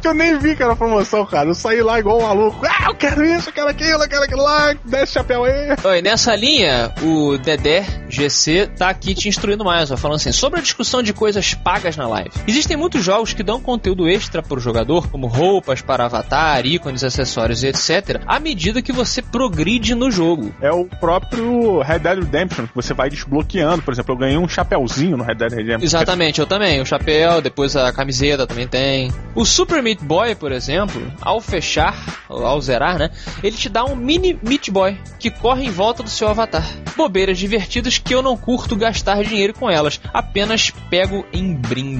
que 0.00 0.08
eu 0.08 0.14
nem 0.14 0.38
vi 0.38 0.56
que 0.56 0.62
era 0.62 0.76
promoção, 0.76 1.24
cara. 1.26 1.48
Eu 1.48 1.54
saí 1.54 1.82
lá 1.82 1.98
igual 1.98 2.18
um 2.18 2.22
maluco. 2.22 2.66
Ah, 2.66 2.86
eu 2.88 2.94
quero 2.94 3.24
isso, 3.24 3.48
eu 3.48 3.52
quero 3.52 3.68
aquilo, 3.68 4.02
eu 4.02 4.08
quero 4.08 4.22
aquilo 4.22 4.42
lá, 4.42 4.74
desce 4.84 5.12
chapéu 5.12 5.44
aí. 5.44 5.76
Oi, 5.84 6.02
nessa 6.02 6.34
linha, 6.34 6.92
o 7.02 7.36
Dedé 7.38 7.84
GC 8.08 8.68
tá 8.76 8.88
aqui 8.88 9.14
te 9.14 9.28
instruindo 9.28 9.64
mais, 9.64 9.90
ó, 9.90 9.96
falando 9.96 10.16
assim, 10.16 10.32
sobre 10.32 10.60
a 10.60 10.62
discussão 10.62 11.02
de 11.02 11.12
coisas 11.12 11.54
pagas 11.54 11.96
na 11.96 12.06
live. 12.08 12.17
Existem 12.46 12.76
muitos 12.76 13.04
jogos 13.04 13.32
que 13.32 13.42
dão 13.42 13.60
conteúdo 13.60 14.08
extra 14.08 14.42
pro 14.42 14.60
jogador, 14.60 15.08
como 15.08 15.26
roupas 15.26 15.80
para 15.80 16.06
avatar, 16.06 16.64
ícones, 16.66 17.04
acessórios 17.04 17.62
e 17.62 17.68
etc., 17.68 18.20
à 18.26 18.40
medida 18.40 18.82
que 18.82 18.92
você 18.92 19.22
progride 19.22 19.94
no 19.94 20.10
jogo. 20.10 20.54
É 20.60 20.70
o 20.70 20.84
próprio 20.84 21.80
Red 21.80 22.00
Dead 22.00 22.18
Redemption, 22.18 22.66
que 22.66 22.74
você 22.74 22.94
vai 22.94 23.08
desbloqueando. 23.08 23.82
Por 23.82 23.92
exemplo, 23.92 24.14
eu 24.14 24.18
ganhei 24.18 24.38
um 24.38 24.48
chapéuzinho 24.48 25.16
no 25.16 25.24
Red 25.24 25.36
Dead 25.36 25.52
Redemption. 25.52 25.84
Exatamente, 25.84 26.40
eu 26.40 26.46
também. 26.46 26.80
O 26.80 26.86
chapéu, 26.86 27.40
depois 27.40 27.76
a 27.76 27.92
camiseta 27.92 28.46
também 28.46 28.66
tem. 28.66 29.12
O 29.34 29.44
Super 29.44 29.82
Meat 29.82 30.02
Boy, 30.02 30.34
por 30.34 30.52
exemplo, 30.52 31.00
ao 31.20 31.40
fechar, 31.40 32.24
ao 32.28 32.60
zerar, 32.60 32.98
né? 32.98 33.10
Ele 33.42 33.56
te 33.56 33.68
dá 33.68 33.84
um 33.84 33.96
mini 33.96 34.38
Meat 34.42 34.70
Boy 34.70 34.98
que 35.18 35.30
corre 35.30 35.66
em 35.66 35.70
volta 35.70 36.02
do 36.02 36.10
seu 36.10 36.28
avatar. 36.28 36.66
Bobeiras 36.96 37.38
divertidas 37.38 37.98
que 37.98 38.14
eu 38.14 38.22
não 38.22 38.36
curto 38.36 38.76
gastar 38.76 39.22
dinheiro 39.22 39.54
com 39.54 39.70
elas, 39.70 40.00
apenas 40.12 40.70
pego 40.90 41.24
em 41.32 41.54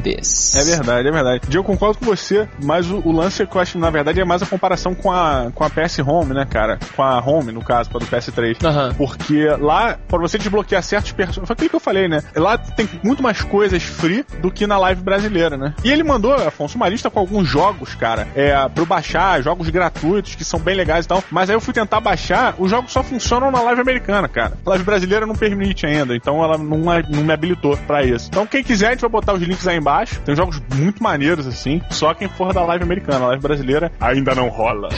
brindes. 0.09 0.57
É 0.57 0.65
verdade, 0.65 1.09
é 1.09 1.11
verdade. 1.11 1.57
Eu 1.57 1.65
concordo 1.65 1.99
com 1.99 2.05
você, 2.05 2.49
mas 2.63 2.91
o, 2.91 3.03
o 3.05 3.13
lance 3.13 3.47
que 3.47 3.57
eu 3.57 3.61
acho, 3.61 3.79
na 3.79 3.91
verdade, 3.91 4.21
é 4.21 4.25
mais 4.25 4.43
a 4.43 4.47
comparação 4.47 4.95
com 4.95 5.11
a, 5.11 5.51
com 5.55 5.65
a 5.65 5.71
PS 5.71 5.99
Home, 6.01 6.35
né, 6.35 6.47
cara? 6.49 6.79
Com 6.97 7.03
a 7.03 7.19
Home, 7.21 7.53
no 7.53 7.63
caso, 7.63 7.91
para 7.91 8.01
do 8.01 8.07
PS3. 8.07 8.57
Uhum. 8.65 8.95
Porque 8.95 9.47
lá, 9.61 9.99
para 10.09 10.19
você 10.19 10.39
desbloquear 10.39 10.83
certos 10.83 11.13
personagens. 11.13 11.47
Foi 11.47 11.55
aquilo 11.55 11.71
que 11.71 11.77
eu 11.77 11.81
falei, 11.81 12.09
né? 12.09 12.23
Lá 12.35 12.57
tem 12.59 12.89
muito 13.03 13.23
mais 13.23 13.43
coisas 13.43 13.83
free 13.83 14.25
do 14.41 14.51
que 14.51 14.67
na 14.67 14.79
live 14.79 15.03
brasileira, 15.03 15.57
né? 15.57 15.75
E 15.85 15.91
ele 15.91 16.03
mandou, 16.03 16.35
Afonso, 16.35 16.77
uma 16.77 16.89
lista 16.89 17.11
com 17.11 17.19
alguns 17.19 17.49
jogos, 17.49 17.95
cara, 17.95 18.29
é, 18.35 18.53
pra 18.69 18.83
eu 18.83 18.87
baixar, 18.87 19.43
jogos 19.43 19.69
gratuitos 19.69 20.35
que 20.35 20.45
são 20.45 20.61
bem 20.61 20.75
legais 20.75 21.05
e 21.05 21.09
tal. 21.09 21.23
Mas 21.31 21.51
aí 21.51 21.57
eu 21.57 21.61
fui 21.61 21.75
tentar 21.75 22.01
baixar, 22.01 22.55
os 22.59 22.71
jogos 22.71 22.93
só 22.93 23.03
funcionam 23.03 23.51
na 23.51 23.61
live 23.63 23.81
americana, 23.81 24.29
cara. 24.29 24.53
A 24.65 24.71
live 24.71 24.85
brasileira 24.85 25.27
não 25.27 25.35
permite 25.35 25.87
ainda, 25.87 26.15
então 26.15 26.43
ela 26.43 26.57
não, 26.57 26.79
não 26.79 27.25
me 27.25 27.33
habilitou 27.33 27.77
para 27.77 28.05
isso. 28.05 28.29
Então 28.29 28.47
quem 28.47 28.63
quiser, 28.63 28.89
a 28.89 28.91
gente 28.91 29.01
vai 29.01 29.11
botar 29.11 29.35
os 29.35 29.43
links 29.43 29.67
aí 29.67 29.77
embaixo. 29.77 29.97
Tem 30.24 30.36
jogos 30.36 30.61
muito 30.74 31.03
maneiros 31.03 31.46
assim, 31.46 31.80
só 31.90 32.14
quem 32.14 32.28
for 32.28 32.53
da 32.53 32.64
live 32.64 32.84
americana. 32.84 33.24
A 33.24 33.28
live 33.28 33.42
brasileira 33.42 33.92
ainda 34.01 34.34
não 34.34 34.49
rola. 34.49 34.88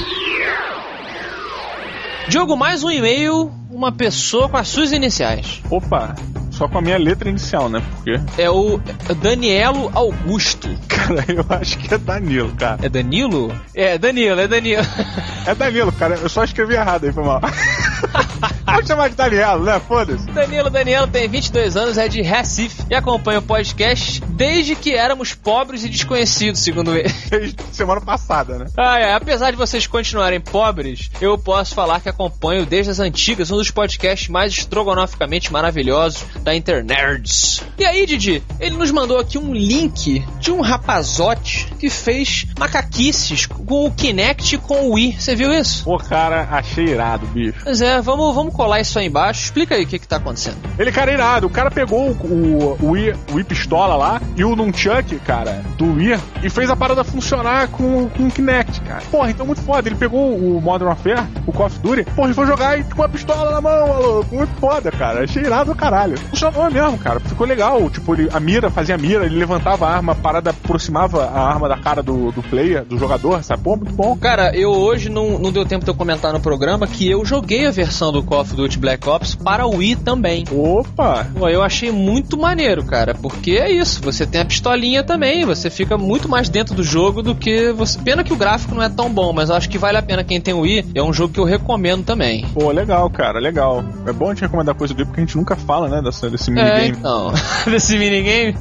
Diogo, 2.28 2.56
mais 2.56 2.84
um 2.84 2.90
e-mail, 2.90 3.50
uma 3.70 3.90
pessoa 3.90 4.48
com 4.48 4.56
as 4.56 4.68
suas 4.68 4.92
iniciais. 4.92 5.60
Opa, 5.70 6.14
só 6.60 6.68
com 6.68 6.76
a 6.76 6.82
minha 6.82 6.98
letra 6.98 7.30
inicial, 7.30 7.70
né? 7.70 7.82
Porque. 7.90 8.20
É 8.36 8.50
o 8.50 8.78
Danielo 9.22 9.90
Augusto. 9.94 10.68
Cara, 10.86 11.24
eu 11.26 11.46
acho 11.48 11.78
que 11.78 11.94
é 11.94 11.96
Danilo, 11.96 12.52
cara. 12.56 12.84
É 12.84 12.88
Danilo? 12.88 13.50
É, 13.74 13.96
Danilo, 13.96 14.38
é 14.38 14.46
Danilo. 14.46 14.82
é 15.46 15.54
Danilo, 15.54 15.90
cara. 15.92 16.16
Eu 16.16 16.28
só 16.28 16.44
escrevi 16.44 16.74
errado 16.74 17.06
aí, 17.06 17.12
foi 17.12 17.24
mal. 17.24 17.40
Pode 18.64 18.86
chamar 18.86 19.08
de 19.08 19.16
Danielo, 19.16 19.64
né? 19.64 19.80
Foda-se. 19.80 20.26
Danilo 20.30 20.70
Danielo 20.70 21.06
tem 21.06 21.28
22 21.28 21.76
anos, 21.76 21.98
é 21.98 22.06
de 22.06 22.22
Recife 22.22 22.82
e 22.88 22.94
acompanha 22.94 23.38
o 23.38 23.42
podcast 23.42 24.22
desde 24.28 24.76
que 24.76 24.94
éramos 24.94 25.34
pobres 25.34 25.84
e 25.84 25.88
desconhecidos, 25.88 26.60
segundo 26.60 26.94
ele. 26.94 27.12
Desde 27.28 27.56
semana 27.72 28.00
passada, 28.00 28.58
né? 28.58 28.66
Ah, 28.76 28.98
é. 28.98 29.14
Apesar 29.14 29.50
de 29.50 29.56
vocês 29.56 29.86
continuarem 29.86 30.40
pobres, 30.40 31.10
eu 31.20 31.36
posso 31.36 31.74
falar 31.74 32.00
que 32.00 32.08
acompanho 32.08 32.64
desde 32.64 32.90
as 32.90 33.00
antigas 33.00 33.50
um 33.50 33.56
dos 33.56 33.70
podcasts 33.70 34.28
mais 34.28 34.52
estrogonoficamente 34.52 35.52
maravilhosos 35.52 36.24
da 36.42 36.49
internet. 36.54 37.62
E 37.78 37.84
aí, 37.84 38.06
Didi, 38.06 38.42
ele 38.58 38.76
nos 38.76 38.90
mandou 38.90 39.18
aqui 39.18 39.38
um 39.38 39.54
link 39.54 40.24
de 40.38 40.50
um 40.50 40.60
rapazote 40.60 41.68
que 41.78 41.88
fez 41.88 42.46
macaquices 42.58 43.46
com 43.46 43.86
o 43.86 43.90
Kinect 43.90 44.54
e 44.54 44.58
com 44.58 44.88
o 44.88 44.94
Wii. 44.94 45.16
Você 45.18 45.34
viu 45.34 45.52
isso? 45.52 45.84
Pô, 45.84 45.98
cara, 45.98 46.48
achei 46.50 46.86
irado, 46.86 47.26
bicho. 47.26 47.60
Pois 47.62 47.80
é, 47.80 48.00
vamos, 48.00 48.34
vamos 48.34 48.54
colar 48.54 48.80
isso 48.80 48.98
aí 48.98 49.06
embaixo. 49.06 49.44
Explica 49.44 49.74
aí 49.74 49.84
o 49.84 49.86
que 49.86 49.98
que 49.98 50.08
tá 50.08 50.16
acontecendo. 50.16 50.58
Ele, 50.78 50.92
cara, 50.92 51.10
é 51.10 51.14
irado. 51.14 51.46
O 51.46 51.50
cara 51.50 51.70
pegou 51.70 52.10
o, 52.10 52.76
o, 52.80 52.90
Wii, 52.90 53.14
o 53.30 53.34
Wii 53.34 53.44
Pistola 53.44 53.96
lá 53.96 54.20
e 54.36 54.44
o 54.44 54.54
Nunchuck, 54.54 55.18
cara, 55.20 55.62
do 55.76 55.94
Wii, 55.94 56.18
e 56.42 56.50
fez 56.50 56.70
a 56.70 56.76
parada 56.76 57.04
funcionar 57.04 57.68
com, 57.68 58.08
com 58.08 58.26
o 58.26 58.30
Kinect, 58.30 58.80
cara. 58.82 59.02
Porra, 59.10 59.30
então 59.30 59.46
muito 59.46 59.62
foda. 59.62 59.88
Ele 59.88 59.96
pegou 59.96 60.36
o 60.36 60.60
Modern 60.60 60.88
Warfare, 60.88 61.26
o 61.46 61.52
Call 61.52 61.66
of 61.66 61.78
Duty, 61.78 62.04
porra, 62.14 62.30
e 62.30 62.34
foi 62.34 62.46
jogar 62.46 62.78
e 62.78 62.84
com 62.84 63.02
a 63.02 63.08
pistola 63.08 63.50
na 63.50 63.60
mão, 63.60 63.88
maluco. 63.88 64.34
Muito 64.34 64.54
foda, 64.60 64.90
cara. 64.90 65.24
Achei 65.24 65.42
irado 65.42 65.72
do 65.72 65.76
caralho. 65.76 66.18
Funcionou 66.40 66.70
mesmo, 66.70 66.96
cara. 66.96 67.20
Ficou 67.20 67.46
legal. 67.46 67.90
Tipo, 67.90 68.14
ele, 68.14 68.30
a 68.32 68.40
mira, 68.40 68.70
fazia 68.70 68.94
a 68.94 68.98
mira, 68.98 69.26
ele 69.26 69.36
levantava 69.36 69.86
a 69.86 69.94
arma, 69.94 70.12
a 70.12 70.14
parada 70.14 70.50
aproximava 70.50 71.26
a 71.26 71.38
arma 71.38 71.68
da 71.68 71.76
cara 71.76 72.02
do, 72.02 72.32
do 72.32 72.42
player, 72.42 72.82
do 72.82 72.96
jogador, 72.96 73.44
sabe? 73.44 73.62
Pô, 73.62 73.76
muito 73.76 73.92
bom. 73.92 74.16
Cara, 74.16 74.56
eu 74.56 74.70
hoje 74.70 75.10
não, 75.10 75.38
não 75.38 75.52
deu 75.52 75.66
tempo 75.66 75.84
de 75.84 75.90
eu 75.90 75.94
comentar 75.94 76.32
no 76.32 76.40
programa 76.40 76.86
que 76.86 77.10
eu 77.10 77.26
joguei 77.26 77.66
a 77.66 77.70
versão 77.70 78.10
do 78.10 78.22
Call 78.22 78.40
of 78.40 78.56
Duty 78.56 78.78
Black 78.78 79.06
Ops 79.06 79.34
para 79.34 79.66
o 79.66 79.76
Wii 79.76 79.96
também. 79.96 80.44
Opa! 80.50 81.26
Pô, 81.38 81.46
eu 81.46 81.62
achei 81.62 81.92
muito 81.92 82.38
maneiro, 82.38 82.84
cara, 82.84 83.14
porque 83.14 83.52
é 83.52 83.70
isso, 83.70 84.00
você 84.00 84.26
tem 84.26 84.40
a 84.40 84.44
pistolinha 84.44 85.04
também, 85.04 85.44
você 85.44 85.68
fica 85.68 85.98
muito 85.98 86.26
mais 86.26 86.48
dentro 86.48 86.74
do 86.74 86.82
jogo 86.82 87.22
do 87.22 87.34
que 87.34 87.70
você. 87.72 87.98
Pena 88.00 88.24
que 88.24 88.32
o 88.32 88.36
gráfico 88.36 88.74
não 88.74 88.82
é 88.82 88.88
tão 88.88 89.12
bom, 89.12 89.34
mas 89.34 89.50
eu 89.50 89.56
acho 89.56 89.68
que 89.68 89.76
vale 89.76 89.98
a 89.98 90.02
pena 90.02 90.24
quem 90.24 90.40
tem 90.40 90.54
o 90.54 90.60
Wii, 90.60 90.92
é 90.94 91.02
um 91.02 91.12
jogo 91.12 91.34
que 91.34 91.40
eu 91.40 91.44
recomendo 91.44 92.02
também. 92.02 92.46
Pô, 92.54 92.70
legal, 92.70 93.10
cara, 93.10 93.38
legal. 93.38 93.84
É 94.06 94.12
bom 94.12 94.26
a 94.26 94.28
gente 94.30 94.42
recomendar 94.42 94.74
coisa 94.74 94.94
do 94.94 94.98
Wii 94.98 95.06
porque 95.06 95.20
a 95.20 95.24
gente 95.24 95.36
nunca 95.36 95.54
fala, 95.54 95.88
né, 95.88 96.00
dessa, 96.00 96.29
desse 96.30 96.50
É, 96.50 96.54
minigame. 96.54 96.88
então, 96.88 97.32
desse 97.66 97.98
minigame. 97.98 98.56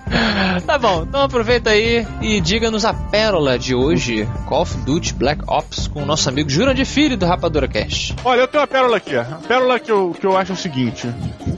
tá 0.66 0.78
bom, 0.78 1.02
então 1.02 1.22
aproveita 1.22 1.70
aí 1.70 2.06
e 2.20 2.40
diga-nos 2.40 2.84
a 2.84 2.92
pérola 2.94 3.58
de 3.58 3.74
hoje, 3.74 4.28
Call 4.46 4.62
of 4.62 4.76
Duty 4.78 5.14
Black 5.14 5.42
Ops, 5.46 5.88
com 5.88 6.02
o 6.02 6.06
nosso 6.06 6.28
amigo 6.28 6.48
Jurandir 6.48 6.86
Filho 6.86 7.16
do 7.16 7.26
Rapadura 7.26 7.68
Cast. 7.68 8.14
Olha, 8.24 8.40
eu 8.42 8.48
tenho 8.48 8.60
uma 8.62 8.66
pérola 8.66 8.96
aqui. 8.96 9.16
A 9.16 9.24
pérola 9.46 9.78
que 9.78 9.90
eu, 9.90 10.14
que 10.18 10.26
eu 10.26 10.36
acho 10.36 10.52
é 10.52 10.54
o 10.54 10.58
seguinte: 10.58 11.08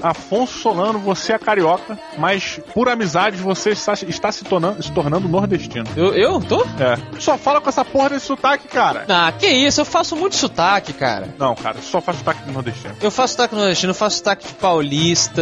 Afonso 0.02 0.58
Solano, 0.58 0.98
você 0.98 1.32
é 1.32 1.38
carioca, 1.38 1.98
mas 2.18 2.60
por 2.74 2.88
amizade 2.88 3.36
você 3.36 3.70
está, 3.70 3.92
está 3.94 4.32
se, 4.32 4.44
tornando, 4.44 4.82
se 4.82 4.90
tornando 4.92 5.28
nordestino. 5.28 5.84
Eu, 5.96 6.14
eu? 6.14 6.40
Tô? 6.40 6.62
É. 6.62 6.98
Só 7.18 7.36
fala 7.38 7.60
com 7.60 7.68
essa 7.68 7.84
porra 7.84 8.10
desse 8.10 8.26
sotaque, 8.26 8.68
cara. 8.68 9.04
Ah, 9.08 9.32
que 9.32 9.46
isso, 9.46 9.80
eu 9.80 9.84
faço 9.84 10.16
muito 10.16 10.36
sotaque, 10.36 10.92
cara. 10.92 11.28
Não, 11.38 11.54
cara, 11.54 11.76
só 11.82 12.00
faz 12.00 12.18
sotaque 12.18 12.50
nordestino. 12.50 12.94
Eu 13.00 13.10
faço 13.10 13.32
sotaque 13.34 13.54
nordestino, 13.54 13.90
eu 13.90 13.94
faço 13.94 14.16
sotaque 14.18 14.46
de 14.46 14.54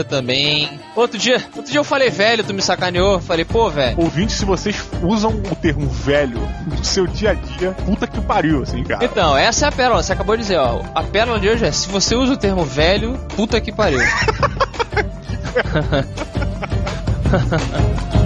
também. 0.04 0.68
Outro 0.94 1.18
dia, 1.18 1.42
outro 1.54 1.70
dia 1.70 1.80
eu 1.80 1.84
falei 1.84 2.10
velho, 2.10 2.44
tu 2.44 2.54
me 2.54 2.62
sacaneou. 2.62 3.20
Falei, 3.20 3.44
pô, 3.44 3.68
velho. 3.70 4.00
Ouvinte, 4.00 4.32
se 4.32 4.44
vocês 4.44 4.76
usam 5.02 5.30
o 5.50 5.54
termo 5.54 5.88
velho 5.88 6.40
no 6.66 6.84
seu 6.84 7.06
dia 7.06 7.30
a 7.30 7.34
dia, 7.34 7.72
puta 7.84 8.06
que 8.06 8.20
pariu, 8.20 8.62
assim, 8.62 8.84
cara. 8.84 9.04
Então, 9.04 9.36
essa 9.36 9.66
é 9.66 9.68
a 9.68 9.72
pérola, 9.72 10.02
você 10.02 10.12
acabou 10.12 10.36
de 10.36 10.42
dizer, 10.42 10.58
ó. 10.58 10.82
A 10.94 11.02
pérola 11.02 11.40
de 11.40 11.48
hoje 11.48 11.64
é: 11.64 11.72
se 11.72 11.88
você 11.88 12.14
usa 12.14 12.34
o 12.34 12.36
termo 12.36 12.64
velho, 12.64 13.18
puta 13.36 13.60
que 13.60 13.72
pariu. 13.72 14.00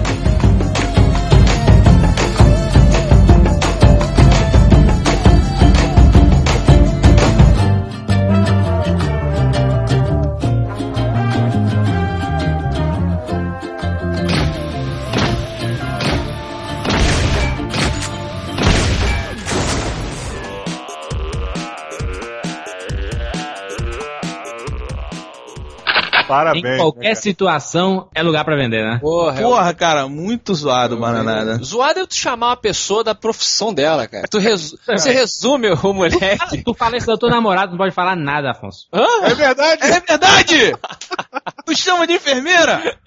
Parabéns. 26.27 26.65
Em 26.65 26.77
qualquer 26.77 27.15
situação 27.15 28.09
é 28.13 28.21
lugar 28.23 28.43
pra 28.43 28.55
vender, 28.55 28.83
né? 28.83 28.99
Porra, 28.99 29.41
eu- 29.41 29.49
Porra, 29.49 29.73
cara, 29.73 30.07
muito 30.07 30.53
zoado, 30.53 30.97
bananada. 30.97 31.57
Zoado 31.63 31.99
é 31.99 32.05
tu 32.05 32.15
chamar 32.15 32.47
uma 32.49 32.57
pessoa 32.57 33.03
da 33.03 33.13
profissão 33.15 33.73
dela, 33.73 34.07
cara. 34.07 34.27
Tu 34.27 34.37
resu- 34.39 34.77
Você 34.87 35.11
resume 35.11 35.69
o 35.71 35.93
moleque. 35.93 36.63
Tu 36.63 36.73
fala 36.73 36.97
isso 36.97 37.07
do 37.07 37.17
teu 37.17 37.29
namorado, 37.29 37.71
não 37.71 37.77
pode 37.77 37.93
falar 37.93 38.15
nada, 38.15 38.51
Afonso. 38.51 38.87
Hã? 38.93 39.05
É 39.23 39.33
verdade? 39.35 39.83
É 39.83 39.99
verdade! 39.99 40.75
tu 41.65 41.75
chama 41.75 42.07
de 42.07 42.13
enfermeira? 42.13 42.97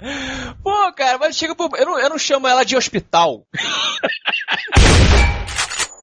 Pô, 0.63 0.93
cara, 0.93 1.19
mas 1.19 1.37
chega 1.37 1.55
pro. 1.55 1.69
Eu 1.77 1.87
não, 1.87 1.99
eu 1.99 2.11
não 2.11 2.19
chamo 2.19 2.47
ela 2.47 2.65
de 2.65 2.77
hospital. 2.77 3.43